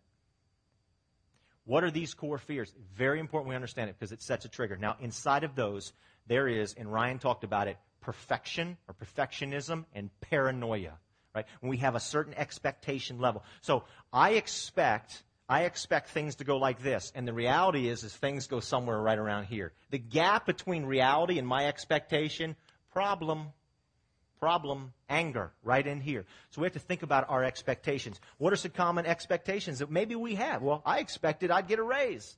What 1.66 1.84
are 1.84 1.90
these 1.92 2.14
core 2.14 2.38
fears? 2.38 2.72
Very 2.96 3.20
important 3.20 3.50
we 3.50 3.54
understand 3.54 3.90
it 3.90 3.96
because 3.96 4.10
it 4.10 4.22
sets 4.22 4.44
a 4.44 4.48
trigger. 4.48 4.76
Now, 4.76 4.96
inside 5.00 5.44
of 5.44 5.54
those, 5.54 5.92
there 6.26 6.48
is, 6.48 6.74
and 6.74 6.92
Ryan 6.92 7.20
talked 7.20 7.44
about 7.44 7.68
it, 7.68 7.76
perfection 8.04 8.76
or 8.86 8.94
perfectionism 8.94 9.84
and 9.94 10.10
paranoia, 10.20 10.92
right? 11.34 11.46
When 11.60 11.70
we 11.70 11.78
have 11.78 11.94
a 11.94 12.00
certain 12.00 12.34
expectation 12.34 13.18
level. 13.18 13.42
So 13.62 13.84
I 14.12 14.32
expect, 14.32 15.22
I 15.48 15.62
expect 15.64 16.10
things 16.10 16.36
to 16.36 16.44
go 16.44 16.58
like 16.58 16.82
this. 16.82 17.12
And 17.14 17.26
the 17.26 17.32
reality 17.32 17.88
is, 17.88 18.04
is 18.04 18.14
things 18.14 18.46
go 18.46 18.60
somewhere 18.60 19.00
right 19.00 19.18
around 19.18 19.44
here. 19.46 19.72
The 19.90 19.98
gap 19.98 20.46
between 20.46 20.84
reality 20.84 21.38
and 21.38 21.48
my 21.48 21.66
expectation, 21.66 22.56
problem, 22.92 23.48
problem, 24.38 24.92
anger, 25.08 25.52
right 25.62 25.86
in 25.86 26.00
here. 26.00 26.26
So 26.50 26.60
we 26.60 26.66
have 26.66 26.74
to 26.74 26.78
think 26.78 27.02
about 27.02 27.30
our 27.30 27.42
expectations. 27.42 28.20
What 28.36 28.52
are 28.52 28.56
some 28.56 28.72
common 28.72 29.06
expectations 29.06 29.78
that 29.78 29.90
maybe 29.90 30.14
we 30.14 30.34
have? 30.34 30.60
Well, 30.60 30.82
I 30.84 30.98
expected 30.98 31.50
I'd 31.50 31.68
get 31.68 31.78
a 31.78 31.82
raise. 31.82 32.36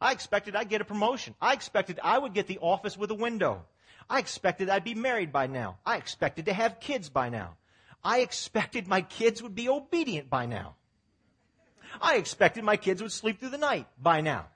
I 0.00 0.10
expected 0.10 0.56
I'd 0.56 0.68
get 0.68 0.80
a 0.80 0.84
promotion. 0.84 1.36
I 1.40 1.52
expected 1.52 2.00
I 2.02 2.18
would 2.18 2.34
get 2.34 2.48
the 2.48 2.58
office 2.58 2.98
with 2.98 3.12
a 3.12 3.14
window. 3.14 3.64
I 4.08 4.18
expected 4.18 4.68
I'd 4.68 4.84
be 4.84 4.94
married 4.94 5.32
by 5.32 5.46
now. 5.46 5.78
I 5.84 5.96
expected 5.96 6.46
to 6.46 6.52
have 6.52 6.80
kids 6.80 7.08
by 7.08 7.28
now. 7.28 7.56
I 8.02 8.20
expected 8.20 8.86
my 8.86 9.00
kids 9.00 9.42
would 9.42 9.54
be 9.54 9.68
obedient 9.68 10.28
by 10.28 10.46
now. 10.46 10.76
I 12.00 12.16
expected 12.16 12.64
my 12.64 12.76
kids 12.76 13.00
would 13.00 13.12
sleep 13.12 13.40
through 13.40 13.50
the 13.50 13.58
night 13.58 13.86
by 14.00 14.20
now. 14.20 14.46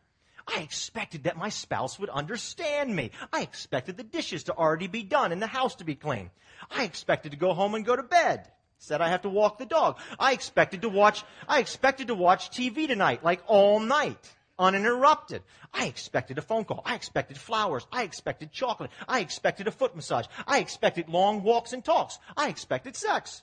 I 0.47 0.61
expected 0.61 1.25
that 1.25 1.37
my 1.37 1.51
spouse 1.51 1.99
would 1.99 2.09
understand 2.09 2.95
me. 2.95 3.11
I 3.33 3.43
expected 3.43 3.97
the 3.97 4.03
dishes 4.03 4.45
to 4.45 4.55
already 4.55 4.87
be 4.87 5.03
done 5.03 5.33
and 5.33 5.43
the 5.43 5.47
house 5.47 5.77
to 5.77 5.85
be 5.85 5.95
clean. 5.95 6.31
I 6.71 6.85
expected 6.85 7.33
to 7.33 7.39
go 7.39 7.55
home 7.55 7.75
and 7.75 7.85
go 7.85 7.97
to 7.97 8.03
bed. 8.03 8.51
Said 8.79 9.01
I 9.01 9.09
have 9.09 9.23
to 9.23 9.29
walk 9.29 9.59
the 9.59 9.67
dog. 9.67 9.99
I 10.19 10.33
expected 10.33 10.83
to 10.83 10.89
watch, 10.89 11.25
I 11.49 11.59
expected 11.59 12.09
to 12.09 12.15
watch 12.15 12.51
TV 12.51 12.87
tonight, 12.87 13.25
like 13.25 13.43
all 13.47 13.81
night 13.81 14.33
uninterrupted. 14.59 15.43
I 15.73 15.87
expected 15.87 16.39
a 16.39 16.43
phone 16.43 16.65
call. 16.65 16.83
I 16.85 16.95
expected 16.95 17.39
flowers. 17.39 17.87
I 17.93 18.03
expected 18.03 18.53
chocolate. 18.53 18.91
I 19.07 19.21
expected 19.21 19.69
a 19.69 19.71
foot 19.71 19.95
massage. 19.95 20.27
I 20.47 20.59
expected 20.59 21.09
long 21.09 21.43
walks 21.43 21.73
and 21.73 21.85
talks. 21.85 22.19
I 22.37 22.49
expected 22.49 22.97
sex. 22.97 23.43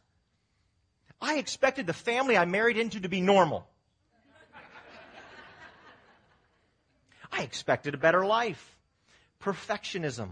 I 1.21 1.37
expected 1.37 1.87
the 1.87 1.93
family 1.93 2.37
I 2.37 2.45
married 2.45 2.77
into 2.77 2.99
to 2.99 3.09
be 3.09 3.21
normal. 3.21 3.67
I 7.31 7.43
expected 7.43 7.93
a 7.93 7.97
better 7.97 8.25
life. 8.25 8.77
Perfectionism. 9.41 10.29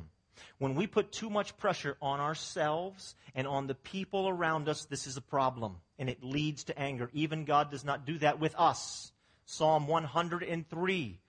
When 0.58 0.76
we 0.76 0.88
put 0.88 1.12
too 1.12 1.30
much 1.30 1.58
pressure 1.58 1.98
on 2.02 2.20
ourselves 2.20 3.16
and 3.36 3.48
on 3.48 3.68
the 3.68 3.76
people 3.76 4.30
around 4.30 4.70
us, 4.70 4.86
this 4.86 5.08
is 5.08 5.18
a 5.18 5.22
problem. 5.22 5.78
And 6.00 6.10
it 6.10 6.24
leads 6.24 6.66
to 6.66 6.80
anger. 6.80 7.10
Even 7.14 7.46
God 7.46 7.72
does 7.72 7.84
not 7.84 8.06
do 8.06 8.18
that 8.20 8.40
with 8.40 8.56
us. 8.58 9.12
Psalm 9.46 9.88
103. 9.88 11.20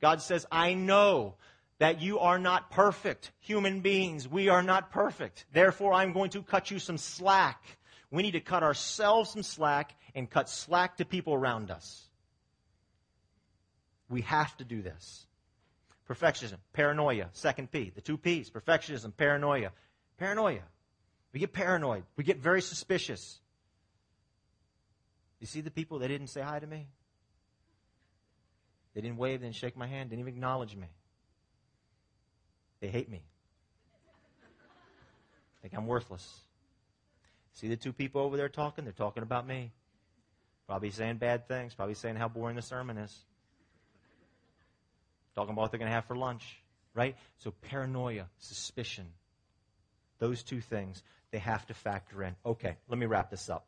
God 0.00 0.22
says, 0.22 0.46
I 0.50 0.74
know 0.74 1.34
that 1.78 2.00
you 2.00 2.18
are 2.18 2.38
not 2.38 2.70
perfect 2.70 3.32
human 3.40 3.80
beings. 3.80 4.28
We 4.28 4.48
are 4.48 4.62
not 4.62 4.90
perfect. 4.90 5.46
Therefore, 5.52 5.92
I'm 5.92 6.12
going 6.12 6.30
to 6.30 6.42
cut 6.42 6.70
you 6.70 6.78
some 6.78 6.98
slack 6.98 7.62
We 8.10 8.22
need 8.22 8.32
to 8.32 8.40
cut 8.40 8.62
ourselves 8.62 9.30
some 9.30 9.42
slack 9.42 9.94
and 10.14 10.28
cut 10.28 10.48
slack 10.48 10.96
to 10.96 11.04
people 11.04 11.34
around 11.34 11.70
us. 11.70 12.08
We 14.08 14.22
have 14.22 14.56
to 14.56 14.64
do 14.64 14.82
this. 14.82 15.26
Perfectionism, 16.08 16.56
paranoia, 16.72 17.28
second 17.32 17.70
P, 17.70 17.92
the 17.94 18.00
two 18.00 18.18
P's, 18.18 18.50
perfectionism, 18.50 19.16
paranoia. 19.16 19.70
Paranoia. 20.18 20.62
We 21.32 21.38
get 21.38 21.52
paranoid. 21.52 22.02
We 22.16 22.24
get 22.24 22.38
very 22.38 22.60
suspicious. 22.60 23.38
You 25.38 25.46
see 25.46 25.60
the 25.60 25.70
people, 25.70 26.00
they 26.00 26.08
didn't 26.08 26.26
say 26.26 26.40
hi 26.40 26.58
to 26.58 26.66
me. 26.66 26.88
They 28.94 29.00
didn't 29.00 29.18
wave, 29.18 29.40
didn't 29.40 29.54
shake 29.54 29.76
my 29.76 29.86
hand, 29.86 30.10
didn't 30.10 30.20
even 30.20 30.34
acknowledge 30.34 30.76
me. 30.76 30.88
They 32.80 32.88
hate 32.88 33.10
me. 33.10 33.22
Think 35.62 35.74
I'm 35.76 35.86
worthless. 35.86 36.40
See 37.52 37.68
the 37.68 37.76
two 37.76 37.92
people 37.92 38.22
over 38.22 38.36
there 38.36 38.48
talking? 38.48 38.84
They're 38.84 38.92
talking 38.92 39.22
about 39.22 39.46
me. 39.46 39.72
Probably 40.66 40.90
saying 40.90 41.16
bad 41.16 41.46
things, 41.48 41.74
probably 41.74 41.94
saying 41.94 42.16
how 42.16 42.28
boring 42.28 42.56
the 42.56 42.62
sermon 42.62 42.96
is. 42.96 43.14
Talking 45.34 45.52
about 45.52 45.62
what 45.62 45.70
they're 45.72 45.78
going 45.78 45.90
to 45.90 45.94
have 45.94 46.06
for 46.06 46.16
lunch, 46.16 46.62
right? 46.94 47.16
So 47.38 47.50
paranoia, 47.50 48.28
suspicion, 48.38 49.06
those 50.18 50.42
two 50.42 50.60
things, 50.60 51.02
they 51.32 51.38
have 51.38 51.66
to 51.66 51.74
factor 51.74 52.22
in. 52.22 52.34
Okay, 52.46 52.76
let 52.88 52.98
me 52.98 53.06
wrap 53.06 53.30
this 53.30 53.50
up. 53.50 53.66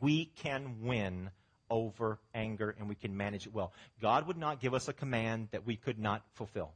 We 0.00 0.26
can 0.26 0.82
win 0.82 1.30
over 1.70 2.18
anger 2.34 2.74
and 2.78 2.88
we 2.88 2.94
can 2.94 3.16
manage 3.16 3.46
it 3.46 3.54
well. 3.54 3.72
God 4.00 4.26
would 4.26 4.36
not 4.36 4.60
give 4.60 4.74
us 4.74 4.88
a 4.88 4.92
command 4.92 5.48
that 5.52 5.66
we 5.66 5.76
could 5.76 5.98
not 5.98 6.22
fulfill. 6.34 6.72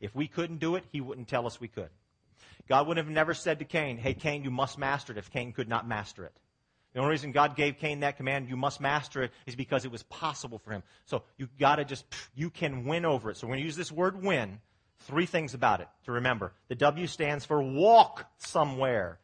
If 0.00 0.14
we 0.14 0.26
couldn't 0.26 0.58
do 0.58 0.76
it, 0.76 0.84
He 0.92 1.00
wouldn't 1.00 1.28
tell 1.28 1.46
us 1.46 1.60
we 1.60 1.68
could. 1.68 1.90
God 2.68 2.86
would 2.88 2.96
have 2.96 3.08
never 3.08 3.34
said 3.34 3.60
to 3.60 3.64
Cain, 3.64 3.96
Hey, 3.96 4.14
Cain, 4.14 4.44
you 4.44 4.50
must 4.50 4.78
master 4.78 5.12
it 5.12 5.18
if 5.18 5.30
Cain 5.30 5.52
could 5.52 5.68
not 5.68 5.86
master 5.86 6.24
it. 6.24 6.32
The 6.92 7.00
only 7.00 7.10
reason 7.10 7.32
God 7.32 7.56
gave 7.56 7.76
Cain 7.76 8.00
that 8.00 8.16
command, 8.16 8.48
you 8.48 8.56
must 8.56 8.80
master 8.80 9.22
it, 9.22 9.32
is 9.44 9.54
because 9.54 9.84
it 9.84 9.92
was 9.92 10.02
possible 10.04 10.58
for 10.58 10.70
him. 10.70 10.82
So 11.04 11.24
you 11.36 11.46
gotta 11.58 11.84
just, 11.84 12.06
you 12.34 12.48
can 12.48 12.86
win 12.86 13.04
over 13.04 13.30
it. 13.30 13.36
So 13.36 13.46
we're 13.46 13.54
gonna 13.54 13.66
use 13.66 13.76
this 13.76 13.92
word 13.92 14.22
win. 14.22 14.60
Three 15.00 15.26
things 15.26 15.52
about 15.52 15.82
it 15.82 15.88
to 16.06 16.12
remember. 16.12 16.52
The 16.68 16.74
W 16.76 17.06
stands 17.06 17.44
for 17.44 17.62
walk 17.62 18.24
somewhere. 18.38 19.18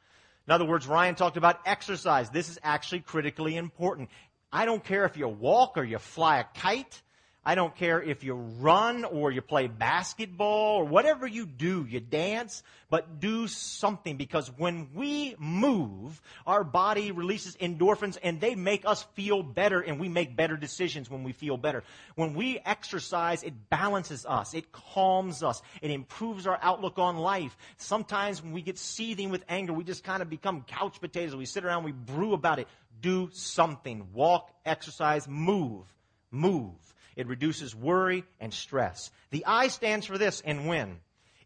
In 0.47 0.53
other 0.53 0.67
words, 0.67 0.87
Ryan 0.87 1.15
talked 1.15 1.39
about 1.39 1.61
exercise. 1.65 2.29
This 2.29 2.51
is 2.51 2.59
actually 2.63 3.01
critically 3.01 3.57
important. 3.57 4.11
I 4.53 4.67
don't 4.67 4.85
care 4.85 5.05
if 5.05 5.17
you 5.17 5.29
walk 5.29 5.79
or 5.79 5.85
you 5.85 5.99
fly 5.99 6.41
a 6.41 6.45
kite. 6.45 7.01
I 7.45 7.57
don't 7.57 7.75
care 7.75 8.01
if 8.01 8.23
you 8.23 8.35
run 8.35 9.05
or 9.05 9.33
you 9.33 9.43
play 9.43 9.67
basketball 9.67 10.77
or 10.77 10.85
whatever 10.85 11.27
you 11.27 11.45
do, 11.45 11.85
you 11.89 11.99
dance, 11.99 12.63
but 12.89 13.19
do 13.19 13.49
something 13.49 14.17
because 14.17 14.47
when 14.57 14.91
we 14.95 15.35
move, 15.41 16.23
our 16.47 16.63
body 16.63 17.11
releases 17.11 17.57
endorphins 17.57 18.17
and 18.23 18.41
they 18.41 18.55
make 18.55 18.87
us 18.87 19.03
feel 19.15 19.43
better 19.43 19.81
and 19.81 19.99
we 19.99 20.09
make 20.09 20.37
better 20.37 20.57
decisions 20.57 21.11
when 21.11 21.25
we 21.25 21.33
feel 21.33 21.57
better. 21.57 21.83
When 22.15 22.35
we 22.35 22.61
exercise, 22.65 23.43
it 23.43 23.69
balances 23.69 24.25
us, 24.25 24.55
it 24.55 24.71
calms 24.71 25.43
us, 25.43 25.63
it 25.81 25.91
improves 25.91 26.47
our 26.47 26.61
outlook 26.63 27.01
on 27.01 27.17
life. 27.17 27.57
Sometimes 27.77 28.41
when 28.41 28.53
we 28.53 28.63
get 28.63 28.79
seething 28.79 29.31
with 29.31 29.45
anger, 29.49 29.73
we 29.73 29.83
just 29.83 30.05
kind 30.05 30.23
of 30.23 30.31
become 30.31 30.63
couch 30.63 31.01
potatoes. 31.01 31.35
We 31.35 31.47
sit 31.47 31.65
around, 31.65 31.83
we 31.83 31.93
brew 31.93 32.35
about 32.35 32.61
it. 32.61 32.69
Do 33.01 33.31
something. 33.33 34.07
Walk, 34.13 34.49
exercise, 34.65 35.27
move. 35.27 35.87
Move. 36.31 36.92
It 37.17 37.27
reduces 37.27 37.75
worry 37.75 38.25
and 38.41 38.53
stress. 38.53 39.11
The 39.31 39.45
I 39.47 39.69
stands 39.69 40.07
for 40.07 40.19
this 40.19 40.41
and 40.45 40.67
when. 40.67 41.01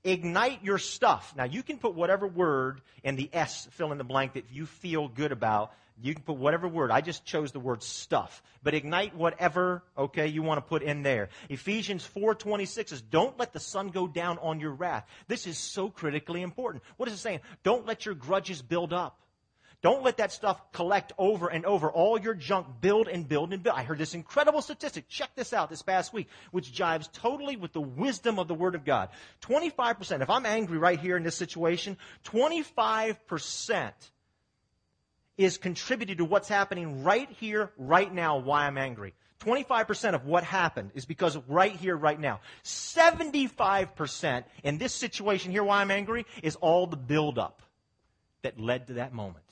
Ignite 0.04 0.62
your 0.62 0.78
stuff. 0.78 1.34
Now 1.36 1.44
you 1.44 1.62
can 1.62 1.78
put 1.78 1.94
whatever 1.94 2.26
word 2.26 2.80
in 3.02 3.16
the 3.16 3.28
S 3.32 3.66
fill 3.72 3.92
in 3.92 3.98
the 3.98 4.04
blank 4.04 4.34
that 4.34 4.44
you 4.52 4.66
feel 4.66 5.08
good 5.08 5.32
about. 5.32 5.72
You 6.00 6.14
can 6.14 6.22
put 6.22 6.36
whatever 6.36 6.68
word. 6.68 6.90
I 6.90 7.00
just 7.00 7.24
chose 7.24 7.52
the 7.52 7.60
word 7.60 7.82
stuff. 7.82 8.42
But 8.62 8.74
ignite 8.74 9.16
whatever, 9.16 9.82
okay, 9.96 10.26
you 10.26 10.42
want 10.42 10.58
to 10.58 10.62
put 10.62 10.82
in 10.82 11.02
there. 11.02 11.30
Ephesians 11.48 12.08
4.26 12.14 12.88
says, 12.90 13.00
don't 13.00 13.38
let 13.38 13.52
the 13.52 13.60
sun 13.60 13.88
go 13.88 14.06
down 14.06 14.38
on 14.38 14.60
your 14.60 14.72
wrath. 14.72 15.06
This 15.26 15.46
is 15.46 15.56
so 15.56 15.88
critically 15.88 16.42
important. 16.42 16.84
What 16.98 17.08
is 17.08 17.14
it 17.14 17.18
saying? 17.18 17.40
Don't 17.62 17.86
let 17.86 18.04
your 18.04 18.14
grudges 18.14 18.60
build 18.60 18.92
up. 18.92 19.18
Don't 19.82 20.02
let 20.02 20.16
that 20.16 20.32
stuff 20.32 20.60
collect 20.72 21.12
over 21.18 21.48
and 21.48 21.64
over. 21.66 21.90
All 21.90 22.18
your 22.18 22.34
junk 22.34 22.66
build 22.80 23.08
and 23.08 23.28
build 23.28 23.52
and 23.52 23.62
build. 23.62 23.76
I 23.76 23.82
heard 23.82 23.98
this 23.98 24.14
incredible 24.14 24.62
statistic. 24.62 25.08
Check 25.08 25.30
this 25.36 25.52
out 25.52 25.70
this 25.70 25.82
past 25.82 26.12
week, 26.12 26.28
which 26.50 26.72
jives 26.72 27.12
totally 27.12 27.56
with 27.56 27.72
the 27.72 27.80
wisdom 27.80 28.38
of 28.38 28.48
the 28.48 28.54
Word 28.54 28.74
of 28.74 28.84
God. 28.84 29.10
25%, 29.42 30.22
if 30.22 30.30
I'm 30.30 30.46
angry 30.46 30.78
right 30.78 30.98
here 30.98 31.16
in 31.16 31.22
this 31.22 31.36
situation, 31.36 31.98
25% 32.24 33.92
is 35.36 35.58
contributed 35.58 36.18
to 36.18 36.24
what's 36.24 36.48
happening 36.48 37.04
right 37.04 37.28
here, 37.38 37.70
right 37.76 38.12
now, 38.12 38.38
why 38.38 38.66
I'm 38.66 38.78
angry. 38.78 39.14
25% 39.40 40.14
of 40.14 40.24
what 40.24 40.42
happened 40.44 40.92
is 40.94 41.04
because 41.04 41.36
of 41.36 41.48
right 41.50 41.76
here, 41.76 41.94
right 41.94 42.18
now. 42.18 42.40
75% 42.64 44.44
in 44.64 44.78
this 44.78 44.94
situation 44.94 45.52
here, 45.52 45.62
why 45.62 45.82
I'm 45.82 45.90
angry, 45.90 46.24
is 46.42 46.56
all 46.56 46.86
the 46.86 46.96
buildup 46.96 47.60
that 48.40 48.58
led 48.58 48.86
to 48.86 48.94
that 48.94 49.12
moment 49.12 49.44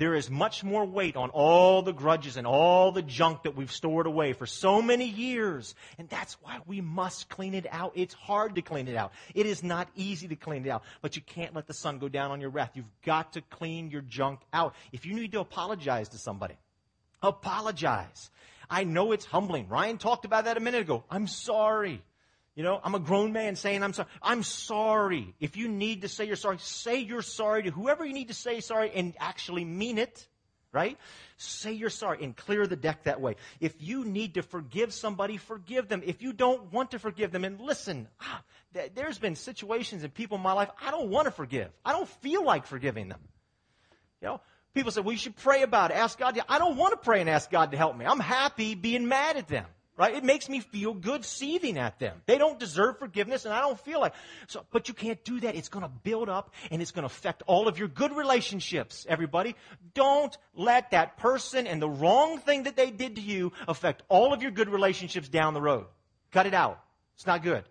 there 0.00 0.14
is 0.14 0.30
much 0.30 0.64
more 0.64 0.86
weight 0.86 1.14
on 1.14 1.28
all 1.28 1.82
the 1.82 1.92
grudges 1.92 2.38
and 2.38 2.46
all 2.46 2.90
the 2.90 3.02
junk 3.02 3.42
that 3.42 3.54
we've 3.54 3.70
stored 3.70 4.06
away 4.06 4.32
for 4.32 4.46
so 4.46 4.80
many 4.80 5.04
years. 5.04 5.74
And 5.98 6.08
that's 6.08 6.38
why 6.40 6.58
we 6.66 6.80
must 6.80 7.28
clean 7.28 7.52
it 7.52 7.66
out. 7.70 7.92
It's 7.94 8.14
hard 8.14 8.54
to 8.54 8.62
clean 8.62 8.88
it 8.88 8.96
out. 8.96 9.12
It 9.34 9.44
is 9.44 9.62
not 9.62 9.90
easy 9.94 10.26
to 10.28 10.36
clean 10.36 10.64
it 10.64 10.70
out, 10.70 10.84
but 11.02 11.16
you 11.16 11.22
can't 11.22 11.54
let 11.54 11.66
the 11.66 11.74
sun 11.74 11.98
go 11.98 12.08
down 12.08 12.30
on 12.30 12.40
your 12.40 12.48
wrath. 12.48 12.70
You've 12.72 12.86
got 13.04 13.34
to 13.34 13.42
clean 13.42 13.90
your 13.90 14.00
junk 14.00 14.40
out. 14.54 14.74
If 14.90 15.04
you 15.04 15.12
need 15.12 15.32
to 15.32 15.40
apologize 15.40 16.08
to 16.08 16.18
somebody, 16.18 16.56
apologize. 17.22 18.30
I 18.70 18.84
know 18.84 19.12
it's 19.12 19.26
humbling. 19.26 19.68
Ryan 19.68 19.98
talked 19.98 20.24
about 20.24 20.46
that 20.46 20.56
a 20.56 20.60
minute 20.60 20.80
ago. 20.80 21.04
I'm 21.10 21.26
sorry. 21.26 22.02
You 22.56 22.64
know, 22.64 22.80
I'm 22.82 22.94
a 22.94 23.00
grown 23.00 23.32
man 23.32 23.56
saying 23.56 23.82
I'm 23.82 23.92
sorry. 23.92 24.08
I'm 24.22 24.42
sorry. 24.42 25.34
If 25.38 25.56
you 25.56 25.68
need 25.68 26.02
to 26.02 26.08
say 26.08 26.24
you're 26.24 26.36
sorry, 26.36 26.58
say 26.58 26.98
you're 26.98 27.22
sorry 27.22 27.62
to 27.62 27.70
whoever 27.70 28.04
you 28.04 28.12
need 28.12 28.28
to 28.28 28.34
say 28.34 28.60
sorry 28.60 28.90
and 28.94 29.14
actually 29.20 29.64
mean 29.64 29.98
it, 29.98 30.26
right? 30.72 30.98
Say 31.36 31.72
you're 31.72 31.90
sorry 31.90 32.24
and 32.24 32.36
clear 32.36 32.66
the 32.66 32.76
deck 32.76 33.04
that 33.04 33.20
way. 33.20 33.36
If 33.60 33.80
you 33.80 34.04
need 34.04 34.34
to 34.34 34.42
forgive 34.42 34.92
somebody, 34.92 35.36
forgive 35.36 35.88
them. 35.88 36.02
If 36.04 36.22
you 36.22 36.32
don't 36.32 36.72
want 36.72 36.90
to 36.90 36.98
forgive 36.98 37.30
them, 37.30 37.44
and 37.44 37.60
listen, 37.60 38.08
ah, 38.20 38.42
there's 38.94 39.18
been 39.18 39.36
situations 39.36 40.02
and 40.02 40.12
people 40.12 40.36
in 40.36 40.42
my 40.42 40.52
life 40.52 40.70
I 40.84 40.90
don't 40.90 41.08
want 41.08 41.26
to 41.26 41.30
forgive. 41.30 41.70
I 41.84 41.92
don't 41.92 42.08
feel 42.20 42.44
like 42.44 42.66
forgiving 42.66 43.08
them. 43.08 43.20
You 44.20 44.28
know, 44.28 44.40
people 44.74 44.90
say, 44.90 45.02
well, 45.02 45.12
you 45.12 45.18
should 45.18 45.36
pray 45.36 45.62
about 45.62 45.92
it. 45.92 45.96
Ask 45.96 46.18
God. 46.18 46.34
To, 46.34 46.44
I 46.48 46.58
don't 46.58 46.76
want 46.76 46.92
to 46.92 46.98
pray 46.98 47.20
and 47.20 47.30
ask 47.30 47.48
God 47.48 47.70
to 47.70 47.76
help 47.76 47.96
me. 47.96 48.04
I'm 48.04 48.20
happy 48.20 48.74
being 48.74 49.06
mad 49.06 49.36
at 49.36 49.46
them 49.46 49.66
right? 50.00 50.14
It 50.14 50.24
makes 50.24 50.48
me 50.48 50.60
feel 50.60 50.94
good 50.94 51.26
seething 51.26 51.76
at 51.76 51.98
them. 51.98 52.22
They 52.24 52.38
don't 52.38 52.58
deserve 52.58 52.98
forgiveness 52.98 53.44
and 53.44 53.52
I 53.52 53.60
don't 53.60 53.78
feel 53.78 54.00
like, 54.00 54.14
so, 54.46 54.64
but 54.72 54.88
you 54.88 54.94
can't 54.94 55.22
do 55.24 55.40
that. 55.40 55.56
It's 55.56 55.68
going 55.68 55.82
to 55.82 55.90
build 55.90 56.30
up 56.30 56.54
and 56.70 56.80
it's 56.80 56.90
going 56.90 57.02
to 57.02 57.06
affect 57.14 57.42
all 57.46 57.68
of 57.68 57.78
your 57.78 57.86
good 57.86 58.16
relationships, 58.16 59.04
everybody. 59.10 59.56
Don't 59.92 60.34
let 60.54 60.92
that 60.92 61.18
person 61.18 61.66
and 61.66 61.82
the 61.82 61.90
wrong 61.90 62.38
thing 62.38 62.62
that 62.62 62.76
they 62.76 62.90
did 62.90 63.16
to 63.16 63.20
you 63.20 63.52
affect 63.68 64.02
all 64.08 64.32
of 64.32 64.40
your 64.40 64.52
good 64.52 64.70
relationships 64.70 65.28
down 65.28 65.52
the 65.52 65.60
road. 65.60 65.84
Cut 66.30 66.46
it 66.46 66.54
out. 66.54 66.82
It's 67.16 67.26
not 67.26 67.42
good. 67.42 67.64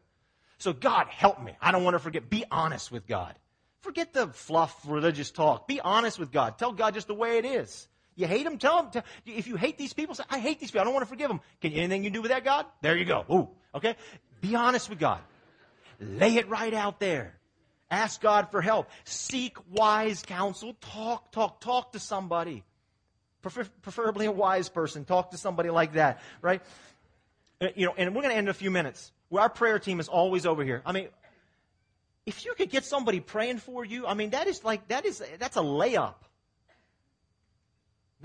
So 0.60 0.72
God, 0.72 1.08
help 1.08 1.42
me. 1.42 1.54
I 1.60 1.72
don't 1.72 1.84
want 1.84 1.96
to 1.96 2.00
forget. 2.00 2.30
Be 2.30 2.46
honest 2.52 2.92
with 2.92 3.08
God. 3.08 3.34
Forget 3.82 4.14
the 4.14 4.28
fluff 4.28 4.80
religious 4.86 5.32
talk. 5.32 5.68
Be 5.68 5.82
honest 5.82 6.20
with 6.20 6.32
God. 6.32 6.60
Tell 6.60 6.74
God 6.74 6.94
just 6.94 7.08
the 7.08 7.16
way 7.16 7.40
it 7.40 7.46
is. 7.46 7.88
You 8.20 8.28
hate 8.28 8.44
them? 8.44 8.58
Tell 8.58 8.84
them. 8.84 8.92
Tell, 8.92 9.04
if 9.26 9.48
you 9.48 9.56
hate 9.56 9.78
these 9.78 9.94
people, 9.94 10.14
say, 10.14 10.26
I 10.30 10.40
hate 10.40 10.60
these 10.60 10.72
people. 10.72 10.82
I 10.82 10.84
don't 10.84 10.94
want 10.94 11.06
to 11.06 11.10
forgive 11.10 11.30
them. 11.30 11.40
Can 11.62 11.72
anything 11.72 12.04
you 12.04 12.10
do 12.10 12.22
with 12.22 12.32
that, 12.32 12.44
God? 12.44 12.66
There 12.82 12.98
you 12.98 13.06
go. 13.06 13.24
Ooh, 13.32 13.48
okay? 13.74 13.96
Be 14.42 14.56
honest 14.56 14.90
with 14.90 15.00
God. 15.00 15.22
Lay 16.02 16.36
it 16.36 16.50
right 16.50 16.74
out 16.74 17.00
there. 17.00 17.40
Ask 17.90 18.20
God 18.20 18.52
for 18.52 18.62
help. 18.62 18.90
Seek 19.06 19.56
wise 19.72 20.22
counsel. 20.22 20.76
Talk, 20.82 21.32
talk, 21.32 21.62
talk 21.62 21.94
to 21.94 22.00
somebody. 22.00 22.66
Prefer, 23.42 23.66
preferably 23.84 24.26
a 24.26 24.34
wise 24.34 24.68
person. 24.68 25.06
Talk 25.06 25.32
to 25.32 25.38
somebody 25.38 25.70
like 25.70 25.94
that, 25.94 26.20
right? 26.42 26.62
Uh, 27.62 27.70
you 27.74 27.86
know, 27.86 27.94
and 27.98 28.14
we're 28.14 28.22
going 28.22 28.34
to 28.34 28.38
end 28.38 28.48
in 28.48 28.52
a 28.52 28.54
few 28.54 28.70
minutes. 28.70 29.14
Our 29.32 29.48
prayer 29.48 29.80
team 29.80 30.02
is 30.02 30.10
always 30.10 30.46
over 30.46 30.66
here. 30.66 30.82
I 30.86 30.92
mean, 30.92 31.08
if 32.26 32.44
you 32.44 32.54
could 32.54 32.70
get 32.70 32.84
somebody 32.84 33.22
praying 33.22 33.60
for 33.60 33.86
you, 33.86 34.06
I 34.06 34.14
mean, 34.14 34.32
that 34.32 34.48
is 34.48 34.66
like, 34.66 34.90
that 34.90 35.06
is, 35.06 35.24
that's 35.40 35.56
a 35.56 35.62
layup. 35.62 36.16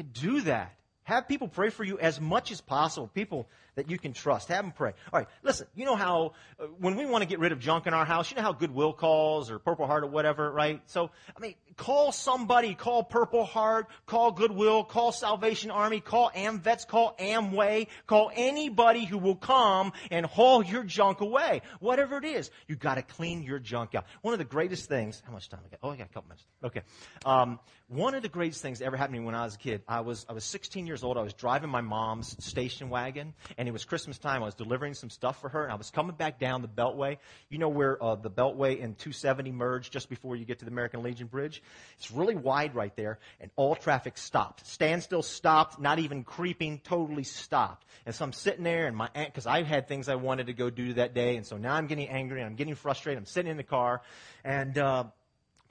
Do 0.03 0.41
that. 0.43 0.75
Have 1.05 1.29
people 1.29 1.49
pray 1.49 1.71
for 1.71 1.85
you 1.85 1.99
as 1.99 2.21
much 2.21 2.51
as 2.51 2.61
possible. 2.61 3.09
People, 3.09 3.47
that 3.77 3.91
you 3.91 3.99
can 3.99 4.13
trust. 4.13 4.49
Have 4.49 4.65
them 4.65 4.73
pray. 4.73 4.93
All 5.13 5.21
right, 5.21 5.29
listen, 5.43 5.67
you 5.75 5.85
know 5.85 5.97
how 5.97 6.33
uh, 6.59 6.65
when 6.79 6.97
we 6.97 7.07
want 7.07 7.23
to 7.23 7.29
get 7.29 7.39
rid 7.39 7.53
of 7.53 7.59
junk 7.59 7.87
in 7.87 7.95
our 7.95 8.05
house, 8.05 8.31
you 8.31 8.37
know 8.37 8.43
how 8.43 8.53
Goodwill 8.53 8.93
calls 8.93 9.51
or 9.51 9.59
Purple 9.59 9.87
Heart 9.87 10.05
or 10.05 10.09
whatever, 10.09 10.51
right? 10.51 10.81
So, 10.87 11.11
I 11.37 11.41
mean, 11.41 11.55
call 11.77 12.13
somebody, 12.13 12.75
call 12.75 13.03
Purple 13.05 13.45
Heart, 13.45 13.89
call 14.07 14.33
Goodwill, 14.33 14.85
call 14.85 15.13
Salvation 15.13 15.71
Army, 15.71 16.01
call 16.01 16.31
AmVets, 16.31 16.87
call 16.87 17.15
Amway, 17.19 17.89
call 18.07 18.31
anybody 18.35 19.05
who 19.05 19.19
will 19.19 19.37
come 19.37 19.93
and 20.11 20.27
haul 20.27 20.65
your 20.65 20.85
junk 20.85 21.21
away. 21.21 21.63
Whatever 21.81 22.19
it 22.19 22.25
is, 22.25 22.51
you 22.69 22.77
got 22.77 22.97
to 22.97 23.03
clean 23.03 23.43
your 23.43 23.59
junk 23.59 23.95
out. 23.95 24.07
One 24.23 24.35
of 24.35 24.39
the 24.39 24.45
greatest 24.45 24.89
things, 24.89 25.23
how 25.27 25.33
much 25.33 25.49
time 25.49 25.61
I 25.65 25.69
got? 25.69 25.81
Oh, 25.83 25.91
I 25.91 25.97
got 25.97 26.07
a 26.07 26.13
couple 26.13 26.29
minutes. 26.29 26.47
Okay. 26.63 26.83
Um, 27.25 27.59
one 27.89 28.15
of 28.15 28.23
the 28.23 28.29
greatest 28.29 28.63
things 28.63 28.79
that 28.79 28.87
ever 28.87 28.97
happened 28.97 29.17
to 29.17 29.21
me 29.21 29.27
when 29.27 29.35
I 29.35 29.45
was 29.45 29.57
a 29.57 29.59
kid, 29.59 29.83
I 29.87 30.01
was, 30.01 30.25
I 30.29 30.33
was 30.33 30.45
16 30.45 30.87
years 30.87 31.05
old. 31.05 31.19
I 31.19 31.23
was 31.23 31.35
driving 31.35 31.71
my 31.71 31.81
mom's 31.81 32.43
station 32.45 32.89
wagon, 32.89 33.35
and 33.59 33.64
it 33.67 33.73
was 33.73 33.85
Christmas 33.85 34.19
time. 34.19 34.43
I 34.43 34.47
was 34.47 34.55
delivering 34.55 34.95
some 34.95 35.11
stuff 35.11 35.41
for 35.41 35.49
her, 35.49 35.65
and 35.65 35.73
I 35.73 35.77
was 35.77 35.91
coming 35.91 36.17
back 36.17 36.39
down 36.39 36.63
the 36.63 36.69
Beltway. 36.69 37.19
You 37.49 37.59
know 37.59 37.69
where 37.69 38.03
uh, 38.03 38.15
the 38.15 38.31
Beltway 38.31 38.83
and 38.83 38.97
270 38.99 39.53
merge 39.53 39.91
just 39.91 40.09
before 40.09 40.37
you 40.37 40.45
get 40.45 40.61
to 40.61 40.65
the 40.65 40.71
American 40.71 41.03
Legion 41.03 41.27
Bridge? 41.27 41.63
It's 41.97 42.11
really 42.11 42.35
wide 42.35 42.75
right 42.75 42.95
there, 42.97 43.19
and 43.41 43.51
all 43.57 43.75
traffic 43.75 44.19
stopped. 44.19 44.67
Standstill 44.67 45.23
stopped, 45.23 45.81
not 45.81 45.99
even 45.99 46.25
creeping, 46.25 46.81
totally 46.81 47.25
stopped. 47.25 47.87
And 48.07 48.15
so 48.15 48.25
I'm 48.25 48.33
sitting 48.33 48.65
there, 48.65 48.87
and 48.87 48.97
my 48.97 49.09
aunt, 49.15 49.33
because 49.33 49.47
I 49.47 49.63
had 49.63 49.89
things 49.89 50.09
I 50.09 50.17
wanted 50.17 50.47
to 50.47 50.53
go 50.53 50.71
do 50.71 50.95
that 50.95 51.15
day, 51.15 51.37
and 51.37 51.47
so 51.47 51.57
now 51.57 51.75
I'm 51.75 51.87
getting 51.87 52.09
angry, 52.09 52.41
and 52.41 52.47
I'm 52.49 52.57
getting 52.57 52.75
frustrated. 52.75 53.19
I'm 53.19 53.27
sitting 53.27 53.51
in 53.51 53.57
the 53.57 53.63
car, 53.63 54.03
and 54.45 54.77
uh, 54.79 55.05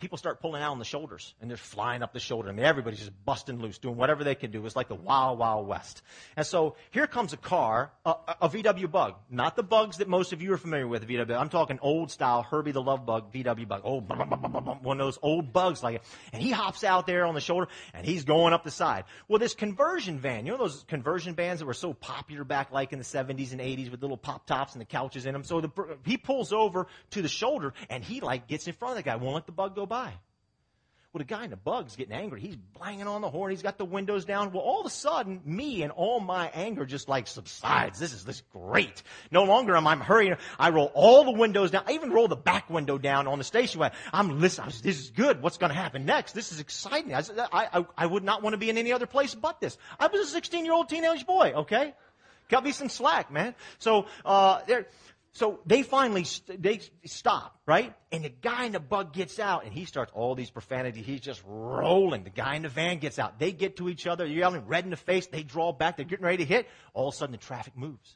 people 0.03 0.17
start 0.17 0.41
pulling 0.41 0.61
out 0.61 0.71
on 0.71 0.79
the 0.79 0.85
shoulders 0.85 1.33
and 1.39 1.49
they're 1.49 1.55
flying 1.55 2.03
up 2.03 2.11
the 2.11 2.19
shoulder. 2.19 2.51
Mean, 2.51 2.65
everybody's 2.65 2.99
just 2.99 3.13
busting 3.23 3.59
loose, 3.59 3.77
doing 3.77 3.95
whatever 3.95 4.25
they 4.25 4.35
can 4.35 4.51
do. 4.51 4.65
It's 4.65 4.75
like 4.75 4.89
the 4.89 4.95
wild, 4.95 5.39
wild 5.39 5.65
west. 5.65 6.01
And 6.35 6.45
so 6.45 6.75
here 6.91 7.07
comes 7.07 7.31
a 7.31 7.37
car, 7.37 7.89
a, 8.05 8.13
a 8.41 8.49
VW 8.49 8.91
bug. 8.91 9.15
Not 9.29 9.55
the 9.55 9.63
bugs 9.63 9.99
that 9.99 10.09
most 10.09 10.33
of 10.33 10.41
you 10.41 10.51
are 10.51 10.57
familiar 10.57 10.89
with, 10.89 11.07
VW. 11.07 11.39
I'm 11.39 11.47
talking 11.47 11.79
old 11.81 12.11
style 12.11 12.43
Herbie 12.43 12.73
the 12.73 12.81
Love 12.81 13.05
Bug, 13.05 13.31
VW 13.31 13.65
bug. 13.65 13.83
Oh, 13.85 14.01
one 14.01 14.99
of 14.99 15.05
those 15.05 15.17
old 15.21 15.53
bugs 15.53 15.81
like 15.81 15.95
it. 15.95 16.01
And 16.33 16.43
he 16.43 16.51
hops 16.51 16.83
out 16.83 17.07
there 17.07 17.25
on 17.25 17.33
the 17.33 17.41
shoulder 17.41 17.69
and 17.93 18.05
he's 18.05 18.25
going 18.25 18.51
up 18.51 18.65
the 18.65 18.71
side. 18.71 19.05
Well, 19.29 19.39
this 19.39 19.53
conversion 19.53 20.19
van, 20.19 20.45
you 20.45 20.51
know 20.51 20.57
those 20.57 20.83
conversion 20.89 21.33
vans 21.33 21.59
that 21.61 21.65
were 21.65 21.73
so 21.73 21.93
popular 21.93 22.43
back 22.43 22.73
like 22.73 22.91
in 22.91 22.99
the 22.99 23.05
70s 23.05 23.53
and 23.53 23.61
80s 23.61 23.89
with 23.89 24.01
little 24.01 24.17
pop 24.17 24.45
tops 24.45 24.73
and 24.73 24.81
the 24.81 24.85
couches 24.85 25.25
in 25.25 25.31
them. 25.31 25.45
So 25.45 25.61
the, 25.61 25.69
he 26.05 26.17
pulls 26.17 26.51
over 26.51 26.87
to 27.11 27.21
the 27.21 27.29
shoulder 27.29 27.73
and 27.89 28.03
he 28.03 28.19
like 28.19 28.49
gets 28.49 28.67
in 28.67 28.73
front 28.73 28.97
of 28.97 28.97
the 28.97 29.03
guy, 29.03 29.15
won't 29.15 29.35
let 29.35 29.45
the 29.45 29.53
bug 29.53 29.75
go 29.75 29.85
by. 29.85 29.92
Well, 31.13 31.19
the 31.19 31.25
guy 31.25 31.43
in 31.43 31.51
the 31.51 31.55
bug's 31.55 31.95
getting 31.95 32.15
angry. 32.15 32.41
He's 32.41 32.55
banging 32.81 33.05
on 33.05 33.21
the 33.21 33.29
horn. 33.29 33.51
He's 33.51 33.61
got 33.61 33.77
the 33.77 33.85
windows 33.85 34.25
down. 34.25 34.51
Well, 34.51 34.63
all 34.63 34.79
of 34.79 34.87
a 34.87 34.89
sudden, 34.89 35.41
me 35.45 35.83
and 35.83 35.91
all 35.91 36.19
my 36.19 36.49
anger 36.55 36.87
just 36.87 37.07
like 37.07 37.27
subsides. 37.27 37.99
This 37.99 38.13
is 38.13 38.25
this 38.25 38.41
great. 38.51 39.03
No 39.29 39.43
longer 39.43 39.77
am 39.77 39.85
I 39.85 39.95
hurrying. 39.95 40.37
I 40.57 40.71
roll 40.71 40.91
all 40.95 41.23
the 41.23 41.37
windows 41.37 41.69
down. 41.69 41.83
I 41.85 41.91
even 41.91 42.09
roll 42.09 42.27
the 42.27 42.35
back 42.35 42.67
window 42.67 42.97
down 42.97 43.27
on 43.27 43.37
the 43.37 43.43
station 43.43 43.79
wagon. 43.79 43.95
I'm 44.11 44.41
listening. 44.41 44.71
This 44.81 44.99
is 44.99 45.11
good. 45.11 45.43
What's 45.43 45.59
going 45.59 45.69
to 45.71 45.77
happen 45.77 46.07
next? 46.07 46.33
This 46.33 46.51
is 46.51 46.59
exciting. 46.59 47.13
I, 47.13 47.21
I, 47.53 47.85
I 47.95 48.05
would 48.07 48.23
not 48.23 48.41
want 48.41 48.55
to 48.55 48.57
be 48.57 48.71
in 48.71 48.79
any 48.79 48.91
other 48.91 49.05
place 49.05 49.35
but 49.35 49.61
this. 49.61 49.77
I 49.99 50.07
was 50.07 50.19
a 50.19 50.25
16 50.25 50.65
year 50.65 50.73
old 50.73 50.89
teenage 50.89 51.27
boy. 51.27 51.53
Okay, 51.57 51.93
cut 52.49 52.63
me 52.63 52.71
some 52.71 52.89
slack, 52.89 53.31
man. 53.31 53.53
So 53.77 54.07
uh, 54.25 54.61
there 54.65 54.87
so 55.33 55.59
they 55.65 55.81
finally 55.81 56.25
st- 56.25 56.61
they 56.61 56.79
stop, 57.05 57.59
right? 57.65 57.95
And 58.11 58.23
the 58.23 58.29
guy 58.29 58.65
in 58.65 58.71
the 58.71 58.79
bug 58.79 59.13
gets 59.13 59.39
out 59.39 59.65
and 59.65 59.73
he 59.73 59.85
starts 59.85 60.11
all 60.13 60.35
these 60.35 60.51
profanity. 60.51 61.01
He's 61.01 61.21
just 61.21 61.41
rolling. 61.47 62.23
The 62.23 62.29
guy 62.29 62.55
in 62.55 62.61
the 62.61 62.69
van 62.69 62.99
gets 62.99 63.17
out. 63.17 63.39
They 63.39 63.51
get 63.51 63.77
to 63.77 63.89
each 63.89 64.05
other, 64.05 64.27
yelling 64.27 64.67
red 64.67 64.83
in 64.83 64.91
the 64.91 64.95
face. 64.95 65.25
They 65.25 65.41
draw 65.41 65.73
back. 65.73 65.97
They're 65.97 66.05
getting 66.05 66.25
ready 66.25 66.37
to 66.37 66.45
hit. 66.45 66.67
All 66.93 67.07
of 67.07 67.15
a 67.15 67.17
sudden 67.17 67.31
the 67.31 67.39
traffic 67.39 67.75
moves. 67.75 68.15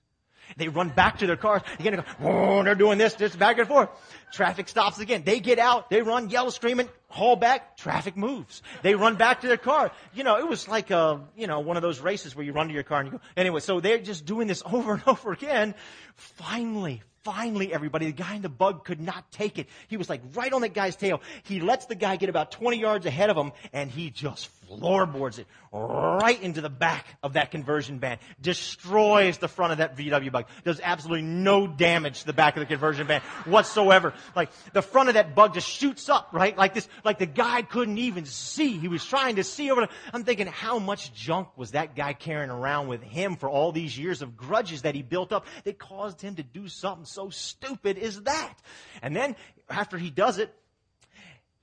They 0.56 0.70
run 0.70 0.90
back 0.90 1.20
to 1.20 1.28
their 1.28 1.38
cars. 1.38 1.62
Again, 1.80 1.96
they 1.96 2.02
go, 2.02 2.06
oh, 2.22 2.64
they're 2.64 2.76
doing 2.76 2.98
this, 2.98 3.14
this, 3.16 3.36
back 3.36 3.58
and 3.58 3.68
forth. 3.68 3.90
Traffic 4.32 4.70
stops 4.70 5.00
again. 5.00 5.24
They 5.26 5.40
get 5.40 5.60
out. 5.60 5.90
They 5.90 6.02
run, 6.02 6.30
yell, 6.30 6.52
screaming, 6.52 6.90
haul 7.10 7.36
back. 7.36 7.78
Traffic 7.78 8.16
moves. 8.16 8.62
They 8.82 8.96
run 8.96 9.16
back 9.16 9.42
to 9.42 9.48
their 9.48 9.58
car. 9.58 9.92
You 10.14 10.24
know, 10.24 10.38
it 10.38 10.48
was 10.48 10.68
like 10.68 10.92
a, 10.92 11.22
you 11.36 11.48
know, 11.48 11.60
one 11.60 11.78
of 11.78 11.84
those 11.84 12.00
races 12.00 12.36
where 12.36 12.46
you 12.46 12.54
run 12.54 12.68
to 12.68 12.74
your 12.74 12.84
car 12.84 13.02
and 13.02 13.12
you 13.12 13.18
go. 13.18 13.24
Anyway, 13.36 13.60
so 13.60 13.80
they're 13.80 14.00
just 14.00 14.26
doing 14.26 14.48
this 14.48 14.64
over 14.72 14.94
and 14.94 15.04
over 15.08 15.32
again. 15.32 15.76
Finally, 16.16 17.02
finally, 17.24 17.74
everybody, 17.74 18.06
the 18.06 18.14
guy 18.14 18.36
in 18.36 18.42
the 18.42 18.48
bug 18.48 18.86
could 18.86 19.02
not 19.02 19.30
take 19.32 19.60
it. 19.60 19.68
He 19.90 19.98
was 19.98 20.10
like 20.10 20.22
right 20.34 20.52
on 20.54 20.62
that 20.62 20.74
guy's 20.74 20.96
tail. 20.96 21.22
He 21.44 21.60
lets 21.60 21.86
the 21.86 21.96
guy 21.96 22.16
get 22.16 22.30
about 22.30 22.52
20 22.52 22.80
yards 22.80 23.06
ahead 23.06 23.30
of 23.30 23.36
him 23.36 23.52
and 23.74 23.92
he 23.92 24.10
just 24.10 24.48
floorboards 24.68 25.40
it 25.40 25.48
right 25.72 26.42
into 26.42 26.62
the 26.62 26.70
back 26.70 27.06
of 27.24 27.34
that 27.34 27.52
conversion 27.52 28.00
van, 28.00 28.18
destroys 28.42 29.38
the 29.38 29.48
front 29.48 29.72
of 29.72 29.78
that 29.80 29.98
VW 29.98 30.32
bug, 30.32 30.46
does 30.64 30.80
absolutely 30.84 31.24
no 31.24 31.68
damage 31.68 32.22
to 32.22 32.26
the 32.26 32.34
back 32.34 32.56
of 32.56 32.62
the 32.62 32.66
conversion 32.66 33.08
van 33.08 33.22
whatsoever. 33.46 34.14
Like 34.36 34.50
the 34.74 34.82
front 34.82 35.10
of 35.10 35.16
that 35.16 35.36
bug 35.36 35.54
just 35.54 35.68
shoots 35.68 36.10
up, 36.10 36.30
right? 36.32 36.58
Like 36.58 36.74
this, 36.74 36.88
like 37.04 37.20
the 37.20 37.26
guy 37.26 37.62
couldn't 37.62 37.98
even 37.98 38.26
see. 38.26 38.78
He 38.78 38.88
was 38.88 39.04
trying 39.06 39.38
to 39.38 39.44
see 39.44 39.72
over. 39.72 39.88
I'm 40.14 40.24
thinking, 40.24 40.48
how 40.48 40.80
much 40.80 41.14
junk 41.14 41.50
was 41.58 41.72
that 41.72 41.96
guy 41.96 42.14
carrying 42.14 42.50
around 42.50 42.88
with 42.88 43.04
him 43.04 43.36
for 43.36 43.50
all 43.50 43.72
these 43.72 43.98
years 43.98 44.22
of 44.22 44.38
grudges 44.38 44.84
that 44.84 44.96
he 44.96 45.02
built 45.02 45.32
up 45.32 45.46
that 45.64 45.80
caused 45.80 46.22
him 46.22 46.36
to 46.36 46.44
do 46.44 46.68
something 46.68 47.06
so 47.06 47.30
stupid 47.30 47.98
as 47.98 48.22
that? 48.22 48.54
And 49.02 49.16
then 49.16 49.36
after 49.70 49.98
he 49.98 50.10
does 50.10 50.38
it, 50.38 50.54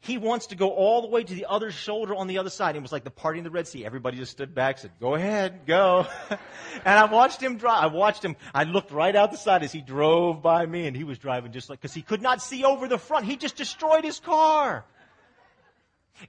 he 0.05 0.19
wants 0.19 0.49
to 0.49 0.55
go 0.55 0.71
all 0.71 1.01
the 1.01 1.09
way 1.09 1.25
to 1.25 1.35
the 1.35 1.47
other 1.47 1.71
shoulder 1.71 2.15
on 2.15 2.27
the 2.27 2.37
other 2.37 2.51
side. 2.51 2.77
It 2.77 2.83
was 2.83 2.93
like 2.93 3.05
the 3.05 3.11
party 3.11 3.39
in 3.39 3.45
the 3.45 3.51
Red 3.51 3.67
Sea. 3.67 3.87
Everybody 3.87 4.19
just 4.19 4.33
stood 4.33 4.55
back, 4.55 4.77
said, 4.77 4.91
go 5.01 5.15
ahead, 5.15 5.61
go. 5.67 6.07
and 6.31 6.39
I 6.85 7.07
watched 7.07 7.43
him 7.43 7.57
drive. 7.57 7.83
I 7.83 7.87
watched 7.87 8.23
him. 8.23 8.37
I 8.55 8.65
looked 8.65 8.91
right 8.91 9.17
out 9.17 9.31
the 9.31 9.39
side 9.39 9.63
as 9.63 9.73
he 9.73 9.81
drove 9.81 10.43
by 10.43 10.67
me 10.67 10.87
and 10.87 10.95
he 10.95 11.05
was 11.05 11.17
driving 11.17 11.53
just 11.53 11.71
like, 11.71 11.81
cause 11.81 11.95
he 11.95 12.03
could 12.03 12.21
not 12.21 12.43
see 12.43 12.65
over 12.65 12.87
the 12.87 12.99
front. 12.99 13.25
He 13.25 13.37
just 13.37 13.57
destroyed 13.57 14.05
his 14.05 14.21
car. 14.21 14.85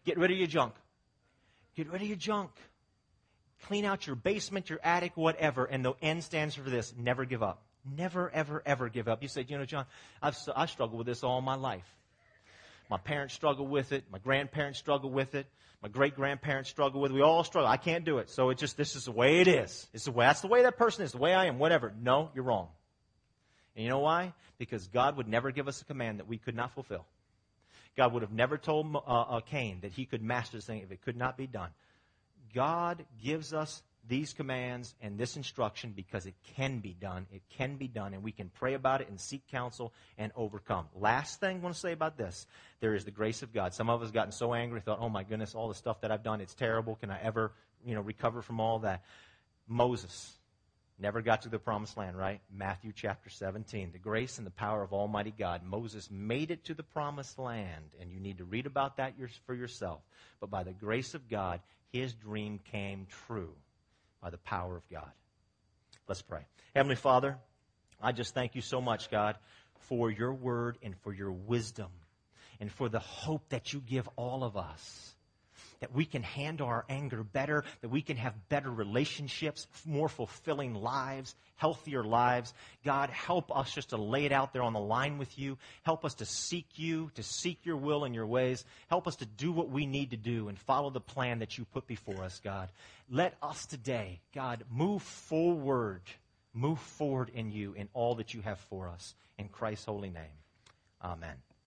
Get 0.05 0.17
rid 0.17 0.31
of 0.31 0.37
your 0.37 0.47
junk. 0.47 0.73
Get 1.75 1.91
rid 1.91 2.01
of 2.01 2.07
your 2.07 2.17
junk. 2.17 2.51
Clean 3.67 3.83
out 3.83 4.07
your 4.07 4.15
basement, 4.15 4.69
your 4.69 4.79
attic, 4.83 5.17
whatever. 5.17 5.65
And 5.65 5.83
the 5.83 5.95
N 6.01 6.21
stands 6.21 6.55
for 6.55 6.69
this. 6.69 6.93
Never 6.97 7.25
give 7.25 7.43
up. 7.43 7.61
Never, 7.97 8.29
ever, 8.31 8.63
ever 8.65 8.87
give 8.87 9.09
up. 9.09 9.21
You 9.21 9.27
say, 9.27 9.45
you 9.47 9.57
know, 9.57 9.65
John, 9.65 9.85
I've, 10.21 10.37
I've 10.55 10.69
struggled 10.69 10.97
with 10.97 11.07
this 11.07 11.23
all 11.23 11.41
my 11.41 11.55
life. 11.55 11.85
My 12.89 12.97
parents 12.97 13.33
struggle 13.33 13.67
with 13.67 13.91
it. 13.91 14.03
My 14.11 14.19
grandparents 14.19 14.79
struggle 14.79 15.09
with 15.09 15.35
it. 15.35 15.47
My 15.81 15.89
great 15.89 16.15
grandparents 16.15 16.69
struggle 16.69 17.01
with 17.01 17.11
it. 17.11 17.15
We 17.15 17.21
all 17.21 17.43
struggle. 17.43 17.69
I 17.69 17.77
can't 17.77 18.05
do 18.05 18.17
it. 18.19 18.29
So 18.29 18.49
it 18.49 18.57
just, 18.57 18.77
this 18.77 18.95
is 18.95 19.05
the 19.05 19.11
way 19.11 19.41
it 19.41 19.47
is. 19.47 19.87
It's 19.93 20.05
the 20.05 20.11
way, 20.11 20.25
that's 20.25 20.41
the 20.41 20.47
way 20.47 20.63
that 20.63 20.77
person 20.77 21.03
is, 21.03 21.11
the 21.11 21.17
way 21.17 21.33
I 21.33 21.45
am, 21.45 21.59
whatever. 21.59 21.93
No, 22.01 22.31
you're 22.33 22.43
wrong. 22.43 22.69
And 23.75 23.83
you 23.83 23.89
know 23.89 23.99
why? 23.99 24.33
Because 24.57 24.87
God 24.87 25.17
would 25.17 25.27
never 25.27 25.51
give 25.51 25.67
us 25.67 25.81
a 25.81 25.85
command 25.85 26.19
that 26.19 26.27
we 26.27 26.37
could 26.37 26.55
not 26.55 26.73
fulfill. 26.73 27.05
God 27.97 28.13
would 28.13 28.23
have 28.23 28.31
never 28.31 28.57
told 28.57 28.95
uh, 28.95 28.99
uh, 28.99 29.39
Cain 29.41 29.79
that 29.81 29.91
he 29.91 30.05
could 30.05 30.21
master 30.21 30.57
this 30.57 30.65
thing 30.65 30.81
if 30.81 30.91
it 30.91 31.01
could 31.01 31.17
not 31.17 31.37
be 31.37 31.47
done. 31.47 31.69
God 32.53 33.05
gives 33.23 33.53
us 33.53 33.83
these 34.07 34.33
commands 34.33 34.93
and 35.01 35.17
this 35.17 35.35
instruction 35.35 35.93
because 35.95 36.25
it 36.25 36.35
can 36.55 36.79
be 36.79 36.93
done. 36.93 37.25
It 37.31 37.41
can 37.49 37.75
be 37.75 37.87
done, 37.87 38.13
and 38.13 38.23
we 38.23 38.31
can 38.31 38.49
pray 38.49 38.73
about 38.73 39.01
it 39.01 39.09
and 39.09 39.19
seek 39.19 39.47
counsel 39.47 39.93
and 40.17 40.31
overcome. 40.35 40.87
Last 40.95 41.39
thing 41.39 41.57
I 41.57 41.59
want 41.59 41.75
to 41.75 41.81
say 41.81 41.91
about 41.91 42.17
this 42.17 42.45
there 42.79 42.93
is 42.93 43.05
the 43.05 43.11
grace 43.11 43.41
of 43.41 43.53
God. 43.53 43.73
Some 43.73 43.89
of 43.89 44.01
us 44.01 44.11
gotten 44.11 44.31
so 44.31 44.53
angry, 44.53 44.81
thought, 44.81 44.99
oh 45.01 45.09
my 45.09 45.23
goodness, 45.23 45.55
all 45.55 45.67
the 45.67 45.75
stuff 45.75 46.01
that 46.01 46.11
I've 46.11 46.23
done, 46.23 46.41
it's 46.41 46.53
terrible. 46.53 46.95
Can 46.95 47.09
I 47.09 47.19
ever 47.21 47.51
you 47.85 47.95
know, 47.95 48.01
recover 48.01 48.41
from 48.41 48.59
all 48.59 48.79
that? 48.79 49.03
Moses 49.67 50.33
never 50.99 51.21
got 51.21 51.41
to 51.41 51.49
the 51.49 51.59
promised 51.59 51.97
land, 51.97 52.17
right? 52.17 52.41
Matthew 52.53 52.91
chapter 52.95 53.29
17. 53.29 53.91
The 53.91 53.97
grace 53.97 54.37
and 54.37 54.45
the 54.45 54.51
power 54.51 54.83
of 54.83 54.93
Almighty 54.93 55.33
God. 55.37 55.63
Moses 55.63 56.09
made 56.11 56.51
it 56.51 56.65
to 56.65 56.73
the 56.73 56.83
promised 56.83 57.39
land, 57.39 57.91
and 57.99 58.11
you 58.11 58.19
need 58.19 58.37
to 58.37 58.45
read 58.45 58.65
about 58.65 58.97
that 58.97 59.13
for 59.45 59.55
yourself. 59.55 60.01
But 60.39 60.51
by 60.51 60.63
the 60.63 60.73
grace 60.73 61.15
of 61.15 61.27
God, 61.27 61.59
his 61.91 62.13
dream 62.13 62.59
came 62.71 63.07
true 63.27 63.55
by 64.25 64.31
the 64.31 64.37
power 64.39 64.75
of 64.75 64.89
God. 64.89 65.11
Let's 66.07 66.23
pray. 66.23 66.47
Heavenly 66.75 66.95
Father, 66.95 67.37
I 68.01 68.11
just 68.11 68.33
thank 68.33 68.55
you 68.55 68.61
so 68.61 68.81
much, 68.81 69.11
God, 69.11 69.37
for 69.81 70.09
your 70.09 70.33
word 70.33 70.79
and 70.81 70.97
for 71.03 71.13
your 71.13 71.31
wisdom 71.31 71.91
and 72.59 72.71
for 72.71 72.89
the 72.89 72.97
hope 72.97 73.47
that 73.49 73.71
you 73.71 73.81
give 73.81 74.09
all 74.15 74.43
of 74.43 74.57
us 74.57 75.14
that 75.85 75.93
we 75.93 76.03
can 76.03 76.23
handle 76.23 76.65
our 76.65 76.83
anger 76.89 77.21
better, 77.21 77.63
that 77.81 77.89
we 77.89 78.01
can 78.01 78.17
have 78.17 78.33
better 78.49 78.71
relationships, 78.71 79.67
more 79.85 80.09
fulfilling 80.09 80.73
lives, 80.73 81.35
healthier 81.57 82.03
lives. 82.03 82.55
God, 82.83 83.11
help 83.11 83.55
us 83.55 83.71
just 83.71 83.89
to 83.89 83.97
lay 83.97 84.25
it 84.25 84.31
out 84.31 84.51
there 84.51 84.63
on 84.63 84.73
the 84.73 84.79
line 84.79 85.19
with 85.19 85.37
you. 85.37 85.59
Help 85.83 86.03
us 86.03 86.15
to 86.15 86.25
seek 86.25 86.65
you, 86.73 87.11
to 87.13 87.21
seek 87.21 87.59
your 87.67 87.77
will 87.77 88.03
and 88.03 88.15
your 88.15 88.25
ways. 88.25 88.65
Help 88.89 89.07
us 89.07 89.17
to 89.17 89.27
do 89.27 89.51
what 89.51 89.69
we 89.69 89.85
need 89.85 90.09
to 90.09 90.17
do 90.17 90.47
and 90.47 90.57
follow 90.57 90.89
the 90.89 90.99
plan 90.99 91.37
that 91.37 91.55
you 91.55 91.65
put 91.65 91.85
before 91.85 92.23
us, 92.23 92.41
God. 92.43 92.69
Let 93.07 93.35
us 93.43 93.67
today, 93.67 94.21
God, 94.33 94.63
move 94.71 95.03
forward, 95.03 96.01
move 96.51 96.79
forward 96.79 97.29
in 97.35 97.51
you 97.51 97.73
in 97.73 97.89
all 97.93 98.15
that 98.15 98.33
you 98.33 98.41
have 98.41 98.57
for 98.57 98.89
us. 98.89 99.13
In 99.37 99.49
Christ's 99.49 99.85
holy 99.85 100.09
name. 100.09 100.33
Amen. 101.03 101.44